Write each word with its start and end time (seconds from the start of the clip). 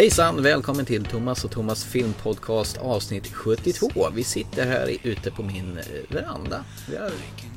Hejsan! 0.00 0.42
Välkommen 0.42 0.84
till 0.86 1.04
Thomas 1.04 1.44
och 1.44 1.50
Thomas 1.50 1.84
filmpodcast 1.84 2.78
avsnitt 2.78 3.26
72. 3.34 4.10
Vi 4.14 4.24
sitter 4.24 4.66
här 4.66 4.96
ute 5.02 5.30
på 5.30 5.42
min 5.42 5.78
eh, 5.78 6.14
veranda. 6.14 6.64
Vi 6.90 6.96
har 6.96 7.10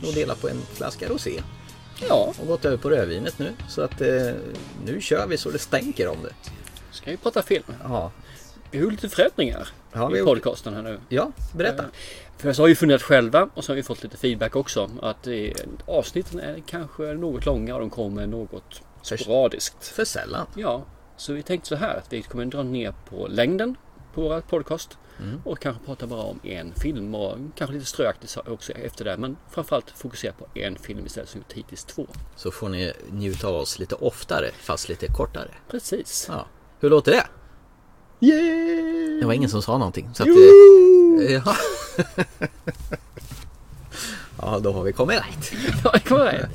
nog 0.04 0.14
delat 0.14 0.42
på 0.42 0.50
en 0.50 0.62
flaska 0.74 1.10
rosé. 1.10 1.42
Ja, 2.10 2.34
Och 2.42 2.48
gått 2.48 2.66
över 2.66 2.78
på 2.78 2.90
rödvinet 2.90 3.40
nu. 3.40 3.52
Så 3.70 3.82
att 3.82 4.02
eh, 4.02 4.32
nu 4.86 5.02
kör 5.02 5.28
vi 5.28 5.38
så 5.38 5.52
det 5.52 5.60
stänker 5.60 6.08
om 6.08 6.18
det. 6.24 6.34
ska 6.92 7.12
vi 7.12 7.18
prata 7.18 7.42
film. 7.42 7.64
Ja, 7.84 8.12
Vi 8.72 8.84
har 8.84 8.92
lite 8.92 9.10
förändringar 9.10 9.68
Ja, 9.94 10.08
vi 10.08 10.20
i 10.20 10.23
podcasten 10.23 10.73
här 10.73 10.82
nu. 10.82 11.00
ja 11.10 11.32
berätta. 11.56 11.84
Eh, 11.84 11.90
För 12.38 12.54
så 12.54 12.62
har 12.62 12.68
vi 12.68 12.76
funderat 12.76 13.02
själva 13.02 13.50
och 13.54 13.64
så 13.64 13.72
har 13.72 13.76
vi 13.76 13.84
fått 13.84 14.04
lite 14.04 14.18
feedback 14.18 14.56
också. 14.56 14.90
Att 15.02 15.28
eh, 15.28 15.34
avsnitten 15.86 16.40
är 16.40 16.64
kanske 16.66 17.04
något 17.04 17.46
långa 17.46 17.73
och 17.73 17.80
de 17.80 17.90
kommer 17.90 18.28
något 18.28 18.82
sporadiskt. 19.02 19.88
För 19.88 20.06
sällan. 20.06 20.46
Ja, 20.56 20.86
så 21.17 21.34
vi 21.34 21.44
tänkte 21.44 21.70
så 21.70 21.76
här 21.76 21.98
att 21.98 22.13
vi 22.13 22.22
kommer 22.22 22.45
dra 22.45 22.63
ner 22.63 22.94
på 23.09 23.27
längden 23.27 23.76
på 24.13 24.22
våra 24.22 24.41
podcast. 24.41 24.98
Mm. 25.20 25.41
Och 25.45 25.59
kanske 25.59 25.86
prata 25.86 26.08
bara 26.08 26.22
om 26.22 26.39
en 26.44 26.73
film 26.73 27.16
och 27.16 27.38
kanske 27.55 27.73
lite 27.73 27.86
ströaktigt 27.86 28.38
också 28.48 28.72
efter 28.72 29.05
det. 29.05 29.17
Men 29.17 29.38
framförallt 29.49 29.89
fokusera 29.89 30.34
på 30.34 30.48
en 30.53 30.76
film 30.76 31.05
istället 31.05 31.30
som 31.30 31.39
gjort 31.39 31.53
hittills 31.53 31.83
två. 31.83 32.08
Så 32.36 32.52
får 32.52 32.70
ni 32.70 32.94
njuta 33.11 33.47
av 33.47 33.55
oss 33.55 33.80
lite 33.80 33.95
oftare 33.95 34.50
fast 34.59 34.89
lite 34.89 35.08
kortare. 35.08 35.50
Precis. 35.70 36.25
Ja. 36.30 36.45
Hur 36.80 36.89
låter 36.89 37.11
det? 37.11 37.25
Yay! 38.20 39.20
Det 39.20 39.25
var 39.25 39.33
ingen 39.33 39.50
som 39.50 39.61
sa 39.61 39.77
någonting. 39.77 40.09
Så 40.14 40.23
att, 40.23 40.30
eh, 40.30 41.33
ja. 41.33 41.55
ja, 44.42 44.59
då 44.59 44.72
har 44.72 44.83
vi 44.83 44.94
kommit 44.94 45.17
rätt. 45.17 45.52
Ja, 45.83 45.92
det 45.94 46.00
kommer 46.00 46.25
jag 46.25 46.48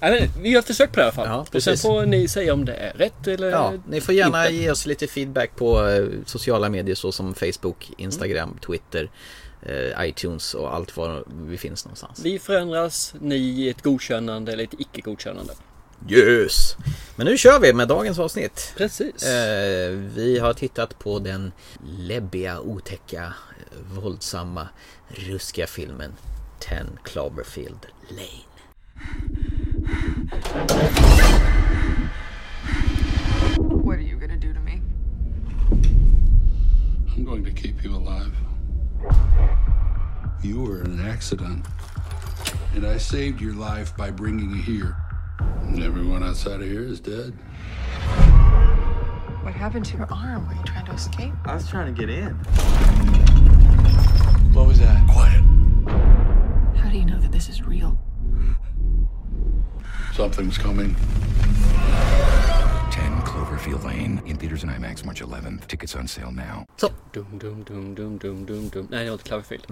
men 0.00 0.28
vi 0.42 0.52
har 0.52 0.58
ett 0.58 0.66
försök 0.66 0.92
på 0.92 0.96
det 0.96 1.00
i 1.00 1.04
alla 1.04 1.12
fall. 1.12 1.26
Ja, 1.26 1.46
och 1.54 1.62
sen 1.62 1.76
får 1.76 2.06
ni 2.06 2.28
säga 2.28 2.52
om 2.52 2.64
det 2.64 2.74
är 2.74 2.92
rätt 2.92 3.26
eller 3.26 3.50
Ja, 3.50 3.72
ni 3.88 4.00
får 4.00 4.14
gärna 4.14 4.46
inte. 4.48 4.56
ge 4.56 4.70
oss 4.70 4.86
lite 4.86 5.06
feedback 5.06 5.56
på 5.56 5.88
eh, 5.88 6.06
sociala 6.26 6.68
medier 6.68 6.94
såsom 6.94 7.34
Facebook, 7.34 7.90
Instagram, 7.98 8.58
Twitter, 8.66 9.10
eh, 9.62 10.08
iTunes 10.08 10.54
och 10.54 10.74
allt 10.74 10.96
var 10.96 11.24
vi 11.46 11.58
finns 11.58 11.84
någonstans. 11.84 12.20
Vi 12.24 12.38
förändras, 12.38 13.14
ni 13.20 13.68
ett 13.68 13.82
godkännande 13.82 14.52
eller 14.52 14.64
ett 14.64 14.74
icke 14.78 15.00
godkännande. 15.00 15.52
Yes! 16.08 16.76
Men 17.16 17.26
nu 17.26 17.36
kör 17.36 17.60
vi 17.60 17.72
med 17.72 17.88
dagens 17.88 18.18
avsnitt. 18.18 18.74
Precis. 18.76 19.22
Eh, 19.22 19.90
vi 19.90 20.38
har 20.38 20.52
tittat 20.52 20.98
på 20.98 21.18
den 21.18 21.52
läbbiga, 21.98 22.60
otäcka, 22.60 23.32
våldsamma, 23.92 24.68
ruskiga 25.08 25.66
filmen 25.66 26.12
10 26.60 26.76
Cloverfield 27.04 27.86
Lane. 28.08 29.65
What 33.68 33.98
are 33.98 34.02
you 34.02 34.16
gonna 34.16 34.36
do 34.36 34.52
to 34.52 34.58
me? 34.58 34.82
I'm 37.14 37.24
going 37.24 37.44
to 37.44 37.52
keep 37.52 37.84
you 37.84 37.94
alive. 37.94 38.34
You 40.42 40.60
were 40.62 40.80
in 40.80 40.98
an 40.98 41.06
accident, 41.06 41.64
and 42.74 42.84
I 42.84 42.98
saved 42.98 43.40
your 43.40 43.54
life 43.54 43.96
by 43.96 44.10
bringing 44.10 44.50
you 44.50 44.62
here. 44.62 44.96
And 45.38 45.80
everyone 45.80 46.24
outside 46.24 46.60
of 46.60 46.66
here 46.66 46.82
is 46.82 46.98
dead. 46.98 47.32
What 49.42 49.54
happened 49.54 49.84
to 49.86 49.98
your 49.98 50.12
arm? 50.12 50.48
Were 50.48 50.54
you 50.54 50.64
trying 50.64 50.86
to 50.86 50.92
escape? 50.92 51.32
I 51.44 51.54
was 51.54 51.68
trying 51.68 51.94
to 51.94 52.00
get 52.00 52.10
in. 52.10 52.34
What 54.52 54.66
was 54.66 54.80
that? 54.80 55.06
Quiet. 55.08 55.44
How 56.76 56.90
do 56.90 56.98
you 56.98 57.04
know 57.04 57.20
that 57.20 57.30
this 57.30 57.48
is 57.48 57.62
real? 57.62 57.96
Something's 60.16 60.58
coming. 60.62 60.94
10 62.92 63.22
Cloverfield 63.26 63.84
Lane 63.84 64.20
in 64.26 64.36
theaters 64.36 64.62
and 64.64 64.72
IMAX 64.72 65.04
March 65.04 65.22
11th. 65.22 65.66
Tickets 65.66 65.94
on 65.96 66.08
sale 66.08 66.30
now. 66.30 66.64
Så, 66.76 66.88
Dum, 67.12 67.38
dum, 67.38 67.64
dum, 67.64 67.94
dum, 67.94 68.18
dum, 68.18 68.46
dum, 68.46 68.68
dum. 68.68 68.86
Nej, 68.90 69.04
det 69.04 69.10
var 69.10 69.14
inte 69.14 69.24
Cloverfield. 69.24 69.64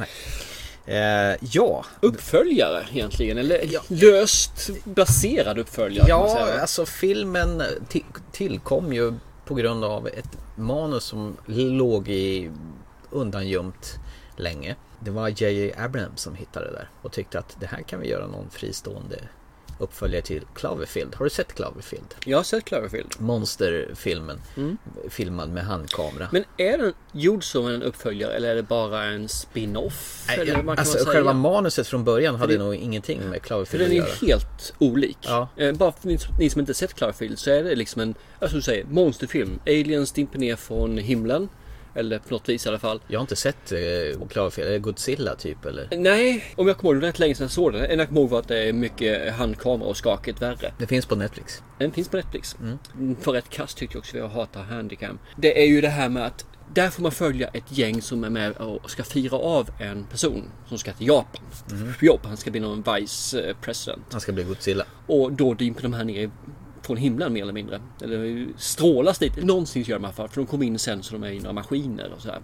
eh, 0.86 1.36
ja. 1.40 1.84
Uppföljare 2.00 2.86
egentligen, 2.92 3.38
eller 3.38 3.60
löst 3.88 4.70
baserad 4.84 5.58
uppföljare. 5.58 6.08
Ja, 6.08 6.48
alltså 6.60 6.86
filmen 6.86 7.62
ti- 7.90 8.04
tillkom 8.32 8.92
ju 8.92 9.12
på 9.44 9.54
grund 9.54 9.84
av 9.84 10.06
ett 10.08 10.38
manus 10.56 11.04
som 11.04 11.36
låg 11.46 12.08
i 12.08 12.50
undangömt 13.10 13.94
länge. 14.36 14.76
Det 15.00 15.10
var 15.10 15.28
J.J. 15.28 15.72
Abrams 15.78 16.20
som 16.20 16.34
hittade 16.34 16.66
det 16.66 16.72
där 16.72 16.88
och 17.02 17.12
tyckte 17.12 17.38
att 17.38 17.56
det 17.60 17.66
här 17.66 17.82
kan 17.82 18.00
vi 18.00 18.08
göra 18.08 18.26
någon 18.26 18.50
fristående 18.50 19.16
uppföljare 19.78 20.22
till 20.22 20.42
Cloverfield. 20.54 21.14
Har 21.14 21.24
du 21.24 21.30
sett 21.30 21.54
Cloverfield? 21.54 22.14
Jag 22.24 22.38
har 22.38 22.44
sett 22.44 22.64
Cloverfield. 22.64 23.14
Monsterfilmen 23.18 24.40
filmad 25.08 25.50
med 25.50 25.64
handkamera. 25.64 26.28
Men 26.32 26.44
är 26.56 26.78
den 26.78 26.92
gjord 27.12 27.44
som 27.44 27.66
en 27.66 27.82
uppföljare 27.82 28.32
eller 28.32 28.48
är 28.50 28.54
det 28.54 28.62
bara 28.62 29.04
en 29.04 29.28
spin-off? 29.28 30.24
Nej, 30.28 30.38
eller 30.40 30.54
kan 30.54 30.68
alltså 30.68 30.96
man 30.96 31.04
säga? 31.04 31.14
själva 31.14 31.32
manuset 31.32 31.86
från 31.86 32.04
början 32.04 32.34
hade 32.34 32.52
det- 32.52 32.58
nog 32.58 32.74
ingenting 32.74 33.20
med 33.30 33.42
Cloverfield 33.42 33.80
den 33.80 33.86
att 33.86 33.92
är 33.92 33.96
göra. 34.10 34.18
ju 34.22 34.26
helt 34.26 34.74
olik. 34.78 35.18
Ja. 35.20 35.48
Eh, 35.56 35.72
bara 35.72 35.92
för 35.92 36.08
ni, 36.08 36.18
ni 36.38 36.50
som 36.50 36.60
inte 36.60 36.74
sett 36.74 36.94
Cloverfield 36.94 37.38
så 37.38 37.50
är 37.50 37.62
det 37.64 37.74
liksom 37.74 38.02
en, 38.02 38.14
alltså 38.38 38.56
du 38.56 38.62
säger, 38.62 38.84
monsterfilm. 38.84 39.60
Aliens 39.66 40.12
dimper 40.12 40.38
ner 40.38 40.56
från 40.56 40.98
himlen. 40.98 41.48
Eller 41.94 42.18
på 42.18 42.34
något 42.34 42.48
vis 42.48 42.66
i 42.66 42.68
alla 42.68 42.78
fall. 42.78 43.00
Jag 43.08 43.18
har 43.18 43.22
inte 43.22 43.36
sett 43.36 43.72
eh, 43.72 43.78
eller 43.78 44.78
Godzilla 44.78 45.34
typ 45.34 45.64
eller? 45.64 45.88
Nej, 45.96 46.44
om 46.56 46.68
jag 46.68 46.76
kommer 46.76 46.94
ihåg, 46.94 47.02
det 47.02 47.08
rätt 47.08 47.18
länge 47.18 47.34
sedan 47.34 47.44
jag 47.44 47.50
såg 47.50 47.72
den. 47.72 47.84
En 47.84 47.98
jag 47.98 48.08
kommer 48.08 48.20
ihåg 48.20 48.30
var 48.30 48.38
att 48.38 48.48
det 48.48 48.68
är 48.68 48.72
mycket 48.72 49.34
handkamera 49.34 49.88
och 49.88 49.96
skakigt 49.96 50.42
värre. 50.42 50.72
Det 50.78 50.86
finns 50.86 51.06
på 51.06 51.16
Netflix. 51.16 51.62
Den 51.78 51.92
finns 51.92 52.08
på 52.08 52.16
Netflix. 52.16 52.56
Mm. 52.60 53.16
För 53.20 53.36
ett 53.36 53.50
kast 53.50 53.78
tyckte 53.78 53.96
jag 53.96 54.00
också, 54.00 54.18
jag 54.18 54.28
hatar 54.28 54.62
handicam. 54.62 55.18
Det 55.36 55.62
är 55.62 55.66
ju 55.66 55.80
det 55.80 55.88
här 55.88 56.08
med 56.08 56.26
att 56.26 56.46
där 56.74 56.90
får 56.90 57.02
man 57.02 57.12
följa 57.12 57.48
ett 57.48 57.78
gäng 57.78 58.02
som 58.02 58.24
är 58.24 58.30
med 58.30 58.52
och 58.52 58.90
ska 58.90 59.02
fira 59.02 59.36
av 59.36 59.70
en 59.78 60.04
person 60.04 60.50
som 60.68 60.78
ska 60.78 60.92
till 60.92 61.06
Japan. 61.06 61.42
Jobb, 62.00 62.20
han 62.24 62.36
ska 62.36 62.50
bli 62.50 62.60
någon 62.60 62.84
vice 62.94 63.40
eh, 63.40 63.56
president. 63.60 64.04
Han 64.10 64.20
ska 64.20 64.32
bli 64.32 64.44
Godzilla. 64.44 64.84
Och 65.06 65.32
då 65.32 65.54
dimper 65.54 65.82
de 65.82 65.92
här 65.92 66.04
ner 66.04 66.30
från 66.84 66.96
himlen 66.96 67.32
mer 67.32 67.42
eller 67.42 67.52
mindre. 67.52 67.80
Eller 68.02 68.48
strålas 68.56 69.18
dit. 69.18 69.36
Någonsin 69.44 69.82
gör 69.82 69.96
de 69.96 70.02
i 70.02 70.06
alla 70.06 70.14
fall. 70.14 70.28
För 70.28 70.36
de 70.36 70.46
kommer 70.46 70.66
in 70.66 70.78
sen 70.78 71.02
så 71.02 71.12
de 71.12 71.22
är 71.22 71.30
i 71.30 71.38
några 71.38 71.52
maskiner 71.52 72.12
och 72.16 72.22
så 72.22 72.28
här. 72.28 72.40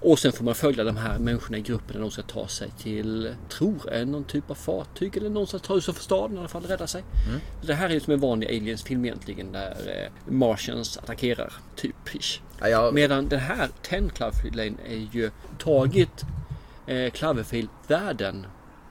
Och 0.00 0.18
sen 0.18 0.32
får 0.32 0.44
man 0.44 0.54
följa 0.54 0.84
de 0.84 0.96
här 0.96 1.18
människorna 1.18 1.58
i 1.58 1.60
gruppen 1.60 1.94
när 1.94 2.00
de 2.00 2.10
ska 2.10 2.22
ta 2.22 2.48
sig 2.48 2.70
till, 2.78 3.34
tror 3.48 3.76
jag, 3.92 4.08
någon 4.08 4.24
typ 4.24 4.50
av 4.50 4.54
fartyg 4.54 5.16
eller 5.16 5.30
någonstans 5.30 5.62
ta 5.62 5.80
sig 5.80 5.94
för 5.94 6.02
staden 6.02 6.36
i 6.36 6.38
alla 6.38 6.48
fall, 6.48 6.62
rädda 6.62 6.86
sig. 6.86 7.02
Det 7.62 7.74
här 7.74 7.88
är 7.88 7.94
ju 7.94 8.00
som 8.00 8.12
en 8.12 8.20
vanlig 8.20 8.46
aliens-film 8.48 9.04
egentligen 9.04 9.52
där 9.52 9.70
eh, 9.86 10.32
Martians 10.32 10.98
attackerar, 10.98 11.52
typ. 11.76 11.94
Ja, 12.60 12.68
jag, 12.68 12.94
Medan 12.94 13.28
den 13.28 13.40
här 13.40 13.68
10 13.82 14.08
Cloverfield 14.08 14.56
Lane 14.56 14.74
är 14.88 15.08
ju 15.12 15.30
tagit 15.58 16.24
eh, 16.86 17.10
Cloverfield-världen 17.10 18.46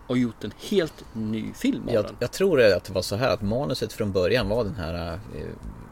och 0.07 0.17
gjort 0.17 0.43
en 0.43 0.51
helt 0.69 1.03
ny 1.13 1.53
film 1.53 1.87
av 1.87 1.93
Jag, 1.93 2.05
den. 2.05 2.15
jag 2.19 2.31
tror 2.31 2.61
att 2.61 2.83
det 2.83 2.93
var 2.93 3.01
så 3.01 3.15
här 3.15 3.29
att 3.29 3.41
manuset 3.41 3.93
från 3.93 4.11
början 4.11 4.49
var 4.49 4.63
den 4.63 4.75
här 4.75 5.13
eh, 5.13 5.45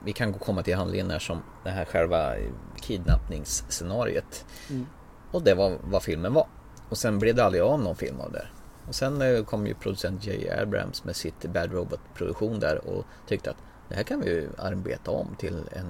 Vi 0.06 0.14
kan 0.14 0.34
komma 0.34 0.64
till 0.64 0.76
handlingen 0.76 1.08
när 1.08 1.20
som 1.20 1.42
det 1.64 1.70
här 1.70 1.86
själva 1.86 2.38
eh, 2.38 2.50
kidnappningsscenariet 2.82 4.46
Mm. 4.70 4.86
Och 5.32 5.42
det 5.42 5.54
var 5.54 5.78
vad 5.84 6.04
filmen 6.04 6.34
var 6.34 6.48
Och 6.90 6.98
sen 6.98 7.20
blev 7.20 7.36
det 7.36 7.44
aldrig 7.44 7.64
av 7.64 7.80
någon 7.80 7.96
film 7.96 8.20
av 8.20 8.32
det 8.32 8.46
Och 8.88 8.96
sen 8.96 9.22
eh, 9.22 9.44
kom 9.44 9.68
ju 9.68 9.74
producent 9.74 10.26
J. 10.26 10.50
Abrams 10.62 11.04
med 11.04 11.16
sitt 11.16 11.46
Bad 11.46 11.74
Robot 11.74 12.00
produktion 12.14 12.60
där 12.60 12.88
och 12.88 13.06
tyckte 13.28 13.50
att 13.50 13.58
det 13.90 13.96
här 13.96 14.04
kan 14.04 14.22
vi 14.22 14.30
ju 14.30 14.50
arbeta 14.58 15.12
om 15.12 15.36
till 15.38 15.62
en 15.72 15.88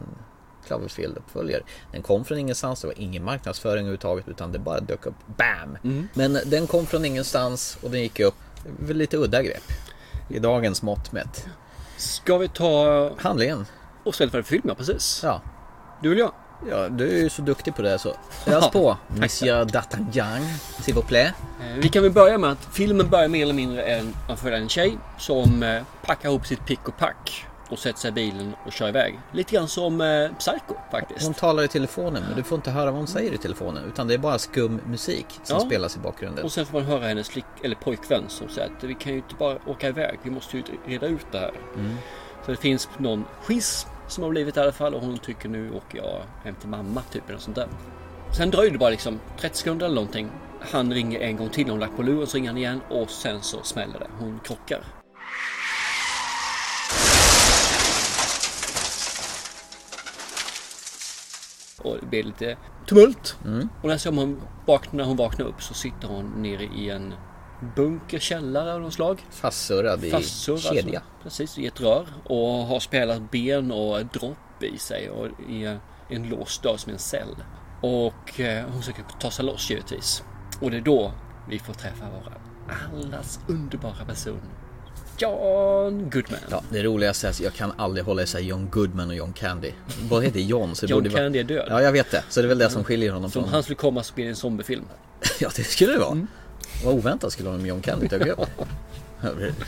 Cloverfield-uppföljare. 0.67 1.61
Den 1.91 2.01
kom 2.01 2.25
från 2.25 2.37
ingenstans, 2.37 2.81
det 2.81 2.87
var 2.87 2.99
ingen 2.99 3.23
marknadsföring 3.23 3.79
överhuvudtaget 3.79 4.27
utan 4.27 4.51
det 4.51 4.59
bara 4.59 4.79
dök 4.79 5.05
upp 5.05 5.15
BAM! 5.37 5.77
Mm. 5.83 6.07
Men 6.13 6.37
den 6.45 6.67
kom 6.67 6.85
från 6.85 7.05
ingenstans 7.05 7.77
och 7.81 7.89
den 7.91 8.01
gick 8.01 8.19
upp. 8.19 8.35
Lite 8.87 9.17
udda 9.17 9.43
grepp. 9.43 9.63
I 10.29 10.39
dagens 10.39 10.81
mått 10.81 11.11
mätt. 11.11 11.45
Ska 11.97 12.37
vi 12.37 12.47
ta 12.47 13.11
Handlingen. 13.17 13.65
och 14.03 14.15
ställa 14.15 14.31
för 14.31 14.41
film, 14.41 14.61
ja 14.67 14.75
precis. 14.75 15.19
Ja. 15.23 15.41
Du 16.01 16.09
vill 16.09 16.19
jag? 16.19 16.31
ja, 16.69 16.89
du 16.89 17.09
är 17.17 17.21
ju 17.23 17.29
så 17.29 17.41
duktig 17.41 17.75
på 17.75 17.81
det 17.81 17.99
så. 17.99 18.15
Ös 18.47 18.69
på. 18.71 18.97
Monsieur 19.07 19.65
D'Artagnan, 19.65 20.41
s'il 20.81 20.93
vous 20.95 21.05
plaît. 21.07 21.33
Eh, 21.61 21.75
Vi 21.77 21.89
kan 21.89 22.03
väl 22.03 22.11
börja 22.11 22.37
med 22.37 22.51
att 22.51 22.67
filmen 22.71 23.09
börjar 23.09 23.27
mer 23.27 23.41
eller 23.41 23.53
mindre 23.53 23.81
en, 23.83 24.13
följer 24.37 24.59
en 24.59 24.69
tjej 24.69 24.97
som 25.17 25.63
eh, 25.63 25.81
packar 26.05 26.29
ihop 26.29 26.47
sitt 26.47 26.65
pick 26.65 26.87
och 26.87 26.97
pack 26.97 27.45
och 27.69 27.79
sätter 27.79 27.99
sig 27.99 28.09
i 28.09 28.11
bilen 28.11 28.55
och 28.65 28.71
kör 28.71 28.87
iväg. 28.87 29.19
Lite 29.31 29.55
grann 29.55 29.67
som 29.67 30.01
eh, 30.01 30.29
Psycho 30.39 30.75
faktiskt. 30.91 31.25
Hon 31.25 31.33
talar 31.33 31.63
i 31.63 31.67
telefonen 31.67 32.23
men 32.27 32.35
du 32.35 32.43
får 32.43 32.55
inte 32.55 32.71
höra 32.71 32.85
vad 32.85 32.93
hon 32.99 33.07
säger 33.07 33.31
i 33.33 33.37
telefonen 33.37 33.83
utan 33.87 34.07
det 34.07 34.13
är 34.13 34.17
bara 34.17 34.39
skum 34.39 34.81
musik 34.85 35.25
som 35.43 35.57
Ja. 35.59 35.65
spelas 35.65 35.95
i 35.95 35.99
bakgrunden. 35.99 36.45
Och 36.45 36.51
sen 36.51 36.65
får 36.65 36.73
man 36.79 36.87
höra 36.87 37.07
hennes 37.07 37.29
flick, 37.29 37.45
eller 37.63 37.75
pojkvän 37.75 38.23
som 38.27 38.49
säger 38.49 38.67
att 38.77 38.83
vi 38.83 38.93
kan 38.93 39.11
ju 39.11 39.17
inte 39.17 39.35
bara 39.35 39.57
åka 39.67 39.87
iväg, 39.87 40.19
vi 40.23 40.29
måste 40.31 40.57
ju 40.57 40.63
reda 40.85 41.07
ut 41.07 41.25
det 41.31 41.37
här. 41.39 41.51
Så 42.45 42.51
det 42.51 42.57
finns 42.57 42.89
någon 42.97 43.25
schism 43.41 43.89
som 44.07 44.23
har 44.23 44.31
blivit 44.31 44.57
i 44.57 44.59
alla 44.59 44.71
fall 44.71 44.93
och 44.93 45.01
hon 45.01 45.17
tycker 45.17 45.49
nu 45.49 45.71
åker 45.71 45.97
jag 45.97 46.21
hem 46.43 46.55
till 46.55 46.69
mamma, 46.69 47.01
typ 47.11 47.29
eller 47.29 47.39
sånt 47.39 47.55
där. 47.55 47.67
Sen 48.37 48.51
dröjer 48.51 48.71
det 48.71 48.77
bara 48.77 48.89
liksom 48.89 49.19
30 49.39 49.57
sekunder 49.57 49.85
eller 49.85 49.95
någonting. 49.95 50.29
Han 50.71 50.93
ringer 50.93 51.19
en 51.19 51.37
gång 51.37 51.49
till, 51.49 51.69
hon 51.69 51.79
lagt 51.79 51.95
på 51.95 52.03
luren 52.03 52.27
så 52.27 52.37
ringer 52.37 52.49
han 52.49 52.57
igen 52.57 52.81
och 52.89 53.09
sen 53.09 53.41
så 53.41 53.63
smäller 53.63 53.99
det. 53.99 54.07
Hon 54.19 54.39
krockar. 54.43 54.79
Och 61.85 61.97
det 62.01 62.05
blir 62.05 62.23
lite 62.23 62.57
tumult. 62.87 63.37
Mm. 63.45 63.69
Och 63.81 63.89
när, 63.89 63.97
som 63.97 64.17
hon 64.17 64.41
vaknar, 64.65 64.97
när 64.97 65.03
hon 65.03 65.17
vaknar 65.17 65.45
upp 65.45 65.61
så 65.61 65.73
sitter 65.73 66.07
hon 66.07 66.41
nere 66.41 66.63
i 66.63 66.89
en 66.89 67.13
bunker, 67.75 68.19
källare 68.19 68.73
av 68.73 68.81
något 68.81 68.93
slag. 68.93 69.25
Fastsurrad 69.29 70.03
i 70.03 70.11
Fastsurrad, 70.11 70.61
kedja. 70.61 70.99
Alltså, 70.99 71.23
precis, 71.23 71.57
i 71.57 71.67
ett 71.67 71.81
rör. 71.81 72.05
Och 72.23 72.47
har 72.47 72.79
spelat 72.79 73.31
ben 73.31 73.71
och 73.71 74.05
dropp 74.05 74.63
i 74.63 74.77
sig 74.77 75.09
och 75.09 75.27
i 75.49 75.77
en 76.09 76.29
låst 76.29 76.63
dörr 76.63 76.77
som 76.77 76.91
en 76.91 76.99
cell. 76.99 77.35
Och 77.81 78.39
eh, 78.39 78.65
hon 78.65 78.81
försöker 78.81 79.03
ta 79.19 79.31
sig 79.31 79.45
loss 79.45 79.69
givetvis. 79.69 80.23
Och 80.61 80.71
det 80.71 80.77
är 80.77 80.81
då 80.81 81.11
vi 81.49 81.59
får 81.59 81.73
träffa 81.73 82.05
våra 82.09 82.33
allas 82.93 83.39
underbara 83.47 84.05
person. 84.05 84.41
John 85.17 86.09
Goodman. 86.09 86.39
Ja, 86.49 86.63
det 86.69 86.83
roligaste 86.83 87.27
är 87.27 87.29
att 87.31 87.39
jag 87.39 87.53
kan 87.53 87.73
aldrig 87.77 88.05
hålla 88.05 88.23
isär 88.23 88.39
John 88.39 88.67
Goodman 88.71 89.09
och 89.09 89.15
John 89.15 89.33
Candy. 89.33 89.71
Vad 90.09 90.23
heter 90.23 90.39
John? 90.39 90.75
Så 90.75 90.85
John 90.85 90.97
borde 90.97 91.09
vara- 91.09 91.21
Candy 91.23 91.39
är 91.39 91.43
död. 91.43 91.67
Ja, 91.69 91.81
jag 91.81 91.91
vet 91.91 92.11
det. 92.11 92.23
Så 92.29 92.41
det 92.41 92.45
är 92.45 92.49
väl 92.49 92.57
det 92.57 92.69
som 92.69 92.83
skiljer 92.83 93.11
honom 93.11 93.31
Så 93.31 93.39
om 93.39 93.45
från... 93.45 93.53
han 93.53 93.63
skulle 93.63 93.75
komma 93.75 94.03
så 94.03 94.13
blir 94.13 94.25
det 94.25 94.29
en 94.31 94.35
zombiefilm. 94.35 94.85
Ja, 95.39 95.49
det 95.55 95.63
skulle 95.63 95.93
det 95.93 95.99
vara. 95.99 96.11
Mm. 96.11 96.27
Vad 96.85 96.93
oväntat 96.93 97.31
skulle 97.33 97.49
honom 97.49 97.65
John 97.65 97.81
Candy 97.81 98.07
dyka 98.07 98.31
upp. 98.31 98.49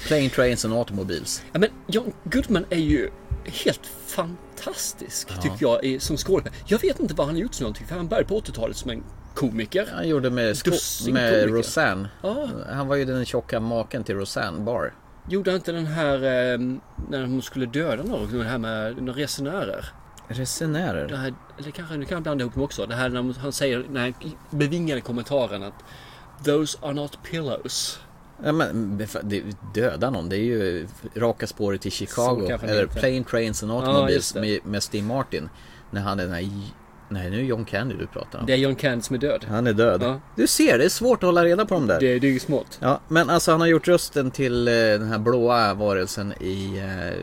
Plane, 0.08 0.30
Trains 0.30 0.66
and 0.66 0.74
Automobiles. 0.74 1.44
Ja, 1.54 1.60
men 1.60 1.70
John 1.88 2.14
Goodman 2.24 2.66
är 2.70 2.78
ju 2.78 3.10
helt 3.46 3.82
fantastisk 4.06 5.28
tycker 5.42 5.58
jag 5.60 6.02
som 6.02 6.18
skådespelare. 6.18 6.62
Jag 6.68 6.80
vet 6.82 7.00
inte 7.00 7.14
vad 7.14 7.28
han 7.28 7.36
har 7.36 7.42
gjort 7.42 7.56
för 7.56 7.62
någonting 7.62 7.88
för 7.88 7.96
han 7.96 8.08
började 8.08 8.28
på 8.28 8.40
80-talet 8.40 8.78
som 8.78 8.92
en 8.92 9.04
komiker. 9.36 9.88
Han 9.94 10.08
gjorde 10.08 10.30
med, 10.30 10.46
med 10.46 10.64
komiker. 11.06 11.48
Roseanne. 11.48 12.10
Ja. 12.22 12.50
Han 12.70 12.88
var 12.88 12.96
ju 12.96 13.06
den 13.06 13.26
tjocka 13.26 13.60
maken 13.60 14.04
till 14.04 14.16
Roseanne 14.16 14.60
Barr. 14.60 14.94
Gjorde 15.30 15.52
han 15.52 15.56
inte 15.56 15.72
den 15.72 15.86
här 15.86 16.16
eh, 16.16 16.60
när 17.10 17.26
hon 17.26 17.42
skulle 17.42 17.66
döda 17.66 18.04
någon, 18.04 18.38
det 18.38 18.44
här 18.44 18.58
med 18.58 18.98
några 19.02 19.20
resenärer? 19.22 19.86
Det 20.28 20.34
Resenärer. 20.34 21.16
här, 21.16 21.34
eller 21.58 21.72
kanske, 21.72 21.98
nu 21.98 22.06
kan 22.06 22.16
jag 22.16 22.24
blanda 22.24 22.42
ihop 22.42 22.54
dem 22.54 22.64
också. 22.64 22.86
Det 22.86 22.96
här 22.96 23.10
när 23.10 23.34
han 23.40 23.52
säger 23.52 23.80
den 23.80 23.98
här 23.98 24.14
bevingade 24.50 25.02
kommentaren 25.02 25.64
att 25.64 25.74
Those 26.46 26.78
are 26.82 26.94
not 26.94 27.20
pillows. 27.32 28.00
Ja, 28.44 28.52
men 28.52 28.98
det- 29.24 29.44
döda 29.74 30.10
någon, 30.10 30.30
det 30.30 30.36
är 30.38 30.44
ju 30.44 30.88
raka 31.16 31.48
spåret 31.48 31.82
till 31.82 31.92
Chicago. 31.92 32.50
Eller. 32.64 32.86
Plane, 32.88 33.24
Trains 33.24 33.64
and 33.64 33.72
Ja, 33.72 33.80
Automobiles 33.80 34.32
det. 34.34 34.42
med, 34.42 34.60
med 34.66 34.84
Steve 34.84 35.08
Martin. 35.08 35.50
När 35.92 36.02
han 36.02 36.20
är 36.20 36.24
den 36.24 36.34
här... 36.34 36.50
Nej, 37.10 37.30
nu 37.30 37.40
är 37.40 37.44
John 37.44 37.66
Candy 37.66 37.96
du 38.00 38.08
pratar 38.08 38.40
om. 38.40 38.46
Det 38.46 38.54
är 38.54 38.58
John 38.58 38.76
Candy 38.76 39.02
som 39.02 39.14
är 39.16 39.20
död. 39.20 39.46
Han 39.50 39.68
är 39.68 39.74
död. 39.74 40.04
Ja. 40.04 40.20
Du 40.36 40.48
ser, 40.48 40.78
det 40.78 40.86
är 40.86 40.90
svårt 40.90 41.24
att 41.24 41.28
hålla 41.28 41.46
reda 41.46 41.66
på 41.66 41.74
dem 41.74 41.88
där. 41.88 42.00
Det, 42.00 42.08
är 42.08 42.26
ju 42.26 42.40
smått. 42.40 42.78
Ja, 42.82 43.00
men 43.08 43.30
alltså 43.30 43.52
han 43.52 43.60
har 43.60 43.68
gjort 43.68 43.88
rösten 43.88 44.32
till 44.32 44.68
eh, 44.68 44.74
den 44.74 45.08
här 45.08 45.20
blåa 45.20 45.74
varelsen 45.74 46.34
i 46.42 46.78
eh, 46.78 47.18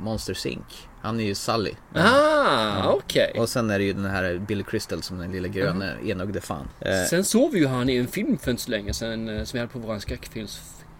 Monster 0.00 0.46
Inc. 0.46 0.88
Han 1.02 1.20
är 1.20 1.24
ju 1.24 1.34
Sully. 1.34 1.72
Ah, 1.94 2.92
okej. 2.92 3.32
Och 3.38 3.48
sen 3.48 3.70
är 3.70 3.78
det 3.78 3.84
ju 3.84 3.92
den 3.92 4.04
här 4.04 4.38
Billy 4.48 4.62
Crystal 4.62 5.02
som 5.02 5.18
den 5.18 5.32
lilla 5.32 5.48
gröna 5.48 6.00
enögde 6.00 6.40
fan. 6.40 6.68
Eh, 6.80 6.92
Sen 7.10 7.24
såg 7.24 7.52
vi 7.52 7.58
ju 7.58 7.66
han 7.66 7.88
i 7.88 7.96
en 7.96 8.06
film 8.06 8.38
för 8.38 8.50
inte 8.50 8.62
så 8.62 8.70
länge 8.70 8.94
sedan 8.94 9.46
som 9.46 9.56
vi 9.56 9.58
hade 9.58 9.72
på 9.72 9.78
våran 9.78 10.00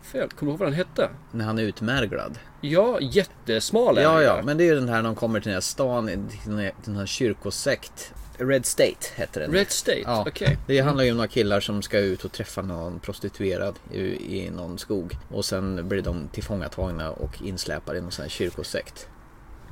skräckfilmsfält. 0.02 0.36
Kommer 0.36 0.50
du 0.50 0.52
ihåg 0.52 0.58
vad 0.58 0.68
den 0.68 0.74
hette? 0.74 1.08
när 1.32 1.44
han 1.44 1.58
är 1.58 1.62
utmärglad. 1.62 2.38
Ja, 2.60 3.00
jättesmal 3.00 3.98
är 3.98 4.02
Ja, 4.02 4.22
ja, 4.22 4.40
men 4.44 4.56
det 4.58 4.64
är 4.64 4.66
ju 4.66 4.74
den 4.74 4.88
här 4.88 4.96
när 4.96 5.08
de 5.08 5.14
kommer 5.14 5.40
till 5.40 5.48
den 5.48 5.54
här 5.54 5.60
stan, 5.60 6.06
till 6.06 6.72
den 6.84 6.96
här, 6.96 7.06
kyrkosekt. 7.06 8.12
Red 8.38 8.66
State 8.66 9.06
heter 9.14 9.40
den. 9.40 9.52
Red 9.52 9.70
State, 9.70 10.00
Ja, 10.04 10.24
okej. 10.28 10.58
det 10.66 10.80
handlar 10.80 11.04
ju 11.04 11.10
om 11.10 11.16
några 11.16 11.28
killar 11.28 11.60
som 11.60 11.82
ska 11.82 11.98
ut 11.98 12.24
och 12.24 12.32
träffa 12.32 12.62
någon 12.62 13.00
prostituerad 13.00 13.74
i, 13.92 14.00
i 14.38 14.50
någon 14.50 14.78
skog. 14.78 15.12
Och 15.28 15.44
sen 15.44 15.88
blir 15.88 16.02
de 16.02 16.28
tillfångatagna 16.32 17.10
och 17.10 17.42
insläpade 17.42 17.98
i 17.98 18.00
någon 18.02 18.10
sån 18.10 18.22
här 18.22 18.30
kyrkosekt. 18.30 19.08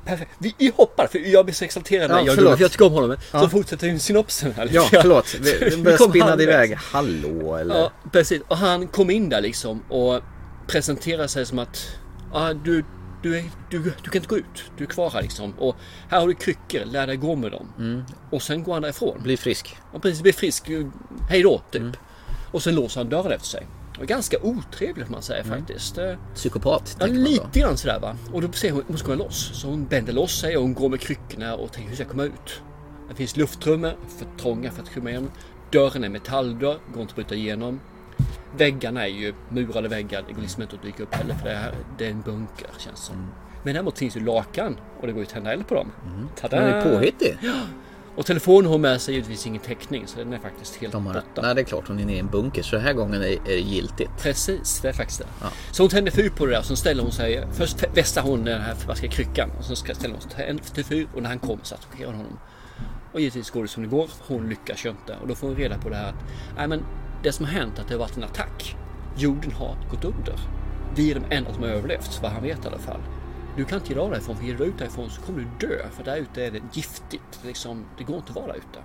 Perfekt. 0.05 0.31
Vi, 0.37 0.55
vi 0.57 0.71
hoppar, 0.75 1.07
för 1.07 1.19
jag 1.19 1.45
blir 1.45 1.55
så 1.55 1.65
exalterad 1.65 2.11
Ja, 2.11 2.15
när 2.15 2.25
jag 2.25 2.35
förlåt. 2.35 2.55
för 2.57 2.63
jag 2.63 2.71
tycker 2.71 2.85
om 2.85 2.93
honom. 2.93 3.17
Ja. 3.31 3.39
Så 3.39 3.49
fortsätter 3.49 3.97
synopsen 3.97 4.51
här 4.51 4.69
Ja, 4.73 4.87
förlåt. 4.91 5.35
Vi, 5.41 5.69
vi 5.69 5.77
börjar 5.77 6.09
spinna 6.09 6.41
iväg. 6.41 6.75
Hallå 6.75 7.55
eller? 7.55 7.75
Ja, 7.75 7.91
precis. 8.11 8.41
Och 8.47 8.57
han 8.57 8.87
kom 8.87 9.09
in 9.09 9.29
där 9.29 9.41
liksom 9.41 9.83
och 9.89 10.21
presenterar 10.67 11.27
sig 11.27 11.45
som 11.45 11.59
att 11.59 11.87
ah, 12.33 12.53
du, 12.53 12.83
du, 13.23 13.37
är, 13.37 13.43
du, 13.69 13.83
du 13.83 14.09
kan 14.09 14.15
inte 14.15 14.27
gå 14.27 14.37
ut. 14.37 14.63
Du 14.77 14.83
är 14.83 14.87
kvar 14.87 15.09
här 15.09 15.21
liksom. 15.21 15.53
Och 15.59 15.75
här 16.09 16.19
har 16.19 16.27
du 16.27 16.33
kryckor, 16.33 16.85
lär 16.85 17.07
dig 17.07 17.17
gå 17.17 17.35
med 17.35 17.51
dem. 17.51 17.67
Mm. 17.77 18.03
Och 18.31 18.41
sen 18.41 18.63
går 18.63 18.73
han 18.73 18.81
därifrån. 18.81 19.23
Bli 19.23 19.37
frisk. 19.37 19.77
Och 19.91 20.01
precis 20.01 20.21
blir 20.21 20.33
frisk. 20.33 20.69
Hej 21.29 21.43
då, 21.43 21.61
typ. 21.71 21.81
Mm. 21.81 21.93
Och 22.51 22.63
sen 22.63 22.75
låser 22.75 22.99
han 22.99 23.09
dörren 23.09 23.31
efter 23.31 23.47
sig. 23.47 23.67
Och 23.99 24.05
ganska 24.07 24.37
otrevligt 24.41 25.09
man 25.09 25.21
säga 25.21 25.43
Mm. 25.43 25.59
faktiskt. 25.59 25.97
Eh, 25.97 26.13
Psykopat. 26.35 26.97
Ja, 26.99 27.07
då. 27.07 27.13
lite 27.13 27.59
grann 27.59 27.77
sådär 27.77 27.99
va. 27.99 28.15
Och 28.33 28.41
då 28.41 28.51
ser 28.51 28.71
hon, 28.71 28.83
hon 28.87 28.97
ska 28.97 29.07
gå 29.07 29.15
loss. 29.15 29.51
Så 29.53 29.67
hon 29.67 29.85
bänder 29.85 30.13
loss 30.13 30.39
sig 30.39 30.57
och 30.57 30.63
hon 30.63 30.73
går 30.73 30.89
med 30.89 30.99
kryckorna 30.99 31.55
och 31.55 31.71
tänker 31.71 31.89
hur 31.89 31.95
ska 31.95 32.03
jag 32.03 32.11
komma 32.11 32.23
ut? 32.23 32.61
Det 33.09 33.15
finns 33.15 33.37
lufttrummor 33.37 33.93
för 34.17 34.41
trånga 34.41 34.71
för 34.71 34.83
att 34.83 34.93
komma 34.93 35.09
igenom. 35.09 35.31
Dörren 35.71 36.03
är 36.03 36.09
metalldörr, 36.09 36.77
går 36.93 37.01
inte 37.01 37.11
att 37.11 37.15
bryta 37.15 37.35
igenom. 37.35 37.79
Väggarna 38.57 39.03
är 39.03 39.07
ju 39.11 39.33
murade 39.49 39.87
väggar, 39.87 40.23
det 40.27 40.33
går 40.33 40.41
liksom 40.41 40.61
inte 40.63 40.75
att 40.75 40.83
dyka 40.83 41.03
upp 41.03 41.13
heller 41.15 41.33
för 41.35 41.49
det, 41.49 41.55
här, 41.55 41.73
det 41.97 42.05
är 42.05 42.09
en 42.11 42.21
bunker 42.21 42.67
känns 42.77 42.99
som. 42.99 43.15
Mm. 43.15 43.27
Men 43.63 43.73
däremot 43.73 43.97
finns 43.97 44.15
ju 44.17 44.19
lakan 44.25 44.77
och 45.01 45.07
det 45.07 45.13
går 45.13 45.19
ju 45.21 45.25
att 45.25 45.33
tända 45.33 45.53
eld 45.53 45.67
på 45.67 45.75
dem. 45.75 45.91
Tada! 46.41 46.59
Den 46.59 46.69
är 46.69 46.81
påhittig. 46.81 47.37
Och 48.19 48.25
telefonen 48.25 48.71
har 48.71 48.77
med 48.77 49.01
sig 49.01 49.13
givetvis 49.13 49.47
ingen 49.47 49.61
täckning 49.61 50.07
så 50.07 50.19
den 50.19 50.33
är 50.33 50.39
faktiskt 50.39 50.75
helt 50.75 50.93
De 50.93 51.05
har, 51.05 51.13
borta. 51.13 51.41
nej 51.41 51.55
det 51.55 51.61
är 51.61 51.65
klart, 51.65 51.87
hon 51.87 51.99
är 51.99 52.03
inne 52.03 52.13
i 52.13 52.19
en 52.19 52.27
bunker 52.27 52.63
så 52.63 52.75
den 52.75 52.85
här 52.85 52.93
gången 52.93 53.21
är, 53.21 53.27
är 53.27 53.39
det 53.45 53.59
giltigt. 53.59 54.11
Precis, 54.17 54.79
det 54.81 54.89
är 54.89 54.93
faktiskt 54.93 55.19
det. 55.19 55.47
Så 55.71 55.83
hon 55.83 55.89
tänder 55.89 56.11
fyr 56.11 56.29
på 56.29 56.45
det 56.45 56.51
där, 56.51 56.61
så 56.61 56.75
ställer 56.75 57.03
hon 57.03 57.11
sig, 57.11 57.47
först 57.51 57.83
vässar 57.93 58.21
hon 58.21 58.43
den 58.43 58.61
här 58.61 58.75
förbaskade 58.75 59.13
kryckan 59.13 59.51
och 59.57 59.65
sen 59.65 59.75
ställer 59.75 60.09
hon 60.09 60.21
sig 60.21 60.49
en 60.49 60.59
till 60.59 60.85
fyr 60.85 61.07
och 61.15 61.21
när 61.21 61.29
han 61.29 61.39
kommer 61.39 61.63
så 61.63 61.75
attackerar 61.75 62.07
hon 62.07 62.15
honom. 62.15 62.39
Och 63.13 63.19
givetvis 63.19 63.49
går 63.49 63.61
det 63.61 63.67
som 63.67 63.83
det 63.83 63.89
går, 63.89 64.09
hon 64.27 64.49
lyckas 64.49 64.85
ju 64.85 64.89
inte 64.89 65.15
och 65.21 65.27
då 65.27 65.35
får 65.35 65.47
hon 65.47 65.57
reda 65.57 65.77
på 65.77 65.89
det 65.89 65.95
här 65.95 66.09
att 66.09 66.23
nej 66.57 66.67
men 66.67 66.85
det 67.23 67.31
som 67.31 67.45
har 67.45 67.53
hänt 67.53 67.79
att 67.79 67.87
det 67.87 67.93
har 67.93 67.99
varit 67.99 68.17
en 68.17 68.23
attack. 68.23 68.75
Jorden 69.17 69.51
har 69.51 69.77
gått 69.91 70.05
under. 70.05 70.39
Vi 70.95 71.11
är 71.11 71.15
de 71.15 71.35
enda 71.35 71.53
som 71.53 71.63
har 71.63 71.69
överlevt, 71.69 72.19
vad 72.21 72.31
han 72.31 72.43
vet 72.43 72.65
i 72.65 72.67
alla 72.67 72.79
fall. 72.79 73.01
Du 73.55 73.65
kan 73.65 73.79
inte 73.79 73.99
av 73.99 74.11
därifrån, 74.11 74.37
för 74.37 74.45
ger 74.45 74.57
du 74.57 74.63
ut 74.63 74.77
därifrån 74.77 75.09
så 75.09 75.21
kommer 75.21 75.39
du 75.39 75.67
dö. 75.67 75.89
För 75.91 76.03
där 76.03 76.17
ute 76.17 76.45
är 76.45 76.51
det 76.51 76.61
giftigt. 76.73 77.39
Liksom, 77.43 77.85
det 77.97 78.03
går 78.03 78.15
inte 78.15 78.29
att 78.29 78.35
vara 78.35 78.47
där 78.47 78.55
ute. 78.55 78.79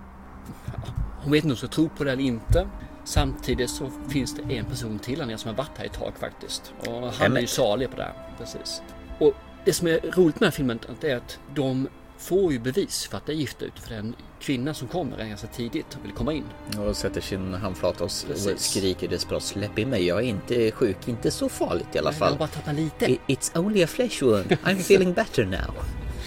Hon 1.23 1.33
vet 1.33 1.37
inte 1.37 1.47
om 1.47 1.51
hon 1.51 1.57
ska 1.57 1.67
tro 1.67 1.89
på 1.89 2.05
det 2.05 2.13
eller 2.13 2.23
inte. 2.23 2.69
Samtidigt 3.05 3.71
så 3.71 3.91
finns 4.09 4.35
det 4.35 4.55
en 4.55 4.65
person 4.65 4.99
till 4.99 5.27
nere 5.27 5.39
som 5.39 5.49
har 5.49 5.57
varit 5.57 5.79
här 5.79 5.85
ett 5.87 5.93
tag 5.93 6.13
faktiskt. 6.19 6.75
Och 6.87 7.13
han 7.13 7.37
är 7.37 7.41
ju 7.41 7.47
salig 7.47 7.91
på 7.91 7.97
det 7.97 8.03
här. 8.03 8.15
Precis. 8.39 8.83
Och 9.19 9.33
det 9.65 9.73
som 9.73 9.89
är 9.89 10.01
roligt 10.01 10.17
med 10.17 10.35
den 10.35 10.45
här 10.45 10.51
filmen 10.51 10.79
är 11.01 11.17
att 11.17 11.39
de 11.55 11.89
får 12.19 12.53
ju 12.53 12.59
bevis 12.59 13.07
för 13.07 13.17
att 13.17 13.27
det 13.27 13.33
är 13.33 13.37
gift 13.37 13.63
ute. 13.63 13.81
För 13.81 13.89
det 13.89 13.95
är 13.95 13.99
en 14.01 14.15
kvinna 14.41 14.75
som 14.75 14.89
kommer 14.89 15.29
ganska 15.29 15.47
tidigt 15.47 15.95
och 15.99 16.05
vill 16.05 16.13
komma 16.13 16.33
in. 16.33 16.45
Och 16.79 16.97
sätter 16.97 17.21
sin 17.21 17.55
handflata 17.55 18.05
och, 18.05 18.11
Precis. 18.27 18.63
skriker 18.71 19.09
desperat 19.09 19.43
släpp 19.43 19.79
in 19.79 19.89
mig, 19.89 20.07
jag 20.07 20.19
är 20.19 20.23
inte 20.23 20.71
sjuk, 20.71 21.09
inte 21.09 21.31
så 21.31 21.49
farligt 21.49 21.87
i 21.93 21.99
alla 21.99 22.13
Jag 22.13 22.21
har 22.21 22.29
fall. 22.29 22.39
bara 22.39 22.49
tappat 22.49 22.75
lite. 22.75 23.07
It's 23.27 23.59
only 23.59 23.83
a 23.83 23.87
flesh 23.87 24.23
wound, 24.23 24.47
I'm 24.65 24.81
feeling 24.81 25.13
better 25.13 25.45
now. 25.45 25.75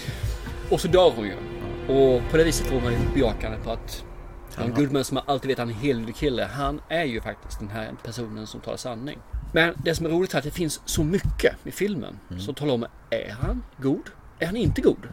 Och 0.71 0.81
så 0.81 0.87
dör 0.87 1.11
hon 1.15 1.25
ju. 1.25 1.33
Och 1.87 2.21
på 2.31 2.37
det 2.37 2.43
viset 2.43 2.67
får 2.67 2.81
man 2.81 2.91
ju 2.93 2.99
bejakande 3.13 3.57
på 3.57 3.71
att 3.71 4.03
John 4.59 4.73
Goodman 4.75 5.03
som 5.03 5.19
alltid 5.25 5.47
vet 5.49 5.57
han 5.57 5.69
är 5.69 5.73
en 5.73 5.79
helig 5.79 6.15
kille. 6.15 6.43
Han 6.53 6.81
är 6.89 7.03
ju 7.03 7.21
faktiskt 7.21 7.59
den 7.59 7.69
här 7.69 7.91
personen 8.03 8.47
som 8.47 8.61
talar 8.61 8.77
sanning. 8.77 9.19
Men 9.53 9.73
det 9.83 9.95
som 9.95 10.05
är 10.05 10.09
roligt 10.09 10.33
är 10.33 10.37
att 10.37 10.43
det 10.43 10.51
finns 10.51 10.81
så 10.85 11.03
mycket 11.03 11.55
i 11.63 11.71
filmen 11.71 12.19
som 12.39 12.55
talar 12.55 12.73
om 12.73 12.85
är 13.09 13.35
han 13.41 13.63
god? 13.81 14.09
Är 14.39 14.45
han 14.45 14.55
inte 14.55 14.81
god? 14.81 15.07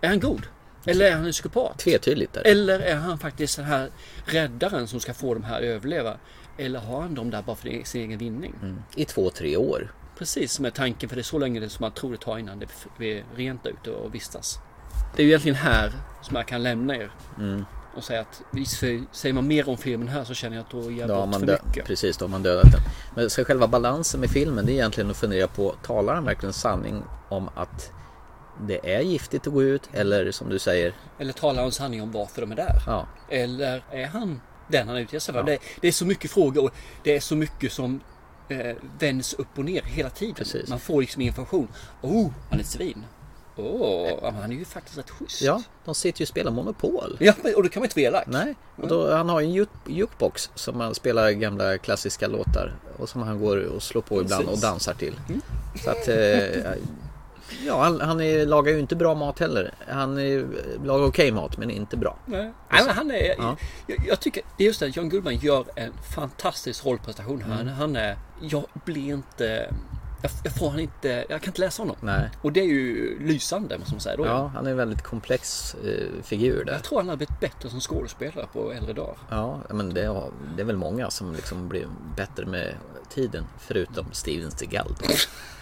Är 0.00 0.08
han 0.08 0.20
god? 0.20 0.46
Eller 0.86 1.06
är 1.06 1.12
han 1.16 1.26
en 1.26 1.32
psykopat? 1.32 1.78
Tvetydigt 1.78 2.32
där. 2.32 2.46
Eller 2.46 2.80
är 2.80 2.96
han 2.96 3.18
faktiskt 3.18 3.56
den 3.56 3.66
här 3.66 3.90
räddaren 4.24 4.88
som 4.88 5.00
ska 5.00 5.14
få 5.14 5.34
de 5.34 5.44
här 5.44 5.56
att 5.56 5.62
överleva? 5.62 6.16
Eller 6.58 6.80
har 6.80 7.00
han 7.00 7.14
dem 7.14 7.30
där 7.30 7.42
bara 7.42 7.56
för 7.56 7.84
sin 7.84 8.00
egen 8.02 8.18
vinning? 8.18 8.54
I 8.96 9.04
två, 9.04 9.30
tre 9.30 9.56
år. 9.56 9.92
Precis 10.18 10.52
som 10.52 10.64
är 10.64 10.70
tanken, 10.70 11.08
för 11.08 11.16
det 11.16 11.20
är 11.20 11.22
så 11.22 11.38
länge 11.38 11.60
det 11.60 11.68
som 11.68 11.82
man 11.84 11.92
tror 11.92 12.10
det 12.12 12.16
tar 12.18 12.38
innan 12.38 12.58
det 12.58 12.66
blir 12.98 13.24
rent 13.34 13.66
ute 13.66 13.90
och 13.90 14.14
vistas. 14.14 14.58
Det 15.16 15.22
är 15.22 15.24
ju 15.24 15.30
egentligen 15.30 15.56
här 15.56 15.92
som 16.22 16.36
jag 16.36 16.48
kan 16.48 16.62
lämna 16.62 16.96
er. 16.96 17.10
Och 17.96 18.04
säga 18.04 18.20
att 18.20 18.42
säger 19.12 19.32
man 19.32 19.46
mer 19.46 19.68
om 19.68 19.76
filmen 19.76 20.08
här 20.08 20.24
så 20.24 20.34
känner 20.34 20.56
jag 20.56 20.64
att 20.64 20.70
då 20.70 20.90
ger 20.90 21.00
jag 21.00 21.08
bort 21.08 21.28
man 21.28 21.40
för 21.40 21.46
dö- 21.46 21.58
mycket. 21.66 21.86
Precis, 21.86 22.16
då 22.16 22.24
har 22.24 22.30
man 22.30 22.42
dödat 22.42 22.72
den. 22.72 22.80
Men 23.16 23.30
så 23.30 23.44
själva 23.44 23.68
balansen 23.68 24.20
med 24.20 24.30
filmen 24.30 24.66
det 24.66 24.72
är 24.72 24.74
egentligen 24.74 25.10
att 25.10 25.16
fundera 25.16 25.46
på, 25.46 25.74
talar 25.86 26.14
han 26.14 26.24
verkligen 26.24 26.52
sanning 26.52 27.02
om 27.28 27.48
att 27.54 27.92
det 28.66 28.94
är 28.94 29.00
giftigt 29.00 29.46
att 29.46 29.52
gå 29.52 29.62
ut 29.62 29.82
eller 29.92 30.32
som 30.32 30.48
du 30.48 30.58
säger, 30.58 30.94
Eller 31.18 31.32
talar 31.32 31.62
han 31.62 31.72
sanning 31.72 32.02
om 32.02 32.12
varför 32.12 32.40
de 32.40 32.52
är 32.52 32.56
där? 32.56 32.82
ja, 32.86 33.06
Eller 33.30 33.84
är 33.92 34.06
han 34.06 34.40
den 34.68 34.88
han 34.88 34.96
utger 34.96 35.18
sig 35.18 35.34
för? 35.34 35.42
Det, 35.42 35.58
det 35.80 35.88
är 35.88 35.92
så 35.92 36.06
mycket 36.06 36.30
frågor 36.30 36.64
och 36.64 36.70
det 37.04 37.16
är 37.16 37.20
så 37.20 37.36
mycket 37.36 37.72
som 37.72 38.00
eh, 38.48 38.76
vänds 38.98 39.34
upp 39.34 39.58
och 39.58 39.64
ner 39.64 39.82
hela 39.82 40.10
tiden. 40.10 40.34
Precis. 40.34 40.68
Man 40.68 40.80
får 40.80 41.00
liksom 41.00 41.22
information. 41.22 41.68
Oh, 42.02 42.30
han 42.50 42.58
är 42.58 42.62
ett 42.62 42.68
svin. 42.68 43.04
Ja, 43.56 44.18
men 44.22 44.34
han 44.34 44.52
är 44.52 44.56
ju 44.56 44.64
faktiskt 44.64 44.98
rätt 44.98 45.10
schysst. 45.10 45.42
ja, 45.42 45.62
de 45.84 45.94
sitter 45.94 46.20
ju 46.20 46.24
och 46.24 46.28
spelar 46.28 46.50
Monopol. 46.52 47.16
Ja, 47.20 47.32
och 47.56 47.62
då 47.62 47.68
kan 47.68 47.80
man 47.80 47.84
inte 47.86 48.00
vara 48.00 48.06
elak. 48.08 48.24
Nej, 48.26 48.54
och 48.76 48.88
då, 48.88 49.12
han 49.14 49.28
har 49.28 49.40
ju 49.40 49.46
en 49.46 49.52
juk- 49.52 49.68
jukebox 49.88 50.50
som 50.54 50.78
man 50.78 50.94
spelar 50.94 51.30
gamla 51.30 51.78
klassiska 51.78 52.26
låtar 52.28 52.74
och 52.98 53.08
som 53.08 53.22
han 53.22 53.40
går 53.40 53.56
och 53.64 53.82
slår 53.82 54.02
på 54.02 54.20
ibland 54.20 54.42
och 54.44 54.48
Precis. 54.48 54.62
dansar 54.62 54.94
till. 54.94 55.14
Så 55.84 55.90
att, 55.90 56.08
eh, 56.08 56.72
Ja, 57.66 57.82
han, 57.82 58.00
han 58.00 58.20
är, 58.20 58.46
lagar 58.46 58.72
ju 58.72 58.78
inte 58.78 58.96
bra 58.96 59.14
mat 59.14 59.38
heller. 59.38 59.74
Han 59.88 60.18
är, 60.18 60.46
lagar 60.84 61.06
okej 61.06 61.32
mat 61.32 61.56
men 61.58 61.70
inte 61.70 61.96
bra. 61.96 62.16
Nej, 62.26 62.52
Nej 62.70 62.82
men 62.86 62.96
han 62.96 63.10
är, 63.10 63.34
Ja. 63.38 63.56
jag, 63.86 63.98
jag 64.08 64.20
tycker 64.20 64.42
det 64.56 64.64
är 64.64 64.66
just 64.66 64.80
det, 64.80 64.86
John 64.96 65.08
Goodman 65.08 65.36
gör 65.36 65.64
en 65.74 65.92
fantastisk 66.14 66.86
rollprestation 66.86 67.42
här. 67.42 67.60
Mm. 67.60 67.74
Han 67.74 67.96
är, 67.96 68.16
jag 68.40 68.64
blir 68.84 69.14
inte, 69.14 69.74
jag, 70.22 70.30
jag 70.44 70.54
får 70.54 70.70
han 70.70 70.80
inte, 70.80 71.24
jag 71.28 71.42
kan 71.42 71.50
inte 71.50 71.60
läsa 71.60 71.82
honom. 71.82 71.96
Nej. 72.00 72.30
Och 72.42 72.52
det 72.52 72.60
är 72.60 72.64
ju 72.64 73.18
lysande 73.20 73.78
måste 73.78 73.94
man 73.94 74.00
säga. 74.00 74.16
Då. 74.16 74.26
Ja, 74.26 74.50
han 74.54 74.66
är 74.66 74.70
en 74.70 74.76
väldigt 74.76 75.02
komplex 75.02 75.74
eh, 75.74 76.22
figur 76.22 76.64
där. 76.64 76.72
Jag 76.72 76.82
tror 76.82 76.98
han 76.98 77.08
har 77.08 77.16
blivit 77.16 77.40
bättre 77.40 77.70
som 77.70 77.80
skådespelare 77.80 78.46
på 78.52 78.72
äldre 78.72 78.92
dagar. 78.92 79.16
Ja, 79.30 79.60
men 79.70 79.94
det, 79.94 80.04
har, 80.04 80.30
det 80.56 80.62
är 80.62 80.66
väl 80.66 80.76
många 80.76 81.10
som 81.10 81.32
liksom 81.32 81.68
blir 81.68 81.86
bättre 82.16 82.46
med 82.46 82.74
tiden. 83.08 83.44
Förutom 83.58 84.06
Steven 84.12 84.50
Seagal. 84.50 84.94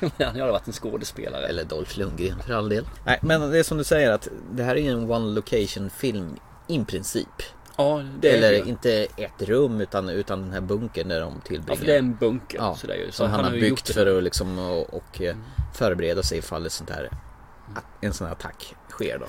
han 0.19 0.41
har 0.41 0.49
varit 0.49 0.67
en 0.67 0.73
skådespelare. 0.73 1.47
Eller 1.47 1.65
Dolph 1.65 1.99
Lundgren 1.99 2.39
för 2.39 2.55
all 2.55 2.69
del. 2.69 2.89
Nej, 3.05 3.19
men 3.23 3.51
det 3.51 3.59
är 3.59 3.63
som 3.63 3.79
du 3.79 3.85
säger 3.85 4.11
att 4.11 4.29
det 4.53 4.63
här 4.63 4.77
är 4.77 4.93
en 4.93 5.11
one 5.11 5.35
location 5.35 5.91
film 5.91 6.37
i 6.67 6.85
princip. 6.85 7.43
Ja, 7.79 8.03
det 8.21 8.31
är 8.31 8.37
Eller 8.37 8.51
det. 8.51 8.69
inte 8.69 9.07
ett 9.17 9.43
rum 9.43 9.81
utan, 9.81 10.09
utan 10.09 10.43
den 10.43 10.53
här 10.53 10.61
bunkern 10.61 11.09
där 11.09 11.21
de 11.21 11.41
tillbringar. 11.41 11.73
Ja, 11.73 11.77
för 11.77 11.87
det 11.87 11.95
är 11.95 11.99
en 11.99 12.17
bunker. 12.17 12.59
Ja, 12.59 12.77
så 12.77 12.87
det 12.87 12.93
är 12.95 12.99
ju. 12.99 13.07
Så 13.07 13.13
som 13.13 13.31
han, 13.31 13.45
har 13.45 13.51
byggt 13.51 13.95
för 13.95 14.19
att 14.19 14.25
liksom 14.25 14.59
och, 14.59 14.95
och 14.95 15.23
eh, 15.23 15.37
förbereda 15.75 16.23
sig 16.23 16.39
ifall 16.39 16.67
ett 16.67 16.73
sånt 16.73 16.91
här, 16.91 17.11
en 18.01 18.13
sån 18.13 18.27
här 18.27 18.35
attack 18.35 18.75
sker 18.91 19.19
då. 19.19 19.27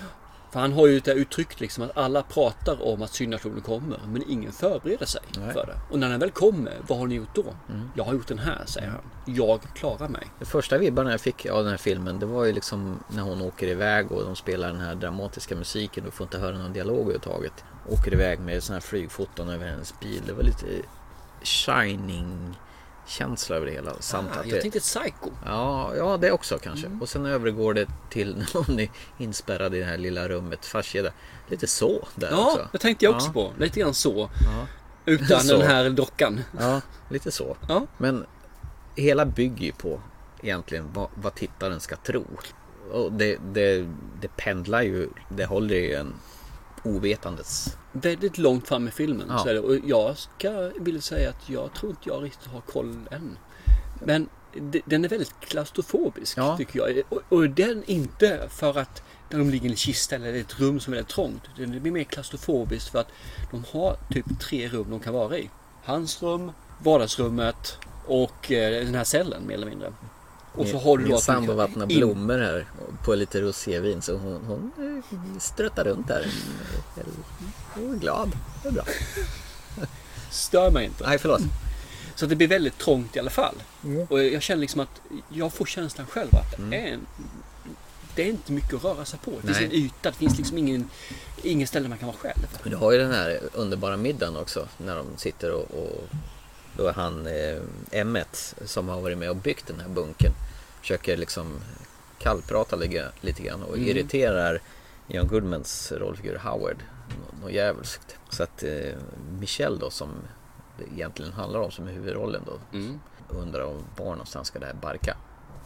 För 0.51 0.59
han 0.59 0.73
har 0.73 0.87
ju 0.87 0.99
det 0.99 1.13
uttryckt 1.13 1.61
liksom 1.61 1.83
att 1.83 1.97
alla 1.97 2.21
pratar 2.21 2.83
om 2.83 3.01
att 3.01 3.13
syndaktionen 3.13 3.61
kommer 3.61 3.99
men 4.07 4.23
ingen 4.29 4.51
förbereder 4.51 5.05
sig 5.05 5.21
Nej. 5.37 5.53
för 5.53 5.65
det. 5.65 5.75
Och 5.89 5.99
när 5.99 6.09
den 6.09 6.19
väl 6.19 6.31
kommer, 6.31 6.73
vad 6.87 6.99
har 6.99 7.07
ni 7.07 7.15
gjort 7.15 7.35
då? 7.35 7.45
Mm. 7.69 7.89
Jag 7.95 8.03
har 8.03 8.13
gjort 8.13 8.27
den 8.27 8.39
här, 8.39 8.63
säger 8.65 8.87
han. 8.87 9.35
Jag 9.35 9.61
klarar 9.75 10.07
mig. 10.07 10.27
Det 10.39 10.45
första 10.45 10.77
vibbarna 10.77 11.11
jag 11.11 11.21
fick 11.21 11.45
av 11.45 11.63
den 11.63 11.71
här 11.71 11.77
filmen 11.77 12.19
det 12.19 12.25
var 12.25 12.45
ju 12.45 12.53
liksom 12.53 13.03
när 13.07 13.23
hon 13.23 13.41
åker 13.41 13.67
iväg 13.67 14.11
och 14.11 14.23
de 14.23 14.35
spelar 14.35 14.67
den 14.67 14.81
här 14.81 14.95
dramatiska 14.95 15.55
musiken 15.55 16.07
och 16.07 16.13
får 16.13 16.25
inte 16.25 16.39
höra 16.39 16.57
någon 16.57 16.73
dialog 16.73 16.99
överhuvudtaget. 16.99 17.63
Åker 17.89 18.13
iväg 18.13 18.39
med 18.39 18.63
såna 18.63 18.75
här 18.75 18.81
flygfoton 18.81 19.49
över 19.49 19.67
hennes 19.67 19.99
bil. 19.99 20.21
Det 20.27 20.33
var 20.33 20.43
lite 20.43 20.65
shining 21.43 22.57
känsla 23.07 23.55
över 23.55 23.65
det 23.65 23.71
hela. 23.71 23.93
Samt 23.99 24.29
Ah, 24.35 24.39
att 24.39 24.45
jag 24.47 24.55
det, 24.57 24.61
tänkte 24.61 24.79
Psycho. 24.79 25.29
Ja, 25.45 25.95
ja, 25.95 26.17
det 26.17 26.31
också 26.31 26.57
kanske. 26.57 26.85
Mm. 26.87 27.01
Och 27.01 27.09
sen 27.09 27.25
övergår 27.25 27.73
det 27.73 27.87
till 28.09 28.35
när 28.53 28.63
hon 28.65 28.79
är 28.79 28.89
inspärrad 29.17 29.75
i 29.75 29.79
det 29.79 29.85
här 29.85 29.97
lilla 29.97 30.27
rummet 30.27 30.65
fastkedjad. 30.65 31.13
Lite 31.47 31.67
så 31.67 32.07
där 32.15 32.31
Ja, 32.31 32.45
också. 32.51 32.67
det 32.71 32.77
tänkte 32.77 33.05
jag 33.05 33.15
också 33.15 33.27
Ja. 33.27 33.33
på. 33.33 33.53
Lite 33.57 33.79
grann 33.79 33.93
så. 33.93 34.29
Ja. 34.45 34.65
Utan 35.05 35.39
Så. 35.41 35.57
den 35.57 35.67
här 35.67 35.89
dockan. 35.89 36.41
Ja, 36.59 36.81
lite 37.09 37.31
så. 37.31 37.57
Ja. 37.69 37.85
Men 37.97 38.25
hela 38.95 39.25
bygger 39.25 39.65
ju 39.65 39.71
på 39.71 40.01
egentligen 40.41 40.89
vad, 40.93 41.07
vad 41.15 41.35
tittaren 41.35 41.79
ska 41.79 41.95
tro. 41.95 42.25
Och 42.91 43.11
det, 43.11 43.37
det, 43.53 43.87
det 44.21 44.27
pendlar 44.37 44.81
ju, 44.81 45.09
det 45.29 45.45
håller 45.45 45.75
ju 45.75 45.93
en 45.93 46.13
ovetandes. 46.83 47.77
Väldigt 47.91 48.37
långt 48.37 48.67
fram 48.67 48.87
i 48.87 48.91
filmen. 48.91 49.27
Ja. 49.29 49.37
Så 49.37 49.49
är 49.49 49.53
det. 49.53 49.59
Och 49.59 49.75
jag 49.85 50.17
ska 50.17 50.71
vilja 50.79 51.01
säga 51.01 51.29
att 51.29 51.49
jag 51.49 51.73
tror 51.73 51.89
inte 51.89 52.09
jag 52.09 52.23
riktigt 52.23 52.47
har 52.47 52.61
koll 52.61 52.95
än. 53.11 53.37
Men 54.05 54.29
den 54.85 55.05
är 55.05 55.09
väldigt 55.09 55.33
klaustrofobisk 55.39 56.37
Ja. 56.37 56.57
tycker 56.57 56.79
jag. 56.79 57.03
Och, 57.09 57.21
och 57.29 57.49
den 57.49 57.83
inte 57.85 58.47
för 58.49 58.77
att 58.79 59.03
de 59.29 59.49
ligger 59.49 59.67
i 59.67 59.71
en 59.71 59.77
kista 59.77 60.15
eller 60.15 60.33
i 60.33 60.39
ett 60.39 60.59
rum 60.59 60.79
som 60.79 60.93
är 60.93 61.03
trångt. 61.03 61.43
Den 61.57 61.81
blir 61.81 61.91
mer 61.91 62.03
klaustrofobisk 62.03 62.91
för 62.91 62.99
att 62.99 63.07
de 63.51 63.63
har 63.71 63.95
typ 64.11 64.39
tre 64.39 64.67
rum 64.67 64.87
de 64.89 64.99
kan 64.99 65.13
vara 65.13 65.37
i. 65.37 65.49
Hans 65.83 66.23
rum, 66.23 66.51
vardagsrummet 66.83 67.77
och 68.05 68.51
eh, 68.51 68.85
den 68.85 68.95
här 68.95 69.03
cellen 69.03 69.47
mer 69.47 69.53
eller 69.53 69.67
mindre. 69.67 69.93
Och 70.53 70.67
så 70.67 70.77
har 70.77 70.97
du 70.97 71.05
Min 71.05 71.17
sambo 71.17 71.53
vattnar 71.53 71.85
blommor 71.85 72.37
här 72.37 72.65
på 73.03 73.15
lite 73.15 73.41
rosévin 73.41 74.01
så 74.01 74.17
hon, 74.17 74.45
hon 74.45 74.71
eh, 74.77 75.39
struttar 75.39 75.83
runt 75.83 76.07
där. 76.07 76.27
Hon 77.73 77.93
är 77.93 77.99
glad. 77.99 78.31
Det 78.63 78.69
är 78.69 78.73
bra. 78.73 78.83
Stör 80.31 80.71
mig 80.71 80.85
inte. 80.85 81.07
Nej, 81.07 81.19
förlåt. 81.19 81.41
Så 82.15 82.25
det 82.25 82.35
blir 82.35 82.47
väldigt 82.47 82.77
trångt 82.77 83.15
i 83.15 83.19
alla 83.19 83.29
fall. 83.29 83.55
Mm. 83.83 84.07
Och 84.09 84.23
jag 84.23 84.41
känner 84.41 84.61
liksom 84.61 84.81
att 84.81 85.01
jag 85.29 85.53
får 85.53 85.65
känslan 85.65 86.07
själv 86.07 86.35
att 86.35 86.69
det, 86.69 86.77
är 86.77 86.93
en, 86.93 87.07
det 88.15 88.21
är 88.21 88.27
inte 88.27 88.51
mycket 88.51 88.73
att 88.73 88.83
röra 88.83 89.05
sig 89.05 89.19
på. 89.19 89.31
Det 89.31 89.47
finns 89.47 89.57
Nej. 89.57 89.65
en 89.65 89.71
yta, 89.71 90.09
det 90.09 90.17
finns 90.17 90.37
liksom 90.37 90.57
ingen, 90.57 90.89
ingen 91.43 91.67
ställe 91.67 91.89
man 91.89 91.97
kan 91.97 92.07
vara 92.07 92.17
själv. 92.17 92.47
Men 92.63 92.71
du 92.71 92.77
har 92.77 92.91
ju 92.91 92.97
den 92.97 93.11
här 93.11 93.39
underbara 93.53 93.97
middagen 93.97 94.35
också 94.37 94.67
när 94.77 94.95
de 94.95 95.05
sitter 95.17 95.51
och, 95.51 95.71
och 95.71 96.09
då 96.79 96.91
han 96.91 97.27
eh, 97.27 97.57
Emmet 97.91 98.55
som 98.65 98.89
har 98.89 99.01
varit 99.01 99.17
med 99.17 99.29
och 99.29 99.35
byggt 99.35 99.67
den 99.67 99.79
här 99.79 99.89
bunkern 99.89 100.31
försöker 100.81 101.17
liksom 101.17 101.59
kallprata 102.19 102.75
lite, 102.75 103.11
lite 103.21 103.43
grann 103.43 103.63
och 103.63 103.77
Mm. 103.77 103.87
irriterar 103.89 104.61
John 105.07 105.27
Goodmans 105.27 105.91
rollfigur 105.91 106.35
Howard 106.37 106.77
nå- 107.09 107.41
något 107.45 107.51
djävulskt. 107.53 108.17
Så 108.29 108.43
att 108.43 108.63
eh, 108.63 108.93
Michelle 109.39 109.77
då 109.79 109.89
som 109.89 110.09
det 110.77 110.83
egentligen 110.95 111.33
handlar 111.33 111.59
om 111.59 111.71
som 111.71 111.87
är 111.87 111.91
huvudrollen 111.91 112.41
då 112.45 112.77
Mm. 112.77 112.99
undrar 113.29 113.63
om 113.63 113.83
var 113.97 114.05
någonstans 114.11 114.47
ska 114.47 114.59
det 114.59 114.65
här 114.65 114.73
barka. 114.73 115.17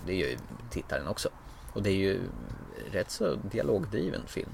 Det 0.05 0.15
gör 0.15 0.27
ju 0.29 0.37
tittaren 0.71 1.07
också. 1.07 1.29
Och 1.73 1.83
det 1.83 1.89
är 1.89 1.95
ju 1.95 2.19
rätt 2.91 3.11
så 3.11 3.35
dialogdriven 3.51 4.21
film. 4.27 4.49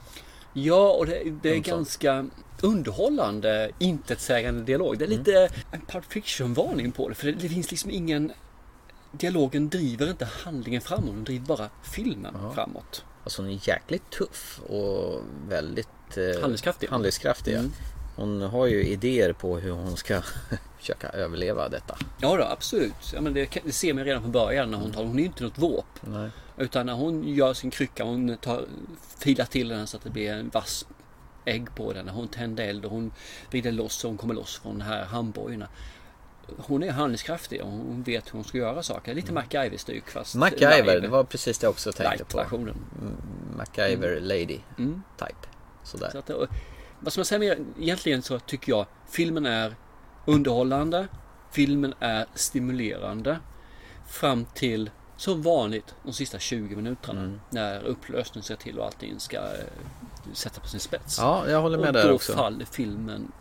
Ja, 0.53 0.91
och 0.91 1.05
det, 1.05 1.11
det 1.41 1.49
är 1.49 1.53
Ungefär. 1.53 1.71
ganska 1.71 2.25
underhållande, 2.61 3.71
intetsägande 3.79 4.63
dialog. 4.63 4.97
Det 4.99 5.05
är 5.05 5.07
Mm. 5.07 5.19
lite 5.19 5.49
en 5.71 5.81
Pulp 5.87 6.05
Fiction-varning 6.05 6.91
på 6.91 7.09
det. 7.09 7.15
För 7.15 7.25
det, 7.25 7.31
det 7.31 7.49
finns 7.49 7.71
liksom 7.71 7.91
ingen... 7.91 8.31
Dialogen 9.11 9.69
driver 9.69 10.09
inte 10.09 10.25
handlingen 10.25 10.81
framåt, 10.81 11.05
den 11.15 11.23
driver 11.23 11.45
bara 11.45 11.69
filmen 11.83 12.35
Ja. 12.43 12.53
framåt. 12.53 13.03
Alltså 13.23 13.41
hon 13.41 13.51
är 13.51 13.67
jäkligt 13.67 14.09
tuff 14.11 14.59
och 14.69 15.21
väldigt 15.49 16.17
eh, 16.17 16.41
Handlingskraftig. 16.41 16.87
handlingskraftig. 16.89 17.53
Mm. 17.53 17.71
Hon 18.19 18.41
har 18.41 18.67
ju 18.67 18.83
idéer 18.83 19.33
på 19.33 19.57
hur 19.57 19.71
hon 19.71 19.97
ska 19.97 20.21
försöka 20.79 21.09
överleva 21.09 21.69
detta. 21.69 21.97
Ja, 22.21 22.37
då, 22.37 22.43
absolut. 22.43 22.93
Ja, 23.13 23.21
men 23.21 23.33
det, 23.33 23.61
det 23.65 23.71
ser 23.71 23.93
man 23.93 24.03
redan 24.05 24.21
från 24.21 24.31
början 24.31 24.71
när 24.71 24.77
hon 24.77 24.91
tar... 24.91 25.03
Hon 25.03 25.15
är 25.15 25.19
ju 25.19 25.25
inte 25.25 25.43
något 25.43 25.57
våp. 25.57 25.85
Nej. 26.01 26.29
Utan 26.57 26.85
när 26.85 26.93
hon 26.93 27.23
gör 27.27 27.53
sin 27.53 27.71
krycka, 27.71 28.03
hon 28.03 28.37
tar, 28.37 28.65
filar 29.17 29.45
till 29.45 29.67
den 29.67 29.87
så 29.87 29.97
att 29.97 30.03
det 30.03 30.09
blir 30.09 30.31
en 30.31 30.49
vass 30.49 30.85
ägg 31.45 31.75
på 31.75 31.93
den. 31.93 32.09
Hon 32.09 32.27
tänder 32.27 32.63
eld 32.67 32.85
och 32.85 32.91
hon 32.91 33.11
vrider 33.51 33.71
loss 33.71 34.03
och 34.03 34.09
hon 34.09 34.17
kommer 34.17 34.33
loss 34.33 34.59
från 34.59 34.77
de 34.79 34.85
här 34.85 35.05
handbojorna. 35.05 35.67
Hon 36.57 36.83
är 36.83 36.91
handlingskraftig 36.91 37.61
och 37.61 37.67
hon 37.71 38.03
vet 38.03 38.27
hur 38.27 38.31
hon 38.31 38.43
ska 38.43 38.57
göra 38.57 38.83
saker. 38.83 39.13
Lite 39.13 39.31
MacGyver-styck 39.33 40.09
fast 40.09 40.35
MacGyver, 40.35 40.83
live. 40.83 40.99
det 40.99 41.07
var 41.07 41.23
precis 41.23 41.59
det 41.59 41.65
jag 41.65 41.71
också 41.71 41.91
tänkte 41.91 42.25
på. 42.25 42.55
Mm, 42.55 42.75
MacGyver 43.57 44.19
Lady 44.21 44.59
Mm. 44.77 45.01
type. 45.17 45.47
Sådär. 45.83 46.09
Så 46.11 46.17
att, 46.17 46.29
vad 46.99 47.13
ska 47.13 47.19
man 47.19 47.25
säga 47.25 47.39
mer? 47.39 47.65
Egentligen 47.79 48.21
så 48.21 48.39
tycker 48.39 48.71
jag 48.71 48.85
filmen 49.09 49.45
är 49.45 49.75
underhållande. 50.25 51.07
Filmen 51.51 51.93
är 51.99 52.25
stimulerande. 52.35 53.39
Fram 54.07 54.45
till 54.45 54.89
som 55.17 55.41
vanligt 55.41 55.95
de 56.03 56.13
sista 56.13 56.39
20 56.39 56.75
minuterna. 56.75 57.21
Mm. 57.21 57.41
När 57.49 57.83
upplösningen 57.83 58.43
ser 58.43 58.55
till 58.55 58.79
och 58.79 58.85
allting 58.85 59.19
ska 59.19 59.37
eh, 59.37 59.43
sätta 60.33 60.61
på 60.61 60.67
sin 60.67 60.79
spets. 60.79 61.17
Ja, 61.19 61.49
jag 61.49 61.61
håller 61.61 61.77
med 61.77 61.87
och 61.87 61.93
där 61.93 62.07
då 62.07 62.13
också. 62.13 62.33
faller 62.33 62.65
filmen 62.65 63.31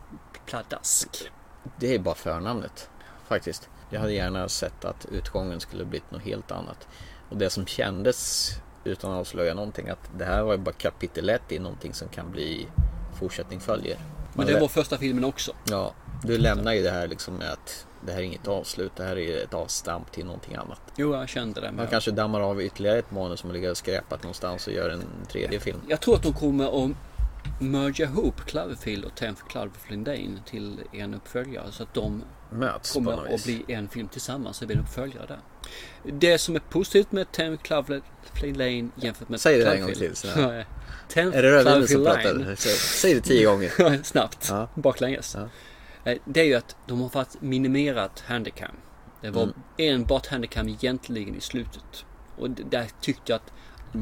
pladask. 0.46 1.30
Det 1.76 1.94
är 1.94 1.98
bara 1.98 2.14
förnamnet 2.14 2.90
faktiskt. 3.28 3.68
Jag 3.90 4.00
hade 4.00 4.12
gärna 4.12 4.48
sett 4.48 4.84
att 4.84 5.06
utgången 5.12 5.60
skulle 5.60 5.84
blivit 5.84 6.10
något 6.10 6.22
helt 6.22 6.50
annat. 6.50 6.88
Och 7.30 7.36
det 7.36 7.50
som 7.50 7.66
kändes, 7.66 8.50
utan 8.84 9.12
att 9.12 9.18
avslöja 9.18 9.54
någonting, 9.54 9.88
att 9.88 10.10
det 10.18 10.24
här 10.24 10.42
var 10.42 10.52
ju 10.52 10.58
bara 10.58 10.74
kapitel 10.74 11.28
ett 11.28 11.52
i 11.52 11.58
någonting 11.58 11.94
som 11.94 12.08
kan 12.08 12.30
bli 12.30 12.68
fortsättning 13.18 13.60
följer. 13.60 13.96
Men 13.96 14.06
Man 14.34 14.46
det 14.46 14.52
lä- 14.52 14.60
var 14.60 14.68
första 14.68 14.98
filmen 14.98 15.24
också. 15.24 15.52
Ja, 15.70 15.94
du 16.22 16.38
lämnar 16.38 16.72
ju 16.72 16.82
det 16.82 16.90
här 16.90 17.08
liksom 17.08 17.34
med 17.34 17.52
att 17.52 17.86
det 18.06 18.12
här 18.12 18.18
är 18.18 18.22
inget 18.22 18.48
avslut, 18.48 18.92
det 18.96 19.04
här 19.04 19.18
är 19.18 19.44
ett 19.44 19.54
avstamp 19.54 20.12
till 20.12 20.24
någonting 20.24 20.54
annat. 20.54 20.80
Jo, 20.96 21.14
jag 21.14 21.28
kände 21.28 21.60
det. 21.60 21.66
Man 21.66 21.74
Men 21.76 21.86
kanske 21.86 22.10
dammar 22.10 22.40
av 22.40 22.62
ytterligare 22.62 22.98
ett 22.98 23.10
manus 23.10 23.40
som 23.40 23.52
ligger 23.52 23.74
skräpat 23.74 24.22
någonstans 24.22 24.66
och 24.66 24.72
gör 24.72 24.90
en 24.90 25.04
tredje 25.28 25.60
film. 25.60 25.78
Jag 25.88 26.00
tror 26.00 26.14
att 26.14 26.22
de 26.22 26.32
kommer 26.32 26.84
att 26.84 26.90
merga 27.60 28.04
ihop 28.04 28.40
Cloverfield 28.46 29.04
och 29.04 29.14
Tenth 29.14 29.42
Cloverfield 29.48 30.06
Lane 30.06 30.38
till 30.46 30.80
en 30.92 31.14
uppföljare. 31.14 31.72
Så 31.72 31.82
att 31.82 31.94
de 31.94 32.22
Möts 32.50 32.92
på 32.94 32.98
kommer 33.00 33.16
något 33.16 33.34
att 33.34 33.44
bli 33.44 33.64
en 33.68 33.88
film 33.88 34.08
tillsammans. 34.08 34.58
Det 34.58 34.66
blir 34.66 34.76
en 34.76 34.82
uppföljare 34.82 35.26
där. 35.26 35.38
Det 36.12 36.38
som 36.38 36.56
är 36.56 36.60
positivt 36.60 37.12
med 37.12 37.32
Tenth 37.32 37.62
Cloverfield 37.62 38.56
Lane 38.56 38.88
jämfört 38.96 39.28
med 39.28 39.40
Säg 39.40 39.58
det 39.58 39.74
en 39.74 39.82
gång 39.82 39.94
till. 39.94 40.14
Tenth 41.08 41.36
Är 41.38 41.42
det 41.42 41.50
rödvinet 41.50 41.90
som 41.90 42.04
pratar? 42.04 42.54
Säg- 42.56 43.14
det 43.14 43.20
tio 43.20 43.46
gånger. 43.46 44.02
Snabbt. 44.02 44.46
Ja. 44.50 44.68
Baklänges. 44.74 45.36
Ja. 45.38 45.48
Eh, 46.12 46.18
Det 46.24 46.40
är 46.40 46.44
ju 46.44 46.54
att 46.54 46.76
de 46.86 47.00
har 47.00 47.08
fått 47.08 47.36
minimerat 47.42 48.24
handicam. 48.26 48.70
Det 49.20 49.30
var 49.30 49.42
Mm. 49.42 49.54
enbart 49.76 50.26
handicam 50.26 50.68
egentligen 50.68 51.34
i 51.36 51.40
slutet. 51.40 52.04
Och 52.38 52.50
där 52.50 52.86
tyckte 53.00 53.32
jag 53.32 53.36
att 53.36 53.52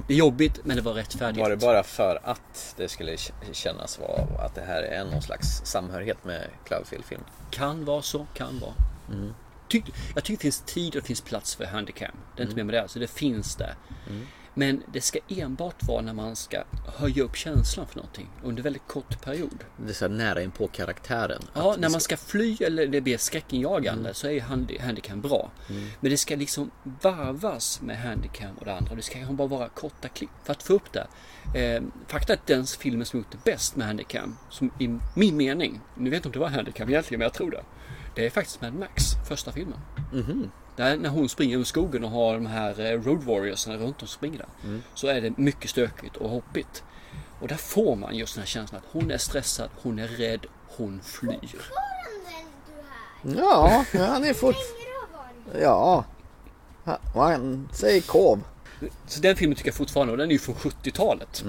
det 0.06 0.14
är 0.14 0.18
jobbigt 0.18 0.60
men 0.64 0.76
det 0.76 0.82
var 0.82 0.92
rättfärdigt. 0.94 1.40
Var 1.40 1.50
det 1.50 1.56
bara 1.56 1.82
för 1.82 2.20
att 2.24 2.74
det 2.76 2.88
skulle 2.88 3.16
kännas 3.52 3.98
vara 3.98 4.44
att 4.44 4.54
det 4.54 4.60
här 4.66 4.82
är 4.82 5.04
någon 5.04 5.22
slags 5.22 5.46
samhörighet 5.64 6.24
med 6.24 6.46
Cloverfield-film? 6.64 7.20
Kan 7.50 7.84
vara 7.84 8.02
så, 8.02 8.26
kan 8.34 8.58
vara. 8.58 8.72
Mm. 9.12 9.34
Tyck, 9.68 9.84
jag 10.14 10.24
tycker 10.24 10.36
det 10.38 10.42
finns 10.42 10.60
tid 10.60 10.94
och 10.96 11.00
det 11.02 11.06
finns 11.06 11.20
plats 11.20 11.54
för 11.54 11.64
handicam. 11.64 12.12
Det 12.36 12.42
är 12.42 12.44
inte 12.44 12.56
mer 12.56 12.64
med 12.64 12.74
det. 12.74 12.88
Så 12.88 12.98
det 12.98 13.10
finns 13.10 13.56
där. 13.56 13.74
Men 14.58 14.82
det 14.92 15.00
ska 15.00 15.18
enbart 15.28 15.82
vara 15.82 16.02
när 16.02 16.12
man 16.12 16.36
ska 16.36 16.62
höja 16.96 17.22
upp 17.22 17.36
känslan 17.36 17.86
för 17.86 17.96
någonting 17.96 18.28
under 18.42 18.62
väldigt 18.62 18.86
kort 18.86 19.20
period. 19.24 19.64
Det 19.76 19.90
är 19.90 19.94
så 19.94 20.08
nära 20.08 20.42
in 20.42 20.50
på 20.50 20.68
karaktären. 20.68 21.42
Ja, 21.54 21.74
när 21.78 21.88
man 21.88 22.00
ska 22.00 22.16
fly 22.16 22.56
eller 22.60 22.86
det 22.86 23.00
blir 23.00 23.18
skräckinjagande 23.18 24.14
så 24.14 24.26
är 24.28 24.40
handi- 24.40 24.80
handicam 24.82 25.20
bra. 25.20 25.50
Men 26.00 26.10
det 26.10 26.16
ska 26.16 26.36
liksom 26.36 26.70
varvas 27.02 27.80
med 27.82 27.98
handicam 27.98 28.56
och 28.58 28.64
det 28.64 28.74
andra. 28.74 28.94
Det 28.94 29.02
ska 29.02 29.14
kanske 29.14 29.34
bara 29.34 29.48
vara 29.48 29.68
korta 29.68 30.08
klipp 30.08 30.30
för 30.44 30.52
att 30.52 30.62
få 30.62 30.72
upp 30.72 30.92
det. 30.92 31.06
Eh, 31.60 31.82
fakta 32.06 32.32
är 32.32 32.36
att 32.36 32.46
den 32.46 32.66
filmen 32.66 33.06
som 33.06 33.18
gjort 33.20 33.32
det 33.32 33.44
bäst 33.44 33.76
med 33.76 33.86
handicam, 33.86 34.36
som 34.50 34.70
i 34.80 34.98
min 35.14 35.36
mening, 35.36 35.80
nu 35.94 36.10
vet 36.10 36.12
jag 36.12 36.18
inte 36.18 36.28
om 36.28 36.32
det 36.32 36.38
var 36.38 36.48
handicam 36.48 36.88
egentligen, 36.88 37.18
men 37.18 37.24
jag 37.26 37.34
tror 37.34 37.50
det. 37.50 37.62
Det 38.14 38.26
är 38.26 38.30
faktiskt 38.30 38.60
Mad 38.62 38.74
Max, 38.74 39.02
första 39.28 39.52
filmen. 39.52 39.78
Där, 40.76 40.96
när 40.96 41.08
hon 41.08 41.28
springer 41.28 41.54
över 41.54 41.64
skogen 41.64 42.04
och 42.04 42.10
har 42.10 42.34
de 42.34 42.46
här 42.46 42.80
eh, 42.80 43.00
Road 43.02 43.22
Warriorsarna 43.22 43.76
runt 43.76 44.02
om 44.02 44.08
springer 44.08 44.38
där. 44.38 44.80
Så 44.94 45.06
är 45.06 45.20
det 45.20 45.38
mycket 45.38 45.70
stökigt 45.70 46.16
och 46.16 46.30
hoppigt. 46.30 46.82
Och 47.40 47.48
där 47.48 47.56
får 47.56 47.96
man 47.96 48.16
just 48.16 48.34
den 48.34 48.42
här 48.42 48.46
känslan 48.48 48.80
att 48.84 48.92
hon 48.92 49.10
är 49.10 49.18
stressad, 49.18 49.68
hon 49.82 49.98
är 49.98 50.08
rädd, 50.08 50.46
hon 50.76 51.00
flyr. 51.04 51.60
Ja, 53.36 53.84
han 53.92 54.24
är 54.24 54.34
fort... 54.34 54.56
Ja. 55.60 56.04
Ha- 56.84 56.98
Han 57.14 57.68
säger 57.72 58.00
kov. 58.00 58.40
Så 59.06 59.20
den 59.20 59.36
filmen 59.36 59.56
tycker 59.56 59.68
jag 59.68 59.74
fortfarande, 59.74 60.12
och 60.12 60.18
den 60.18 60.28
är 60.28 60.32
ju 60.32 60.38
från 60.38 60.54
70-talet. 60.54 61.44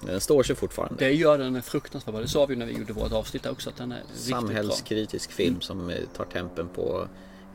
Den 0.00 0.20
står 0.20 0.42
sig 0.42 0.56
fortfarande. 0.56 0.94
Det 1.04 1.10
gör 1.12 1.38
den 1.38 1.62
fruktansvärt 1.62 2.12
bra. 2.12 2.20
Det 2.22 2.28
sa 2.28 2.46
vi 2.46 2.54
ju 2.54 2.58
när 2.58 2.66
vi 2.66 2.72
gjorde 2.72 2.92
vårt 2.92 3.12
avsnitt 3.12 3.46
också 3.46 3.70
att 3.70 3.76
den 3.76 3.92
är 3.92 3.96
riktigt 3.96 4.28
bra. 4.30 4.40
Samhällskritisk 4.40 5.32
film 5.32 5.60
som 5.60 5.90
eh, 5.90 5.96
tar 6.16 6.24
tempen 6.24 6.68
på 6.68 7.08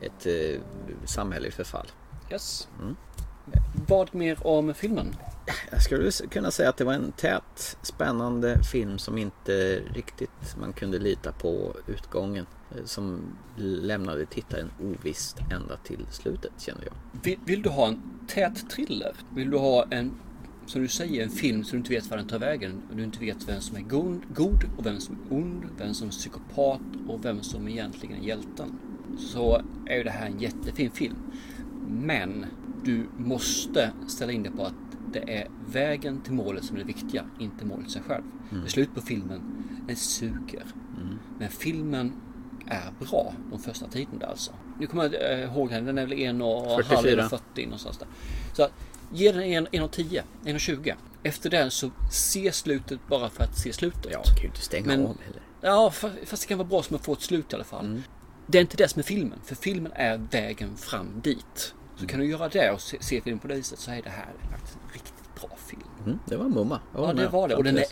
ett 0.05 0.25
eh, 0.25 0.61
samhälleligt 1.05 1.55
förfall. 1.55 1.87
Yes. 2.31 2.67
Vad 3.87 4.15
mer 4.15 4.47
om 4.47 4.73
filmen? 4.73 5.15
Jag 5.71 5.81
skulle 5.81 6.11
kunna 6.11 6.51
säga 6.51 6.69
att 6.69 6.77
det 6.77 6.83
var 6.83 6.93
en 6.93 7.11
tät, 7.11 7.77
spännande 7.81 8.63
film 8.63 8.97
som 8.97 9.17
inte 9.17 9.79
riktigt 9.93 10.55
man 10.59 10.73
kunde 10.73 10.99
lita 10.99 11.31
på 11.31 11.75
utgången. 11.87 12.45
eh, 12.71 12.85
Som 12.85 13.21
lämnade 13.57 14.25
tittaren 14.25 14.71
ovisst 14.81 15.37
ända 15.51 15.77
till 15.77 16.05
slutet 16.11 16.51
kände 16.57 16.81
jag. 16.85 16.93
Vill, 17.23 17.39
vill 17.45 17.61
du 17.61 17.69
ha 17.69 17.87
en 17.87 18.01
tät 18.27 18.69
thriller? 18.69 19.15
Vill 19.35 19.49
du 19.49 19.57
ha 19.57 19.85
en, 19.89 20.11
som 20.65 20.81
du 20.81 20.87
säger, 20.87 21.23
en 21.23 21.29
film 21.29 21.63
som 21.63 21.71
du 21.71 21.77
inte 21.77 21.89
vet 21.93 22.09
var 22.09 22.17
den 22.17 22.27
tar 22.27 22.39
vägen? 22.39 22.81
Du 22.93 23.03
inte 23.03 23.19
vet 23.19 23.49
vem 23.49 23.61
som 23.61 23.77
är 23.77 23.81
god, 23.81 24.21
god 24.35 24.63
och 24.77 24.85
vem 24.85 24.99
som 24.99 25.15
är 25.15 25.33
ond, 25.37 25.63
vem 25.77 25.93
som 25.93 26.07
är 26.07 26.11
psykopat 26.11 26.81
och 27.07 27.25
vem 27.25 27.43
som 27.43 27.67
egentligen 27.67 28.21
är 28.21 28.27
hjälten. 28.27 28.79
Så 29.17 29.61
är 29.85 29.97
ju 29.97 30.03
det 30.03 30.09
här 30.11 30.25
en 30.25 30.39
jättefin 30.39 30.91
film. 30.91 31.15
Men 31.87 32.45
du 32.83 33.05
måste 33.17 33.91
ställa 34.07 34.31
in 34.31 34.43
dig 34.43 34.51
på 34.51 34.65
att 34.65 34.73
det 35.13 35.37
är 35.37 35.47
vägen 35.71 36.21
till 36.21 36.33
målet 36.33 36.63
som 36.65 36.75
är 36.75 36.79
det 36.79 36.85
viktiga, 36.87 37.25
inte 37.39 37.65
målet 37.65 37.91
sig 37.91 38.01
själv. 38.01 38.23
Är 38.65 38.69
slut 38.69 38.95
på 38.95 39.01
filmen, 39.01 39.41
den 39.87 39.95
suger. 39.95 40.63
Men 41.39 41.49
filmen 41.49 42.13
är 42.67 43.05
bra 43.05 43.33
de 43.51 43.59
första 43.59 43.87
tiden 43.87 44.19
där 44.19 44.27
alltså. 44.27 44.51
Nu 44.79 44.87
kommer 44.87 45.03
jag 45.03 45.31
eh, 45.39 45.43
ihåg 45.43 45.69
den, 45.69 45.85
den 45.85 45.97
är 45.97 46.05
väl 46.05 46.19
en 46.19 46.41
och 46.41 46.69
halv 46.71 46.83
44. 46.83 47.11
eller 47.11 47.27
40 47.29 47.65
någonstans 47.65 47.97
där. 47.97 48.07
Så 48.53 48.67
ge 49.13 49.31
den 49.31 49.43
en, 49.43 49.67
en 49.71 49.83
och 49.83 49.91
10, 49.91 50.23
en 50.45 50.55
och 50.55 50.61
20. 50.61 50.95
Efter 51.23 51.49
den 51.49 51.71
så 51.71 51.91
se 52.11 52.51
slutet 52.51 52.99
bara 53.09 53.29
för 53.29 53.43
att 53.43 53.57
se 53.57 53.73
slutet. 53.73 54.07
Ja, 54.11 54.23
kan 54.23 54.41
ju 54.41 54.47
inte 54.47 54.61
stänga 54.61 54.87
Men- 54.87 55.05
av 55.05 55.17
heller. 55.25 55.41
Ja, 55.61 55.91
fa- 55.93 56.25
fast 56.25 56.41
det 56.43 56.47
kan 56.47 56.57
vara 56.57 56.67
bra 56.67 56.83
som 56.83 56.95
att 56.95 57.05
få 57.05 57.13
ett 57.13 57.21
slut 57.21 57.51
i 57.51 57.55
alla 57.55 57.63
fall. 57.63 58.01
Det 58.47 58.57
är 58.57 58.61
inte 58.61 58.77
det 58.77 58.87
som 58.87 58.99
är 58.99 59.03
filmen, 59.03 59.39
för 59.43 59.55
filmen 59.55 59.91
är 59.95 60.17
vägen 60.31 60.77
fram 60.77 61.21
dit. 61.23 61.73
Så 61.95 62.07
kan 62.07 62.19
du 62.19 62.25
göra 62.25 62.49
det 62.49 62.71
och 62.71 62.81
se, 62.81 62.97
se 63.01 63.21
filmen 63.21 63.39
på 63.39 63.47
det 63.47 63.55
viset 63.55 63.79
så 63.79 63.91
är 63.91 64.01
det 64.01 64.09
här 64.09 64.33
faktiskt 64.51 64.75
en 64.75 64.93
riktigt 64.93 65.35
bra 65.41 65.49
film. 65.67 65.81
Mm, 66.05 66.19
det 66.25 66.37
var 66.37 66.49
mumma. 66.49 66.79
Ja, 66.95 67.13
det 67.13 67.27
var 67.27 67.47
det. 67.47 67.55
Och 67.55 67.63
den 67.63 67.77
är, 67.77 67.85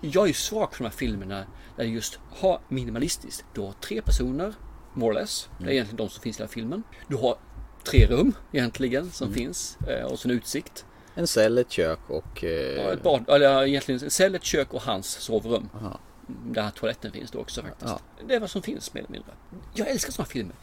jag 0.00 0.28
är 0.28 0.32
svag 0.32 0.74
för 0.74 0.84
de 0.84 0.90
här 0.90 0.96
filmerna 0.96 1.36
där 1.76 1.84
det 1.84 1.90
just 1.90 2.18
har 2.30 2.60
minimalistiskt. 2.68 3.44
Du 3.54 3.60
har 3.60 3.72
tre 3.72 4.02
personer, 4.02 4.54
more 4.94 5.10
or 5.10 5.14
less. 5.20 5.48
Det 5.58 5.64
är 5.64 5.70
egentligen 5.70 5.96
de 5.96 6.08
som 6.08 6.22
finns 6.22 6.36
i 6.36 6.38
den 6.38 6.48
här 6.48 6.52
filmen. 6.52 6.82
Du 7.08 7.16
har 7.16 7.36
tre 7.84 8.06
rum 8.06 8.32
egentligen 8.52 9.10
som 9.10 9.34
finns 9.34 9.78
eh, 9.88 10.04
och 10.06 10.18
så 10.18 10.28
en 10.28 10.34
utsikt. 10.34 10.84
En 11.14 11.26
cell, 11.26 11.58
ett 11.58 11.70
kök 11.70 11.98
och... 12.08 12.44
Eh, 12.44 12.50
Ja, 12.84 12.92
ett 12.92 13.02
bad, 13.02 13.28
eller 13.28 13.66
egentligen 13.66 14.00
en 14.04 14.10
cell, 14.10 14.34
ett 14.34 14.44
kök 14.44 14.74
och 14.74 14.82
hans 14.82 15.06
sovrum. 15.06 15.68
Aha. 15.74 16.00
Där 16.26 16.70
toaletten 16.70 17.12
finns 17.12 17.30
då 17.30 17.38
också 17.38 17.62
faktiskt. 17.62 17.90
Ja. 17.90 18.24
Det 18.28 18.34
är 18.34 18.40
vad 18.40 18.50
som 18.50 18.62
finns 18.62 18.94
mer 18.94 19.00
eller 19.00 19.10
mindre. 19.12 19.30
Jag 19.74 19.88
älskar 19.88 20.12
sådana 20.12 20.26
filmer. 20.28 20.56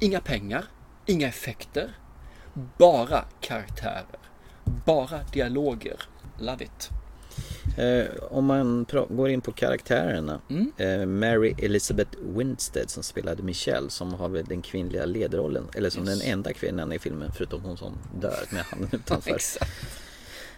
Inga 0.00 0.20
pengar, 0.20 0.64
inga 1.06 1.28
effekter, 1.28 1.90
bara 2.78 3.24
karaktärer, 3.40 4.04
bara 4.64 5.20
dialoger. 5.32 6.00
Love 6.38 6.64
it. 6.64 6.88
Eh, 7.78 8.06
om 8.30 8.44
man 8.44 8.86
går 9.08 9.28
in 9.30 9.40
på 9.40 9.52
karaktärerna. 9.52 10.40
Mm. 10.50 10.72
Eh, 10.76 11.06
Mary 11.06 11.54
Elizabeth 11.62 12.18
Winstead 12.22 12.90
som 12.90 13.02
spelade 13.02 13.42
Michelle 13.42 13.90
som 13.90 14.14
har 14.14 14.28
väl 14.28 14.44
den 14.44 14.62
kvinnliga 14.62 15.04
ledrollen. 15.06 15.68
Eller 15.74 15.90
som 15.90 16.08
Yes. 16.08 16.18
den 16.20 16.32
enda 16.32 16.52
kvinnan 16.52 16.92
i 16.92 16.98
filmen 16.98 17.32
förutom 17.32 17.62
hon 17.64 17.76
som 17.76 17.98
dör 18.20 18.44
med 18.50 18.62
handen 18.62 18.88
utanför. 18.92 19.30
Exakt. 19.34 19.70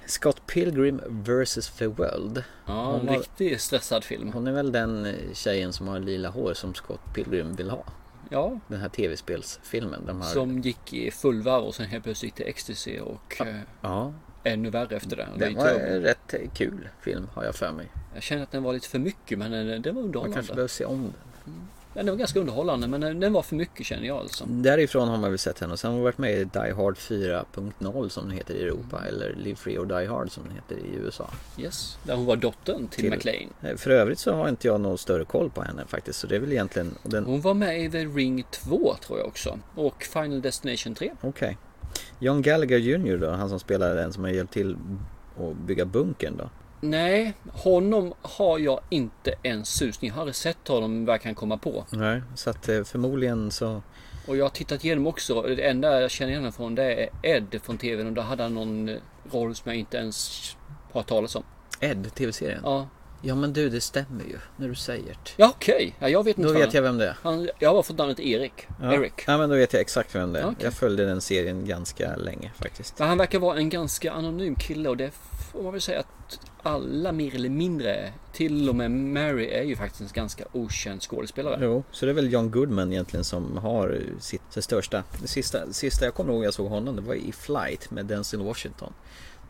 Scott 0.06 0.46
Pilgrim 0.46 1.00
vs. 1.08 1.70
The 1.78 1.86
World. 1.86 2.44
Ja, 2.66 2.86
Hon 2.92 3.00
en 3.00 3.06
var- 3.06 3.14
riktigt 3.18 3.60
stressad 3.60 4.04
film. 4.04 4.32
Hon 4.32 4.46
är 4.46 4.52
väl 4.52 4.72
den 4.72 5.06
eh, 5.06 5.14
tjejen 5.32 5.72
som 5.72 5.88
har 5.88 5.98
lila 5.98 6.28
hår 6.28 6.54
som 6.54 6.74
Scott 6.74 7.00
Pilgrim 7.14 7.54
vill 7.54 7.70
ha. 7.70 7.84
Ja, 8.30 8.58
Den 8.68 8.80
här 8.80 8.88
tv-spelsfilmen. 8.88 10.06
De 10.06 10.20
har... 10.20 10.28
som 10.28 10.58
gick 10.60 10.92
i 10.92 11.10
full 11.10 11.42
varv 11.42 11.64
och 11.64 11.74
sen 11.74 11.86
helt 11.86 12.04
plötsligt 12.04 12.34
till 12.36 12.46
ecstasy 12.46 12.98
och 13.00 13.40
eh, 13.40 13.56
Ja, 13.80 14.12
ännu 14.44 14.70
värre 14.70 14.96
efter 14.96 15.16
det. 15.16 15.28
den 15.38 15.54
Det 15.54 15.60
var 15.60 15.68
en 15.70 16.02
rätt 16.02 16.34
kul 16.54 16.88
film 17.00 17.26
har 17.34 17.44
jag 17.44 17.54
för 17.54 17.72
mig. 17.72 17.88
Jag 18.14 18.22
känner 18.22 18.42
att 18.42 18.50
den 18.50 18.62
var 18.62 18.72
lite 18.72 18.88
för 18.88 18.98
mycket 18.98 19.38
men 19.38 19.50
den, 19.50 19.66
var 19.82 19.92
Man 19.92 20.04
underhållande. 20.04 20.34
kanske 20.34 20.54
behöver 20.54 20.68
se 20.68 20.84
om 20.84 21.02
den. 21.02 21.12
Ja, 21.44 21.52
den 21.94 22.06
var 22.06 22.16
ganska 22.16 22.40
underhållande 22.40 22.88
men 22.88 23.20
den, 23.20 23.32
var 23.32 23.42
för 23.42 23.56
mycket 23.56 23.86
känner 23.86 24.06
jag 24.06 24.16
alltså. 24.16 24.44
Därifrån 24.48 25.08
har 25.08 25.18
man 25.18 25.30
väl 25.30 25.38
sett 25.38 25.58
henne 25.58 25.72
och 25.72 25.78
sen 25.78 25.88
har 25.90 25.94
hon 25.94 26.04
varit 26.04 26.18
med 26.18 26.32
i 26.32 26.44
Die 26.44 26.72
Hard 26.76 26.96
4.0 26.96 28.08
som 28.08 28.28
den 28.28 28.36
heter 28.36 28.54
i 28.54 28.62
Europa 28.62 28.98
Mm. 28.98 29.08
eller 29.08 29.34
Live 29.34 29.56
Free 29.56 29.78
or 29.78 29.86
Die 30.00 30.06
Hard 30.06 30.30
som 30.30 30.42
den 30.44 30.52
heter 30.52 30.74
i 30.76 30.96
USA. 31.04 31.30
Yes, 31.58 31.98
där 32.02 32.14
hon 32.16 32.24
var 32.26 32.36
dottern 32.36 32.88
till, 32.88 33.00
Till- 33.00 33.10
McLean. 33.10 33.50
Eh, 33.62 33.76
För 33.76 33.90
övrigt 33.90 34.18
så 34.18 34.32
har 34.32 34.48
inte 34.48 34.66
jag 34.68 34.80
någon 34.80 34.98
större 34.98 35.24
koll 35.24 35.50
på 35.50 35.62
henne 35.62 35.82
faktiskt 35.86 36.18
så 36.18 36.26
det 36.26 36.36
är 36.36 36.40
väl 36.40 36.52
egentligen 36.52 36.94
den... 37.02 37.24
Hon 37.24 37.40
var 37.40 37.54
med 37.54 37.80
i 37.84 37.90
The 37.90 38.04
Ring 38.04 38.44
2 38.50 38.94
tror 39.06 39.18
jag 39.18 39.28
också. 39.28 39.58
Och 39.74 40.02
Final 40.02 40.40
Destination 40.42 40.94
3. 40.94 41.12
Okej. 41.20 41.58
John 42.18 42.42
Gallagher 42.42 42.78
Jr 42.78 43.16
då, 43.18 43.30
han 43.30 43.48
som 43.48 43.60
spelar 43.60 43.94
den 43.94 44.12
som 44.12 44.24
har 44.24 44.30
hjälpt 44.30 44.52
till 44.52 44.76
att 45.40 45.56
bygga 45.56 45.84
bunkern 45.84 46.36
då. 46.36 46.50
Nej, 46.84 47.34
honom 47.52 48.14
har 48.22 48.58
jag 48.58 48.80
inte 48.88 49.34
en 49.42 49.64
susning. 49.64 50.08
Jag 50.08 50.14
har 50.14 50.20
aldrig 50.20 50.34
sett 50.34 50.68
honom 50.68 51.04
vad 51.04 51.14
jag 51.14 51.22
kan 51.22 51.34
komma 51.34 51.56
på. 51.58 51.84
Nej, 51.90 52.22
så 52.34 52.50
att 52.50 52.68
eh, 52.68 52.84
förmodligen 52.84 53.50
så... 53.50 53.82
Och 54.26 54.36
jag 54.36 54.44
har 54.44 54.50
tittat 54.50 54.84
igenom 54.84 55.06
också. 55.06 55.42
Det 55.42 55.68
enda 55.68 56.00
jag 56.00 56.10
känner 56.10 56.30
igen 56.30 56.42
honom 56.42 56.52
från 56.52 56.74
det 56.74 56.94
är 56.94 57.08
Ed 57.22 57.60
från 57.62 57.78
TVn. 57.78 58.06
Och 58.06 58.12
då 58.12 58.22
hade 58.22 58.42
han 58.42 58.54
någon 58.54 58.88
eh, 58.88 58.96
roll 59.32 59.54
som 59.54 59.70
jag 59.70 59.78
inte 59.78 59.96
ens 59.96 60.42
har 60.92 61.02
talat 61.02 61.36
om. 61.36 61.42
Ed, 61.80 62.14
tv-serien. 62.14 62.60
Ja. 62.64 62.88
Ja, 63.24 63.34
men 63.34 63.52
du, 63.52 63.68
det 63.68 63.80
stämmer 63.80 64.24
ju 64.24 64.38
när 64.56 64.68
du 64.68 64.74
säger 64.74 65.06
det. 65.06 65.30
ja 65.36 65.52
okej. 65.56 65.96
Ja, 65.98 66.08
jag 66.08 66.24
vet 66.24 66.38
inte 66.38 66.52
Då 66.52 66.58
vet 66.58 66.74
jag 66.74 66.82
vem 66.82 66.98
det 66.98 67.08
är. 67.08 67.16
Han, 67.22 67.48
jag 67.58 67.68
har 67.68 67.74
bara 67.74 67.82
fått 67.82 67.98
namnet 67.98 68.20
Erik. 68.20 68.66
Ja. 68.80 68.94
Eric. 68.94 69.12
Ja, 69.26 69.38
men 69.38 69.50
då 69.50 69.56
vet 69.56 69.72
jag 69.72 69.80
exakt 69.82 70.14
vem 70.14 70.32
det 70.32 70.40
är. 70.40 70.44
Okej. 70.44 70.56
Jag 70.58 70.72
följde 70.72 71.04
den 71.04 71.20
serien 71.20 71.66
ganska 71.66 72.16
länge 72.16 72.50
faktiskt. 72.62 72.98
Men 72.98 73.08
han 73.08 73.18
verkar 73.18 73.38
vara 73.38 73.56
en 73.56 73.68
ganska 73.68 74.12
anonym 74.12 74.54
kille 74.54 74.88
och 74.88 74.96
det 74.96 75.10
får 75.52 75.62
man 75.62 75.72
väl 75.72 75.80
säga 75.80 76.00
att 76.00 76.40
alla 76.62 77.12
mer 77.12 77.34
eller 77.34 77.48
mindre, 77.48 78.12
till 78.32 78.68
och 78.68 78.74
med 78.76 78.90
Mary 78.90 79.46
är 79.46 79.62
ju 79.62 79.76
faktiskt 79.76 80.00
en 80.00 80.08
ganska 80.14 80.44
okänd 80.52 81.02
skådespelare. 81.02 81.58
Jo, 81.62 81.84
så 81.90 82.06
det 82.06 82.12
är 82.12 82.14
väl 82.14 82.32
John 82.32 82.50
Goodman 82.50 82.92
egentligen 82.92 83.24
som 83.24 83.56
har 83.56 84.00
sitt, 84.18 84.42
sitt 84.50 84.64
största. 84.64 85.04
Det 85.20 85.28
sista, 85.28 85.72
sista 85.72 86.04
jag 86.04 86.14
kommer 86.14 86.32
ihåg 86.32 86.44
jag 86.44 86.54
såg 86.54 86.68
honom 86.68 86.96
det 86.96 87.02
var 87.02 87.14
i 87.14 87.32
Flight 87.32 87.90
med 87.90 88.06
Denzel 88.06 88.42
Washington. 88.42 88.92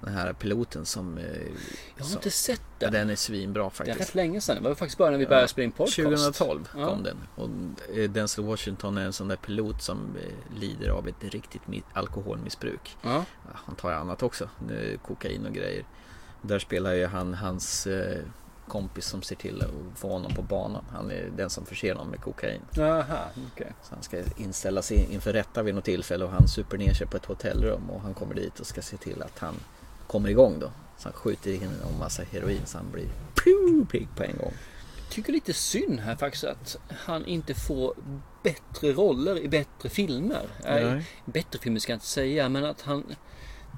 Den 0.04 0.14
här 0.14 0.32
piloten 0.32 0.84
som... 0.86 1.18
eh, 1.18 1.24
Jag 1.96 2.04
har 2.04 2.08
som 2.08 2.18
inte 2.18 2.30
sett 2.30 2.62
ja, 2.78 2.90
den. 2.90 2.92
den 2.92 3.10
är 3.10 3.14
svinbra 3.16 3.62
Det 3.62 3.66
är 3.66 3.70
faktiskt. 3.70 4.00
rätt 4.00 4.14
länge 4.14 4.40
sedan. 4.40 4.62
Det 4.62 4.68
var 4.68 4.74
faktiskt 4.74 4.98
bara 4.98 5.10
när 5.10 5.18
vi 5.18 5.26
började 5.26 5.48
spela 5.48 5.64
in 5.64 5.72
podcast. 5.72 5.96
2012 5.96 6.68
Ja. 6.76 6.86
kom 6.88 7.02
den. 7.02 7.16
Och 7.34 7.48
eh, 7.98 8.10
Denzel 8.10 8.44
Washington 8.44 8.98
är 8.98 9.04
en 9.04 9.12
sån 9.12 9.28
där 9.28 9.36
pilot 9.36 9.82
som 9.82 10.16
eh, 10.16 10.60
lider 10.60 10.88
av 10.88 11.08
ett 11.08 11.24
riktigt 11.34 11.62
mi- 11.66 11.82
alkoholmissbruk. 11.92 12.96
Ja. 13.02 13.24
Ja, 13.44 13.50
Han 13.54 13.74
tar 13.76 13.92
annat 13.92 14.22
också, 14.22 14.44
eh, 14.70 15.00
kokain 15.00 15.46
och 15.46 15.52
grejer. 15.52 15.84
Där 16.42 16.58
spelar 16.58 16.92
ju 16.92 17.06
han 17.06 17.34
hans 17.34 17.86
eh, 17.86 18.20
kompis 18.68 19.06
som 19.06 19.22
ser 19.22 19.36
till 19.36 19.62
att 19.62 19.98
få 19.98 20.08
honom 20.08 20.34
på 20.34 20.42
banan. 20.42 20.84
Han 20.92 21.10
är 21.10 21.30
den 21.36 21.50
som 21.50 21.66
förser 21.66 21.94
honom 21.94 22.10
med 22.10 22.20
kokain. 22.20 22.60
Jaha, 22.70 23.28
okej. 23.52 23.72
Så 23.82 23.94
han 23.94 24.02
ska 24.02 24.22
inställa 24.36 24.82
sig 24.82 25.08
inför 25.12 25.32
rätta 25.32 25.62
vid 25.62 25.74
något 25.74 25.84
tillfälle 25.84 26.24
och 26.24 26.30
han 26.30 26.48
super 26.48 26.78
ner 26.78 26.94
sig 26.94 27.06
på 27.06 27.16
ett 27.16 27.24
hotellrum 27.24 27.90
och 27.90 28.00
han 28.00 28.14
kommer 28.14 28.34
dit 28.34 28.60
och 28.60 28.66
ska 28.66 28.82
se 28.82 28.96
till 28.96 29.22
att 29.22 29.38
han 29.38 29.54
kommer 30.06 30.28
igång 30.28 30.58
då. 30.58 30.70
Så 30.98 31.08
han 31.08 31.12
skjuter 31.12 31.50
in 31.50 31.62
en 31.62 31.98
massa 31.98 32.22
heroin 32.22 32.66
så 32.66 32.78
han 32.78 32.90
blir 32.92 33.08
pigg 33.84 34.08
på 34.16 34.22
en 34.22 34.36
gång. 34.36 34.52
Tycker 35.10 35.32
lite 35.32 35.52
synd 35.52 36.00
här 36.00 36.16
faktiskt 36.16 36.44
att 36.44 36.76
han 36.88 37.26
inte 37.26 37.54
får 37.54 37.94
bättre 38.42 38.92
roller 38.92 39.38
i 39.38 39.48
bättre 39.48 39.88
filmer. 39.88 40.46
Nej. 40.64 41.06
Bättre 41.24 41.58
filmer 41.58 41.80
ska 41.80 41.92
jag 41.92 41.96
inte 41.96 42.06
säga, 42.06 42.48
men 42.48 42.64
att 42.64 42.80
han 42.80 43.04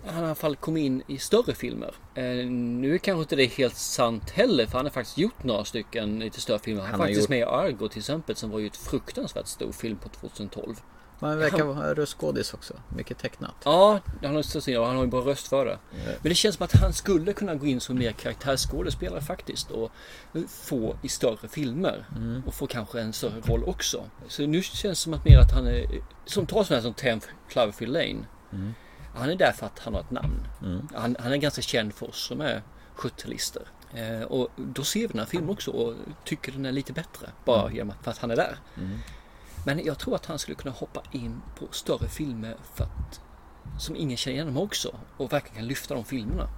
han 0.06 0.22
i 0.22 0.26
alla 0.26 0.34
fall 0.34 0.56
kom 0.56 0.76
in 0.76 1.02
i 1.06 1.18
större 1.18 1.54
filmer. 1.54 1.94
Eh, 2.14 2.24
nu 2.50 2.94
är 2.94 2.98
kanske 2.98 3.20
inte 3.22 3.36
det 3.36 3.46
helt 3.46 3.76
sant 3.76 4.30
heller 4.30 4.66
för 4.66 4.78
han 4.78 4.86
har 4.86 4.90
faktiskt 4.90 5.18
gjort 5.18 5.44
några 5.44 5.64
stycken 5.64 6.18
lite 6.18 6.40
större 6.40 6.58
filmer. 6.58 6.80
Han, 6.82 6.90
Han 6.90 7.00
har 7.00 7.06
faktiskt 7.06 7.20
gjort- 7.22 7.28
med 7.30 7.38
i 7.38 7.42
Argo 7.42 7.88
till 7.88 7.98
exempel 7.98 8.36
som 8.36 8.50
var 8.50 8.58
ju 8.58 8.66
ett 8.66 8.76
fruktansvärt 8.76 9.46
stor 9.46 9.72
film 9.72 9.96
på 9.96 10.08
2012. 10.08 10.74
Man 11.18 11.38
verkar 11.38 11.64
vara 11.64 11.94
röstskådis 11.94 12.54
också. 12.54 12.74
Mycket 12.96 13.18
tecknat. 13.18 13.54
Ja, 13.64 14.00
han 14.22 14.34
har, 14.34 14.78
och 14.78 14.86
han 14.86 14.96
har 14.96 15.04
ju 15.04 15.10
bra 15.10 15.20
röst 15.20 15.48
för 15.48 15.66
det. 15.66 15.78
Men 16.22 16.28
det 16.28 16.34
känns 16.34 16.56
som 16.56 16.64
att 16.64 16.72
han 16.72 16.92
skulle 16.92 17.32
kunna 17.32 17.54
gå 17.54 17.66
in 17.66 17.80
som 17.80 17.98
mer 17.98 18.12
karaktärsskådespelare 18.12 19.20
faktiskt 19.20 19.70
och 19.70 19.92
få 20.48 20.96
i 21.02 21.08
större 21.08 21.48
filmer 21.48 22.04
och 22.46 22.54
få 22.54 22.66
kanske 22.66 23.00
en 23.00 23.12
större 23.12 23.40
roll 23.40 23.64
också. 23.64 24.04
Så 24.28 24.46
nu 24.46 24.62
känns 24.62 24.82
det 24.82 24.94
som 24.94 25.14
att 25.14 25.24
mer 25.24 25.38
att 25.38 25.52
han 25.52 25.66
är, 25.66 25.86
som 26.24 26.46
tar 26.46 26.64
sådana 26.64 26.80
här 26.80 26.82
som 26.82 26.94
10 26.94 27.20
Cloverfield 27.48 27.92
Lane. 27.92 28.24
Han 29.14 29.30
är 29.30 29.36
där 29.36 29.52
för 29.52 29.66
att 29.66 29.78
han 29.78 29.94
har 29.94 30.00
ett 30.00 30.10
namn. 30.10 30.48
Han, 30.94 31.16
han 31.18 31.32
är 31.32 31.36
ganska 31.36 31.62
känd 31.62 31.94
för 31.94 32.08
oss 32.08 32.26
som 32.26 32.40
är 32.40 32.62
70-talister. 32.96 33.62
Eh, 33.94 34.22
och 34.22 34.48
då 34.56 34.84
ser 34.84 35.00
vi 35.00 35.06
den 35.06 35.18
här 35.18 35.26
filmen 35.26 35.50
också 35.50 35.70
och 35.70 35.94
tycker 36.24 36.52
den 36.52 36.66
är 36.66 36.72
lite 36.72 36.92
bättre. 36.92 37.30
Bara 37.44 37.72
genom 37.72 37.90
att, 37.90 38.04
för 38.04 38.10
att 38.10 38.18
han 38.18 38.30
är 38.30 38.36
där. 38.36 38.58
Men 39.66 39.84
jag 39.84 39.98
tror 39.98 40.14
att 40.14 40.26
han 40.26 40.38
skulle 40.38 40.54
kunna 40.54 40.74
hoppa 40.74 41.02
in 41.12 41.42
på 41.58 41.66
större 41.70 42.08
filmer 42.08 42.56
för 42.74 42.84
att, 42.84 43.20
som 43.78 43.96
ingen 43.96 44.16
känner 44.16 44.34
igen 44.34 44.46
honom 44.46 44.62
också 44.62 44.94
och 45.16 45.32
verkligen 45.32 45.56
kan 45.56 45.66
lyfta 45.66 45.94
de 45.94 46.04
filmerna. 46.04 46.48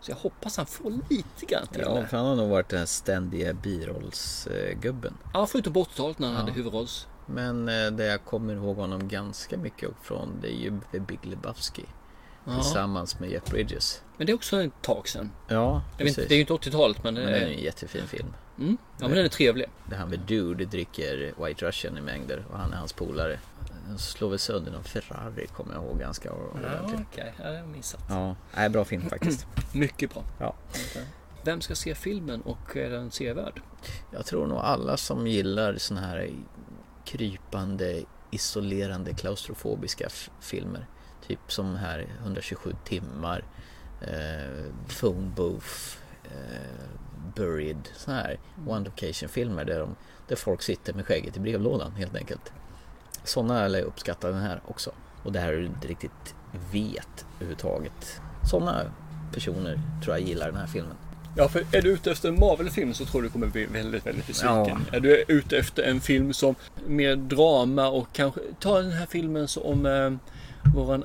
Så 0.00 0.10
jag 0.10 0.16
hoppas 0.16 0.56
han 0.56 0.66
får 0.66 0.90
lite 1.10 1.46
grann 1.46 1.66
till 1.66 1.80
Ja, 1.80 2.06
för 2.06 2.16
han 2.16 2.26
har 2.26 2.36
nog 2.36 2.50
varit 2.50 2.68
den 2.68 2.86
ständiga 2.86 3.52
birollsgubben. 3.54 5.14
Ja, 5.34 5.46
förutom 5.46 5.72
på 5.72 5.84
80-talet 5.84 6.18
när 6.18 6.28
han 6.28 6.36
hade 6.36 6.52
huvudrolls. 6.52 7.06
Men 7.26 7.68
eh, 7.68 7.86
det 7.90 8.04
jag 8.04 8.24
kommer 8.24 8.54
ihåg 8.54 8.76
honom 8.76 9.08
ganska 9.08 9.58
mycket 9.58 9.90
från 10.02 10.40
det 10.40 10.48
är 10.48 10.58
ju 10.58 10.80
The 10.92 11.00
Big 11.00 11.18
Lebowski. 11.22 11.84
Tillsammans 12.44 13.20
med 13.20 13.30
Jeff 13.30 13.44
Bridges. 13.50 14.02
Men 14.16 14.26
det 14.26 14.32
är 14.32 14.34
också 14.34 14.62
ett 14.62 14.82
tag 14.82 15.08
sedan. 15.08 15.30
Ja, 15.48 15.82
Jag 15.98 16.04
vet, 16.04 16.14
precis. 16.14 16.28
det 16.28 16.34
är 16.34 16.36
ju 16.36 16.40
inte 16.40 16.52
80-talet 16.52 17.04
men 17.04 17.14
det 17.14 17.20
Men 17.20 17.32
det 17.32 17.38
är 17.38 17.46
är... 17.46 17.52
en 17.52 17.58
jättefin 17.62 18.06
film. 18.06 18.34
Mm, 18.58 18.76
ja 19.00 19.08
men 19.08 19.16
den 19.16 19.24
är 19.24 19.28
trevlig. 19.28 19.66
Där 19.90 19.96
han 19.96 20.08
med 20.08 20.18
Dude 20.20 20.64
dricker 20.64 21.34
White 21.46 21.66
Russian 21.66 21.98
i 21.98 22.00
mängder 22.00 22.44
och 22.52 22.58
han 22.58 22.72
är 22.72 22.76
hans 22.76 22.92
polare. 22.92 23.38
Han 23.86 23.98
slår 23.98 24.30
väl 24.30 24.38
sönder 24.38 24.72
någon 24.72 24.84
Ferrari 24.84 25.46
kommer 25.46 25.74
jag 25.74 25.84
ihåg 25.84 25.98
ganska 25.98 26.28
Ja, 26.28 26.34
ordentligt. 26.34 27.06
okej. 27.12 27.34
Ja, 27.38 27.42
det 27.44 27.48
har 27.50 27.56
jag 27.56 27.68
missat. 27.68 28.00
Ja, 28.08 28.36
nej, 28.56 28.68
bra 28.68 28.84
film 28.84 29.02
faktiskt. 29.10 29.46
Mycket 29.74 30.14
bra. 30.14 30.22
Ja. 30.38 30.54
Vem 31.44 31.60
ska 31.60 31.74
se 31.74 31.94
filmen 31.94 32.40
och 32.42 32.76
är 32.76 32.90
den 32.90 33.10
sevärd? 33.10 33.60
Jag 34.10 34.26
tror 34.26 34.46
nog 34.46 34.58
alla 34.58 34.96
som 34.96 35.26
gillar 35.26 35.76
såna 35.76 36.00
här 36.00 36.30
krypande, 37.04 38.02
isolerande, 38.30 39.14
klaustrofobiska 39.14 40.08
filmer. 40.40 40.86
Typ 41.26 41.52
som 41.52 41.76
här 41.76 42.06
127 42.22 42.74
timmar, 42.84 43.44
eh, 44.00 44.64
Phone 45.00 45.32
Booth, 45.36 45.96
eh, 46.24 46.88
Buried. 47.34 47.88
Såna 47.96 48.16
här 48.16 48.38
One 48.66 48.84
Location 48.84 49.28
filmer 49.28 49.64
där, 49.64 49.80
de, 49.80 49.96
där 50.28 50.36
folk 50.36 50.62
sitter 50.62 50.94
med 50.94 51.06
skägget 51.06 51.36
i 51.36 51.40
brevlådan 51.40 51.92
helt 51.92 52.16
enkelt. 52.16 52.52
Sådana 53.24 53.68
lär 53.68 53.78
jag 53.78 53.86
uppskatta 53.86 54.28
den 54.28 54.40
här 54.40 54.60
också. 54.66 54.90
Och 55.22 55.32
det 55.32 55.40
här 55.40 55.52
är 55.52 55.56
du 55.56 55.66
inte 55.66 55.88
riktigt 55.88 56.34
vet 56.72 57.26
överhuvudtaget. 57.36 58.20
Sådana 58.50 58.92
personer 59.32 59.80
tror 60.04 60.16
jag 60.16 60.28
gillar 60.28 60.46
den 60.46 60.56
här 60.56 60.66
filmen. 60.66 60.96
Ja, 61.36 61.48
för 61.48 61.66
är 61.72 61.82
du 61.82 61.90
ute 61.90 62.10
efter 62.10 62.28
en 62.28 62.40
Marvel-film 62.40 62.94
så 62.94 63.04
tror 63.04 63.22
du 63.22 63.28
kommer 63.28 63.46
bli 63.46 63.66
väldigt, 63.66 64.06
väldigt 64.06 64.26
besviken. 64.26 64.86
Är 64.92 65.00
du 65.00 65.24
ute 65.28 65.58
efter 65.58 65.82
en 65.82 66.00
film 66.00 66.32
som 66.32 66.54
mer 66.86 67.16
drama 67.16 67.88
och 67.88 68.08
kanske 68.12 68.40
ta 68.60 68.78
den 68.82 68.92
här 68.92 69.06
filmen 69.06 69.48
som 69.48 69.86
eh, 69.86 70.12
våran 70.74 71.04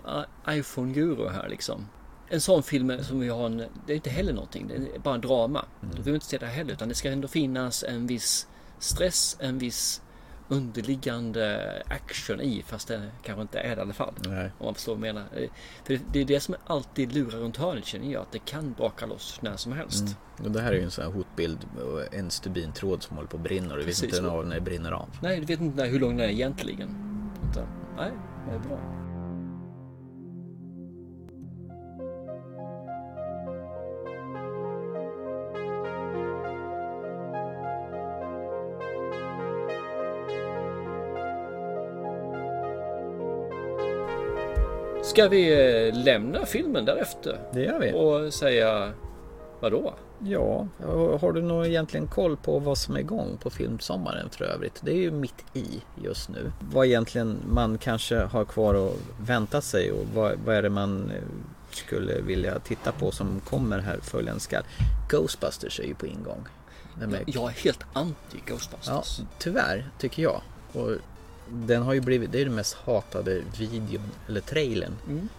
iPhone-guru 0.49 1.29
här 1.29 1.49
liksom. 1.49 1.87
En 2.29 2.41
sån 2.41 2.63
film 2.63 3.03
som 3.03 3.19
vi 3.19 3.29
har 3.29 3.45
en, 3.45 3.57
det 3.57 3.93
är 3.93 3.95
inte 3.95 4.09
heller 4.09 4.33
någonting, 4.33 4.67
det 4.67 4.95
är 4.95 4.99
bara 4.99 5.17
drama. 5.17 5.65
Då 5.81 6.01
vill 6.01 6.03
vi 6.03 6.13
inte 6.13 6.25
se 6.25 6.37
det 6.37 6.45
heller 6.45 6.73
utan 6.73 6.89
det 6.89 6.95
ska 6.95 7.11
ändå 7.11 7.27
finnas 7.27 7.83
en 7.83 8.07
viss 8.07 8.47
stress, 8.79 9.37
en 9.39 9.57
viss 9.57 10.01
underliggande 10.49 11.71
action 11.87 12.41
i 12.41 12.63
fast 12.67 12.87
det 12.87 13.09
kanske 13.23 13.41
inte 13.41 13.59
är 13.59 13.69
det 13.75 13.79
i 13.79 13.81
alla 13.81 13.93
fall. 13.93 14.13
Nej. 14.27 14.51
Om 14.59 14.65
man 14.65 14.73
förstår 14.75 14.95
vad 14.95 15.07
jag 15.07 15.15
menar. 15.15 15.27
Eh, 15.35 15.49
För 15.83 15.99
det- 16.11 16.21
är 16.21 16.25
det 16.25 16.39
som 16.39 16.55
alltid 16.65 17.13
lurar 17.13 17.39
runt 17.39 17.57
hörnet 17.57 17.85
känner 17.85 18.11
jag. 18.13 18.21
Att 18.21 18.31
det 18.31 18.39
kan 18.39 18.73
braka 18.73 19.05
loss 19.05 19.39
när 19.41 19.55
som 19.57 19.71
helst. 19.71 20.03
Och 20.43 20.51
det 20.51 20.61
här 20.61 20.71
är 20.71 20.75
ju 20.75 20.83
en 20.83 20.91
sån 20.91 21.05
här 21.05 21.11
hotbild 21.11 21.57
och 21.85 22.13
en 22.13 22.31
stubintråd 22.31 23.03
som 23.03 23.15
håller 23.17 23.29
på 23.29 23.37
att 23.37 23.43
brinna 23.43 23.65
och 23.73 23.77
du 23.79 23.85
vet 23.85 23.85
Precis. 23.85 24.03
inte 24.19 24.21
när 24.43 24.55
det 24.55 24.61
brinner 24.61 24.91
av. 24.91 25.09
Nej, 25.21 25.39
du 25.39 25.45
vet 25.45 25.59
inte 25.61 25.83
hur 25.83 25.99
lång 25.99 26.17
den 26.17 26.25
är 26.25 26.31
egentligen. 26.31 26.89
Utan, 27.51 27.65
nej, 27.97 28.11
det 28.49 28.55
är 28.55 28.59
bra. 28.59 28.79
Ska 45.17 45.27
vi 45.29 45.87
eh, 45.87 46.03
lämna 46.03 46.45
filmen 46.45 46.85
därefter? 46.85 47.39
Det 47.53 47.63
gör 47.63 47.79
vi. 47.79 47.93
Och 47.93 48.33
säga 48.33 48.93
vadå? 49.59 49.93
Ja, 50.19 50.67
har 51.21 51.31
du 51.31 51.41
nog 51.41 51.65
egentligen 51.65 52.07
koll 52.07 52.37
på 52.37 52.59
vad 52.59 52.77
som 52.77 52.95
är 52.95 52.99
igång 52.99 53.37
på 53.41 53.49
filmsommaren 53.49 54.29
för 54.29 54.45
övrigt? 54.45 54.79
Det 54.81 54.91
är 54.91 54.95
ju 54.95 55.11
mitt 55.11 55.45
i 55.53 55.81
just 56.03 56.29
nu. 56.29 56.51
Vad 56.71 56.85
egentligen 56.85 57.37
man 57.47 57.77
kanske 57.77 58.15
har 58.17 58.45
kvar 58.45 58.73
och 58.73 58.93
vänta 59.21 59.61
sig 59.61 59.91
och 59.91 60.05
vad, 60.15 60.35
vad 60.45 60.55
är 60.55 60.61
det 60.61 60.69
man 60.69 61.11
eh, 61.11 61.21
skulle 61.71 62.21
vilja 62.21 62.59
titta 62.59 62.91
på 62.91 63.11
som 63.11 63.39
kommer 63.39 63.79
här 63.79 63.99
följande 64.01 64.39
skall. 64.41 64.63
Ghostbusters 65.09 65.79
är 65.79 65.83
ju 65.83 65.95
på 65.95 66.05
ingång. 66.07 66.47
Med- 66.95 67.23
Jag 67.27 67.43
är 67.43 67.63
helt 67.63 67.85
anti 67.93 68.37
Ghostbusters. 68.47 69.19
Ja, 69.19 69.25
tyvärr 69.39 69.89
tycker 69.99 70.23
jag. 70.23 70.41
Och 70.73 70.89
den 71.51 71.83
har 71.83 71.93
ju 71.93 72.01
blivit, 72.01 72.31
det 72.31 72.41
är 72.41 72.45
den 72.45 72.55
mest 72.55 72.73
hatade 72.73 73.41
videon, 73.57 74.11
eller 74.27 74.41
trailern, 74.41 74.93
Mm. 75.07 75.29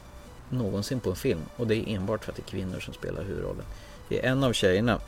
någonsin 0.50 1.00
på 1.00 1.10
en 1.10 1.16
film. 1.16 1.40
Och 1.56 1.66
det 1.66 1.74
är 1.76 1.88
enbart 1.96 2.24
för 2.24 2.32
att 2.32 2.36
det 2.36 2.42
är 2.42 2.50
kvinnor 2.50 2.80
som 2.80 2.94
spelar 2.94 3.22
huvudrollen. 3.24 3.64
Det 4.08 4.24
är 4.26 4.30
en 4.30 4.44
av 4.44 4.52
tjejerna 4.52 5.00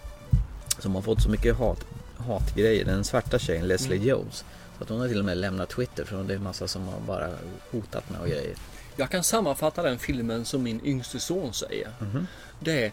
som 0.79 0.95
har 0.95 1.03
fått 1.03 1.23
så 1.23 1.29
mycket 1.29 1.57
hat, 1.57 1.85
hatgrejer, 2.19 2.85
den 2.85 3.05
svarta 3.05 3.39
tjejen 3.39 3.69
Leslie 3.69 3.97
Mm. 3.97 4.09
Jones. 4.09 4.45
Så 4.79 4.83
att 4.85 4.89
hon 4.89 5.01
har 5.01 5.09
till 5.09 5.19
och 5.19 5.25
med 5.25 5.37
lämnat 5.39 5.69
Twitter 5.69 6.05
för 6.05 6.25
det 6.25 6.35
är 6.35 6.39
massa 6.39 6.69
som 6.69 6.83
har 6.89 7.01
bara 7.01 7.29
hotat 7.71 8.11
med 8.11 8.21
och 8.21 8.27
grejer. 8.29 8.55
Jag 8.97 9.11
kan 9.11 9.25
sammanfatta 9.25 9.83
den 9.83 9.99
filmen 9.99 10.45
som 10.45 10.63
min 10.63 10.81
yngste 10.85 11.21
son 11.21 11.53
säger. 11.53 11.89
Mhm. 11.99 12.27
Det 12.61 12.85
är 12.85 12.93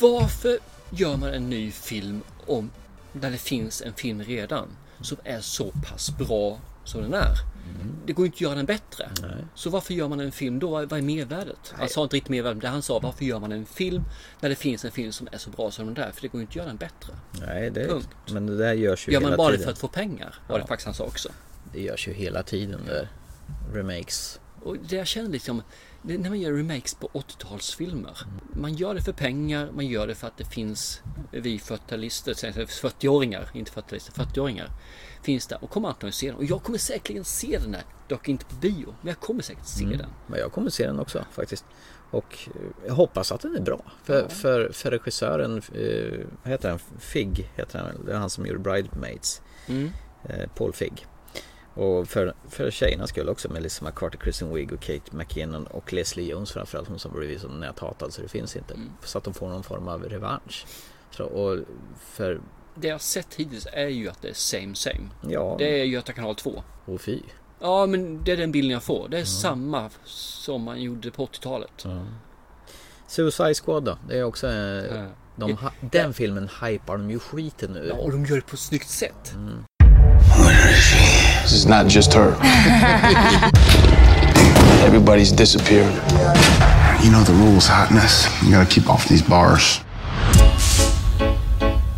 varför 0.00 0.58
gör 0.90 1.16
man 1.16 1.28
en 1.34 1.50
ny 1.50 1.70
film 1.70 2.22
om 2.46 2.70
när 3.12 3.30
det 3.30 3.38
finns 3.38 3.82
en 3.82 3.92
film 3.94 4.22
redan 4.22 4.68
som 5.00 5.16
är 5.24 5.40
så 5.40 5.70
pass 5.70 6.10
bra 6.18 6.58
som 6.84 7.02
den 7.02 7.14
är. 7.14 7.36
Det 8.06 8.12
går 8.12 8.24
ju 8.24 8.26
inte 8.26 8.36
att 8.36 8.40
göra 8.40 8.54
den 8.54 8.66
bättre. 8.66 9.08
Nej. 9.22 9.30
Så 9.54 9.70
varför 9.70 9.94
gör 9.94 10.08
man 10.08 10.20
en 10.20 10.32
film 10.32 10.58
då? 10.58 10.70
Vad 10.70 10.92
är 10.92 11.02
mervärdet? 11.02 11.74
Han 11.78 11.88
sa 11.88 12.02
inte 12.02 12.16
riktigt 12.16 12.30
mervärdet, 12.30 12.60
det 12.62 12.68
han 12.68 12.82
sa 12.82 12.98
varför 12.98 13.24
gör 13.24 13.40
man 13.40 13.52
en 13.52 13.66
film 13.66 14.04
när 14.40 14.48
det 14.48 14.54
finns 14.54 14.84
en 14.84 14.90
film 14.92 15.12
som 15.12 15.28
är 15.32 15.38
så 15.38 15.50
bra 15.50 15.70
som 15.70 15.84
den 15.86 15.94
där? 15.94 16.10
För 16.12 16.22
det 16.22 16.28
går 16.28 16.40
inte 16.40 16.50
att 16.50 16.56
göra 16.56 16.66
den 16.66 16.76
bättre. 16.76 17.12
Nej, 17.46 17.70
det, 17.70 17.86
Punkt. 17.88 18.08
men 18.32 18.46
det 18.46 18.56
där 18.56 18.72
görs 18.72 19.08
ju 19.08 19.12
Gör 19.12 19.20
hela 19.20 19.30
man 19.30 19.36
bara 19.36 19.48
det 19.50 19.52
tiden. 19.56 19.64
för 19.66 19.72
att 19.72 19.78
få 19.78 19.88
pengar? 19.88 20.34
Var 20.48 20.58
det 20.58 20.62
Ja. 20.62 20.66
faktiskt 20.66 20.86
han 20.86 20.94
sa 20.94 21.04
också. 21.04 21.28
Det 21.72 21.80
görs 21.82 22.08
ju 22.08 22.12
hela 22.12 22.42
tiden 22.42 22.80
där. 22.86 23.08
Remakes. 23.72 24.40
Och 24.62 24.76
det 24.88 24.96
jag 24.96 25.06
känner 25.06 25.30
liksom, 25.30 25.62
det, 26.06 26.18
när 26.18 26.30
man 26.30 26.40
gör 26.40 26.52
remakes 26.52 26.94
på 26.94 27.08
80-talsfilmer. 27.08 28.18
Man 28.52 28.74
gör 28.74 28.94
det 28.94 29.02
för 29.02 29.12
pengar, 29.12 29.70
man 29.74 29.86
gör 29.86 30.06
det 30.06 30.14
för 30.14 30.26
att 30.26 30.36
det 30.36 30.44
finns 30.44 31.02
vi 31.30 31.58
40-talister, 31.58 32.34
40-åringar, 32.66 33.50
inte 33.54 33.70
40-talister, 33.70 34.12
40-åringar. 34.12 34.70
Finns 35.22 35.46
där 35.46 35.64
och 35.64 35.70
kommer 35.70 35.88
antagligen 35.88 36.12
se 36.12 36.26
den. 36.26 36.36
Och 36.36 36.44
jag 36.44 36.62
kommer 36.62 36.78
säkerligen 36.78 37.24
se 37.24 37.58
den 37.58 37.74
här, 37.74 37.82
dock 38.08 38.28
inte 38.28 38.44
på 38.44 38.54
bio, 38.54 38.94
men 39.00 39.08
jag 39.08 39.20
kommer 39.20 39.42
säkert 39.42 39.66
se 39.66 39.84
den. 39.84 40.10
Men 40.26 40.40
jag 40.40 40.52
kommer 40.52 40.70
se 40.70 40.86
den 40.86 41.00
också 41.00 41.24
faktiskt. 41.32 41.64
Och 42.10 42.38
eh, 42.46 42.86
jag 42.86 42.94
hoppas 42.94 43.32
att 43.32 43.40
den 43.40 43.56
är 43.56 43.60
bra. 43.60 43.80
För, 44.04 44.28
för, 44.28 44.72
för 44.72 44.90
regissören, 44.90 45.62
eh, 45.74 46.26
vad 46.42 46.52
heter 46.52 46.70
han? 46.70 46.78
Figg 46.98 47.50
heter 47.54 47.78
han? 47.78 48.04
Det 48.06 48.12
är 48.12 48.16
han 48.16 48.30
som 48.30 48.46
gjorde 48.46 48.58
Bridesmaids. 48.58 49.42
Mm. 49.66 49.90
Eh, 50.24 50.48
Paul 50.54 50.72
Figg. 50.72 51.06
Och 51.74 52.08
för, 52.08 52.34
för 52.48 52.70
tjejernas 52.70 53.10
skull 53.10 53.28
också. 53.28 53.52
Melissa 53.52 53.84
McCarthy, 53.84 54.18
Kristen 54.18 54.54
Wiig 54.54 54.72
och 54.72 54.80
Kate 54.80 55.16
McKinnon 55.16 55.66
och 55.66 55.92
Leslie 55.92 56.30
Jones 56.30 56.52
framförallt. 56.52 56.88
Hon 56.88 56.98
som 56.98 57.12
blivit 57.12 57.40
så 57.40 57.48
näthatad 57.48 58.12
så 58.12 58.22
det 58.22 58.28
finns 58.28 58.56
inte. 58.56 58.74
Mm. 58.74 58.90
Så 59.04 59.18
att 59.18 59.24
de 59.24 59.34
får 59.34 59.48
någon 59.48 59.62
form 59.62 59.88
av 59.88 60.02
revansch. 60.04 60.66
Så, 61.10 61.24
och 61.24 61.58
för, 62.00 62.40
Det 62.74 62.88
jag 62.88 63.00
sett 63.00 63.34
hittills 63.34 63.66
är 63.72 63.86
ju 63.86 64.08
att 64.08 64.22
det 64.22 64.28
är 64.28 64.34
same 64.34 64.74
same. 64.74 65.08
ja, 65.28 65.56
Det 65.58 65.80
är 65.80 65.84
Göta 65.84 66.12
kanal 66.12 66.34
2. 66.34 66.62
och 66.84 67.00
fy. 67.00 67.20
Ja, 67.60 67.86
men 67.86 68.24
det 68.24 68.32
är 68.32 68.36
den 68.36 68.52
bilden 68.52 68.70
jag 68.70 68.82
får. 68.82 69.08
Det 69.08 69.18
är 69.18 69.24
samma 69.24 69.90
som 70.04 70.62
man 70.62 70.82
gjorde 70.82 71.10
på 71.10 71.26
80-talet. 71.26 71.86
Suicide 73.06 73.54
Squad 73.54 73.84
då? 73.84 73.98
Det 74.08 74.18
är 74.18 74.24
också... 74.24 74.46
Eh, 74.48 75.04
de, 75.36 75.56
den 75.80 76.14
filmen 76.14 76.48
hypar 76.62 76.96
de 76.96 77.10
ju 77.10 77.18
skiten 77.18 77.76
ur. 77.76 77.88
Ja, 77.88 77.94
och 77.94 78.10
de 78.12 78.24
gör 78.24 78.36
det 78.36 78.42
på 78.42 78.54
ett 78.54 78.60
snyggt 78.60 78.88
sätt. 78.88 79.24
This 79.24 79.34
is 81.54 81.66
not 81.66 81.86
just 81.86 82.12
her. 82.14 82.36
Everybody's 84.84 85.32
disappeared. 85.32 85.92
You 87.02 87.10
know 87.10 87.22
the 87.22 87.34
rules, 87.34 87.66
hotness. 87.66 88.26
You 88.42 88.50
gotta 88.50 88.68
keep 88.68 88.88
off 88.88 89.08
these 89.08 89.22
bars. 89.22 89.80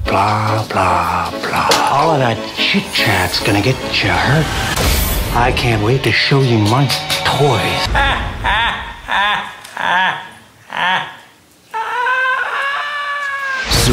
Blah, 0.04 0.66
blah, 0.68 1.30
blah. 1.30 1.68
All 1.90 2.10
of 2.12 2.18
that 2.20 2.36
chit 2.56 2.84
chat's 2.92 3.44
gonna 3.44 3.62
get 3.62 3.76
you 4.02 4.10
hurt. 4.10 4.46
I 5.36 5.52
can't 5.56 5.82
wait 5.82 6.02
to 6.04 6.12
show 6.12 6.40
you 6.40 6.58
my 6.58 6.86
toys. 7.24 7.86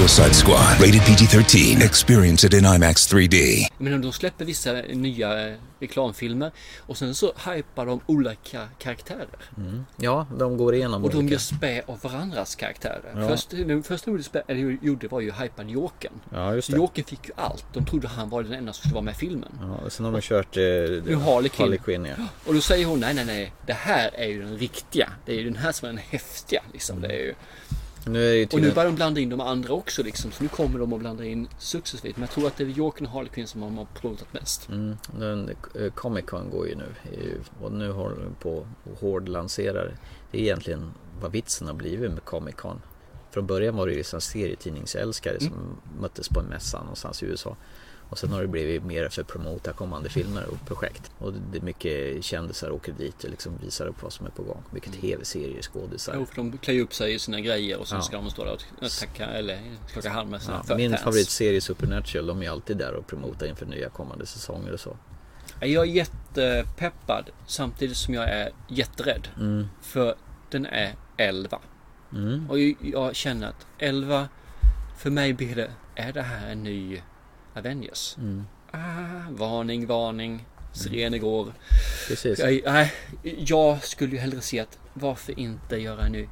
Suicide 0.03 0.33
Squad. 0.33 0.81
Rated 0.81 1.01
PG 1.05 1.29
13. 1.29 1.81
Experience 1.81 2.47
it 2.47 2.53
in 2.53 2.65
IMAX 2.65 3.13
3D. 3.13 3.67
Men 3.77 4.01
de 4.01 4.11
släpper 4.13 4.45
vissa 4.45 4.71
nya 4.73 5.47
eh, 5.47 5.55
reklamfilmer 5.79 6.51
och 6.77 6.97
sen 6.97 7.15
så 7.15 7.33
hypar 7.49 7.85
de 7.85 7.99
olika 8.05 8.67
karaktärer. 8.79 9.27
Ja, 9.97 10.27
de 10.37 10.57
går 10.57 10.75
igenom 10.75 11.03
Och 11.03 11.09
de 11.09 11.17
olika. 11.17 11.31
gör 11.31 11.39
spä 11.39 11.81
av 11.87 11.99
varandras 12.01 12.55
karaktärer. 12.55 13.13
Ja. 13.15 13.27
Först, 13.27 13.49
det 13.49 13.83
första 13.83 14.05
de 14.05 14.11
gjorde, 14.11 14.23
spä, 14.23 14.43
eller 14.47 14.77
gjorde 14.81 15.07
var 15.07 15.21
ju 15.21 15.31
hypa 15.31 15.63
Jokern. 15.63 16.13
Ja, 16.33 16.55
just 16.55 16.71
det. 16.71 16.77
Jokern 16.77 17.05
fick 17.05 17.27
ju 17.27 17.33
allt. 17.35 17.65
De 17.73 17.85
trodde 17.85 18.07
han 18.07 18.29
var 18.29 18.43
den 18.43 18.53
enda 18.53 18.73
som 18.73 18.79
skulle 18.81 18.93
vara 18.93 19.03
med 19.05 19.13
i 19.13 19.17
filmen. 19.17 19.51
Ja, 19.61 19.75
och 19.85 19.91
sen 19.91 20.05
har 20.05 20.11
de 20.11 20.21
kört 20.21 20.57
eh, 20.57 20.63
Nu 20.63 21.15
Harley 21.15 21.49
Quinn. 21.49 21.65
Harley 21.65 21.79
Quinn 21.79 22.05
ja. 22.05 22.25
Och 22.45 22.53
då 22.53 22.61
säger 22.61 22.85
hon 22.85 22.99
nej, 22.99 23.13
nej, 23.13 23.25
nej. 23.25 23.53
Det 23.65 23.73
här 23.73 24.11
är 24.13 24.27
ju 24.27 24.41
den 24.43 24.57
riktiga. 24.57 25.09
Det 25.25 25.31
är 25.31 25.35
ju 25.35 25.43
den 25.43 25.55
här 25.55 25.71
som 25.71 25.87
är 25.89 25.93
den 25.93 26.01
häftiga. 26.09 26.61
Liksom. 26.73 27.01
Det 27.01 27.07
är 27.07 27.19
ju... 27.19 27.33
Nu 28.05 28.47
Och 28.51 28.61
nu 28.61 28.71
börjar 28.71 28.85
de 28.85 28.95
blanda 28.95 29.21
in 29.21 29.29
de 29.29 29.41
andra 29.41 29.73
också 29.73 30.03
liksom. 30.03 30.31
Så 30.31 30.43
nu 30.43 30.49
kommer 30.49 30.79
de 30.79 30.93
att 30.93 30.99
blanda 30.99 31.25
in 31.25 31.47
successivt. 31.57 32.15
Men 32.17 32.21
jag 32.21 32.31
tror 32.31 32.47
att 32.47 32.57
det 32.57 32.63
är 32.63 32.67
Jokern 32.67 33.05
och 33.05 33.11
Harley 33.11 33.29
Quinn 33.29 33.47
som 33.47 33.61
de 33.61 33.77
har 33.77 33.85
promotat 33.85 34.33
mest. 34.33 34.69
Mm, 34.69 34.97
den, 35.19 35.49
Comic 35.95 36.25
Con 36.25 36.49
går 36.49 36.67
ju 36.67 36.75
nu 36.75 36.85
och 37.61 37.71
nu 37.71 37.91
håller 37.91 38.23
de 38.23 38.33
på 38.39 38.67
och 38.83 38.99
hårdlanserar. 38.99 39.97
Det 40.31 40.37
är 40.37 40.41
egentligen 40.41 40.93
vad 41.21 41.31
vitsen 41.31 41.67
har 41.67 41.73
blivit 41.73 42.11
med 42.11 42.25
Comic 42.25 42.55
Con. 42.55 42.81
Från 43.31 43.47
början 43.47 43.75
var 43.75 43.85
det 43.85 43.91
ju 43.91 43.97
liksom 43.97 44.21
serietidningsälskare 44.21 45.39
som 45.39 45.77
möttes 45.99 46.29
på 46.29 46.39
en 46.39 46.45
mässa 46.45 46.79
någonstans 46.79 47.23
i 47.23 47.25
USA. 47.25 47.55
Och 48.13 48.19
sen 48.19 48.31
har 48.31 48.41
det 48.41 48.47
blivit 48.47 48.83
mer 48.83 49.09
för 49.09 49.21
att 49.21 49.27
promota 49.27 49.73
kommande 49.73 50.09
filmer 50.09 50.45
och 50.49 50.67
projekt. 50.67 51.11
Och 51.17 51.33
det 51.33 51.57
är 51.57 51.61
mycket 51.61 52.23
kändisar 52.23 52.71
åker 52.71 52.91
dit 52.91 53.23
och 53.23 53.29
liksom 53.29 53.57
visar 53.57 53.85
upp 53.87 54.03
vad 54.03 54.13
som 54.13 54.25
är 54.25 54.29
på 54.29 54.43
gång. 54.43 54.63
Mycket 54.71 54.93
tv-serier, 54.93 55.61
skådisar. 55.61 56.13
Jo, 56.15 56.25
för 56.25 56.35
de 56.35 56.57
klär 56.57 56.79
upp 56.79 56.93
sig 56.93 57.13
i 57.13 57.19
sina 57.19 57.39
grejer 57.39 57.77
och 57.79 57.87
sen 57.87 57.97
Ja. 57.97 58.01
ska 58.01 58.15
de 58.15 58.29
stå 58.29 58.43
där 58.45 58.53
och 58.53 58.89
tacka 58.99 59.25
eller 59.25 59.59
skaka 59.87 60.09
hand 60.09 60.29
med 60.29 60.41
sina 60.41 60.63
Ja, 60.69 60.75
min 60.75 60.97
favoritserie 60.97 61.61
Supernatural, 61.61 62.25
de 62.27 62.43
är 62.43 62.49
alltid 62.49 62.77
där 62.77 62.93
och 62.93 63.07
promotar 63.07 63.45
inför 63.47 63.65
nya 63.65 63.89
kommande 63.89 64.25
säsonger 64.25 64.71
och 64.73 64.79
så. 64.79 64.97
Jag 65.59 65.87
är 65.89 65.91
jättepeppad 65.91 67.29
samtidigt 67.47 67.97
som 67.97 68.13
jag 68.13 68.29
är 68.29 68.49
jätterädd. 68.67 69.27
Mm. 69.37 69.67
För 69.81 70.15
den 70.49 70.65
är 70.65 70.93
11. 71.17 71.59
Mm. 72.13 72.49
Och 72.49 72.59
jag- 72.59 72.75
jag 72.81 73.15
känner 73.15 73.47
att 73.47 73.67
11, 73.79 74.27
för 74.97 75.09
mig 75.09 75.33
blir 75.33 75.55
det, 75.55 75.71
är 75.95 76.13
det 76.13 76.21
här 76.21 76.51
en 76.51 76.63
ny 76.63 77.01
Avengers? 77.55 78.17
Mm. 78.17 78.43
Ah, 78.71 78.77
varning, 79.29 79.85
varning. 79.87 80.45
Sirener 80.73 81.17
går. 81.17 81.53
Precis. 82.07 82.39
Jag, 82.39 82.61
nej, 82.65 82.93
jag 83.37 83.83
skulle 83.83 84.11
ju 84.11 84.17
hellre 84.17 84.41
se 84.41 84.59
att 84.59 84.79
varför 84.93 85.39
inte 85.39 85.77
göra 85.77 86.05
en 86.05 86.11
ny 86.11 86.27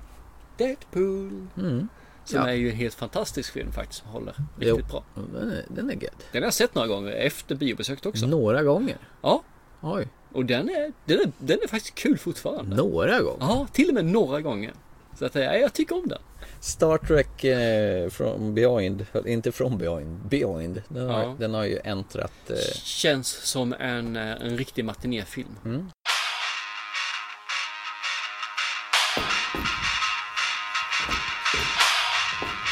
Deadpool? 0.58 1.48
Mm. 1.58 1.88
Som 2.26 2.40
Ja. 2.40 2.48
är 2.50 2.54
ju 2.54 2.70
en 2.70 2.76
helt 2.76 2.94
fantastisk 2.94 3.54
film 3.54 3.72
faktiskt. 3.72 4.00
Som 4.02 4.10
håller 4.12 4.34
Jo. 4.60 4.76
riktigt 4.76 4.92
bra. 4.92 5.04
Den 5.16 5.52
är, 5.52 5.66
den 5.68 5.90
är 5.90 5.94
gött. 5.94 6.14
Den 6.32 6.42
har 6.42 6.48
jag 6.48 6.54
sett 6.54 6.76
några 6.76 6.88
gånger 6.88 7.12
efter 7.12 7.56
biobesöket 7.56 8.06
också. 8.06 8.28
Några 8.28 8.64
gånger. 8.64 8.98
Ja, 9.22 9.44
Oj, 9.82 10.08
och 10.34 10.46
den 10.46 10.70
är, 10.70 10.94
den 11.06 11.20
är, 11.20 11.32
den 11.38 11.58
är 11.64 11.68
faktiskt 11.68 11.96
kul 11.96 12.18
fortfarande. 12.18 12.76
några 12.76 13.20
gånger. 13.22 13.38
Ja, 13.40 13.68
till 13.72 13.88
och 13.88 13.94
med 13.94 14.06
några 14.06 14.42
gånger. 14.42 14.74
Så 15.20 15.26
att, 15.26 15.36
ja, 15.36 15.42
jag 15.56 15.74
tycker 15.74 15.96
om 15.96 16.08
den. 16.08 16.22
Star 16.62 16.98
Trek 16.98 17.44
eh, 17.44 18.10
from 18.10 18.54
Beyond, 18.54 19.06
inte 19.26 19.52
from 19.52 19.78
Beyond, 19.78 20.20
Beyond. 20.30 20.82
Den 20.90 21.10
har, 21.10 21.22
Ja. 21.24 21.36
den 21.40 21.54
har 21.54 21.64
ju 21.64 21.80
äntrat. 21.84 22.32
Eh, 22.50 22.56
Känns 22.84 23.28
som 23.28 23.74
en, 23.74 24.16
eh, 24.16 24.32
en 24.42 24.58
riktig 24.58 24.86
matinéfilm. 24.86 25.56
Mm. 25.66 25.90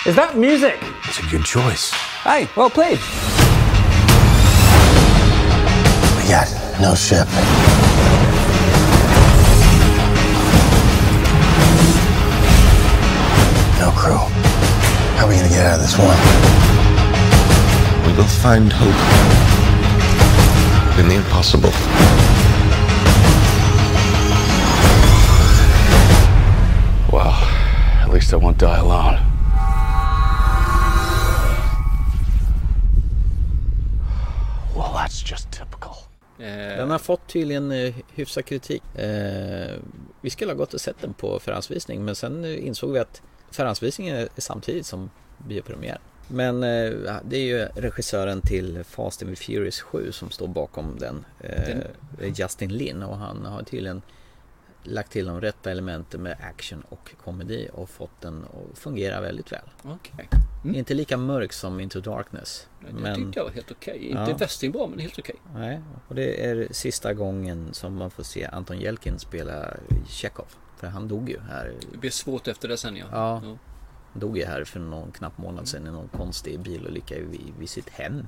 Is 0.06 0.16
that 0.16 0.36
music? 0.38 0.76
It's 1.04 1.20
a 1.20 1.30
good 1.30 1.46
choice. 1.46 1.92
Hey, 2.24 2.48
well 2.56 2.70
played. 2.70 3.00
We 6.18 6.30
got 6.30 6.48
no 6.82 6.96
ship. 6.96 7.28
Crew. 14.10 14.18
How 15.18 15.26
are 15.26 15.30
we 15.30 15.36
gonna 15.36 15.50
get 15.50 15.66
out 15.66 15.76
of 15.76 15.82
this 15.86 15.98
one? 15.98 16.20
We 18.06 18.12
will 18.18 18.32
find 18.46 18.72
hope 18.74 19.02
in 21.00 21.08
the 21.10 21.16
impossible. 21.16 21.74
Well, 27.14 27.36
at 28.04 28.10
least 28.14 28.34
I 28.34 28.38
won't 28.38 28.60
die 28.60 28.80
alone. 28.80 29.18
Well, 34.76 34.94
that's 34.94 35.22
just 35.32 35.52
typical. 35.52 35.96
Eh, 36.40 36.78
den 36.78 36.92
har 36.92 37.00
fått 37.00 37.28
tydligen 37.28 37.72
eh, 37.72 37.94
hyfsad 38.16 38.46
kritik. 38.46 38.84
Eh, 38.96 39.78
vi 40.22 40.30
skulle 40.30 40.52
ha 40.52 40.58
gått 40.58 40.74
och 40.74 40.82
sett 40.82 41.02
den 41.02 41.14
på 41.14 41.40
förhandsvisning 41.40 42.06
men 42.06 42.16
sen 42.16 42.46
insåg 42.46 42.92
vi 42.92 43.00
att 43.00 43.22
förhandsvisningen 43.52 44.16
är 44.16 44.28
samtidigt 44.38 44.86
som 44.86 45.10
biopremiär. 45.48 45.98
Men 46.28 46.64
eh, 46.64 47.16
det 47.24 47.38
är 47.38 47.46
ju 47.46 47.66
regissören 47.76 48.42
till 48.42 48.84
Fast 48.84 49.24
and 49.24 49.38
Furious 49.38 49.82
7 49.82 50.12
som 50.12 50.30
står 50.32 50.48
bakom 50.48 50.98
den. 51.00 51.26
Eh, 51.40 51.78
Den- 52.18 52.34
Justin 52.36 52.74
Lin 52.74 53.04
och 53.04 53.18
han 53.18 53.46
har 53.46 53.64
tydligen 53.64 54.02
lagt 54.84 55.12
till 55.12 55.26
de 55.26 55.42
rätta 55.42 55.72
elementen 55.72 56.24
med 56.24 56.38
action 56.42 56.84
och 56.90 57.10
komedi 57.24 57.70
och 57.74 57.90
fått 57.90 58.22
den 58.22 58.44
att 58.46 58.78
fungera 58.80 59.22
väldigt 59.22 59.52
väl. 59.52 59.70
Okej. 59.84 60.30
Inte 60.76 60.94
lika 60.94 61.18
mörk 61.18 61.54
som 61.54 61.80
Into 61.80 62.00
Darkness. 62.02 62.68
Det 62.80 62.94
Men, 62.94 63.16
tyckte 63.16 63.40
jag 63.40 63.44
var 63.46 63.52
helt 63.52 63.72
okej. 63.72 63.98
Inte 64.10 64.32
Ja. 64.32 64.38
västernbra 64.38 64.88
men 64.88 65.00
helt 65.00 65.20
okej. 65.20 65.36
nej, 65.56 65.82
och 66.08 66.16
det 66.16 66.46
är 66.50 66.68
sista 66.72 67.14
gången 67.14 67.70
som 67.74 67.96
man 67.96 68.12
får 68.12 68.24
se 68.24 68.46
Anton 68.46 68.80
Jelkin 68.80 69.20
spela 69.20 69.74
Chekhov. 70.08 70.48
För 70.80 70.88
han 70.88 71.08
dog 71.08 71.30
ju 71.30 71.40
här. 71.50 71.74
Det 71.92 71.98
blir 71.98 72.12
svårt 72.12 72.48
efter 72.48 72.68
det 72.68 72.78
sen 72.78 72.96
ja. 72.96 73.06
Ja. 73.12 73.34
Han 74.14 74.20
dog 74.20 74.38
ju 74.38 74.46
här 74.46 74.64
för 74.64 74.80
någon 74.80 75.12
knapp 75.12 75.38
månad 75.38 75.68
sedan 75.68 75.88
i 75.88 75.92
någon 75.92 76.08
konstig 76.08 76.60
bilolycka 76.60 77.16
vid, 77.16 77.54
vid 77.60 77.70
sitt 77.70 77.90
hem. 77.90 78.24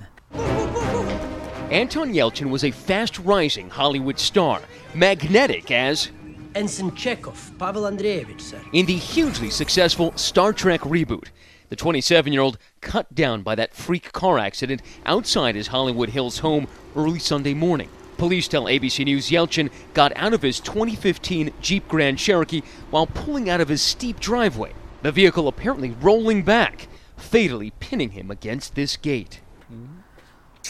Anton 1.72 2.16
Yelchin 2.16 2.52
was 2.52 2.64
a 2.64 2.72
fast 2.72 3.20
rising 3.20 3.70
Hollywood 3.70 4.20
star, 4.20 4.60
magnetic 4.94 5.72
as 5.72 6.10
Ensign 6.54 6.92
Chekhov, 6.96 7.52
Pavel 7.58 7.84
Andreevich, 7.84 8.42
sir. 8.42 8.60
in 8.74 8.86
the 8.86 8.98
hugely 8.98 9.50
successful 9.50 10.12
Star 10.16 10.54
Trek 10.54 10.82
reboot. 10.82 11.30
The 11.70 11.76
27 11.78 12.34
year 12.34 12.42
old 12.42 12.58
cut 12.82 13.16
down 13.16 13.44
by 13.44 13.56
that 13.56 13.74
freak 13.74 14.12
car 14.12 14.38
accident 14.38 14.82
outside 15.06 15.56
his 15.56 15.68
Hollywood 15.68 16.10
Hills 16.10 16.40
home 16.40 16.68
early 16.96 17.20
Sunday 17.20 17.54
morning. 17.54 17.88
Police 18.22 18.48
tell 18.48 18.66
ABC 18.66 19.04
News 19.04 19.32
Yelchin 19.32 19.72
got 19.96 20.16
out 20.16 20.32
of 20.32 20.44
his 20.44 20.60
2015 20.60 21.52
Jeep 21.60 21.88
Grand 21.88 22.20
Cherokee 22.20 22.62
while 22.92 23.08
pulling 23.08 23.50
out 23.50 23.62
of 23.62 23.68
his 23.68 23.82
steep 23.82 24.20
driveway, 24.20 24.74
the 25.02 25.12
vehicle 25.12 25.48
apparently 25.48 25.96
rolling 26.00 26.44
back, 26.44 26.88
fatally 27.18 27.72
pinning 27.80 28.12
him 28.12 28.30
against 28.30 28.76
this 28.76 28.96
gate. 28.96 29.40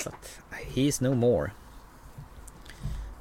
Att, 0.06 0.40
he's 0.76 1.02
no 1.02 1.14
more. 1.14 1.52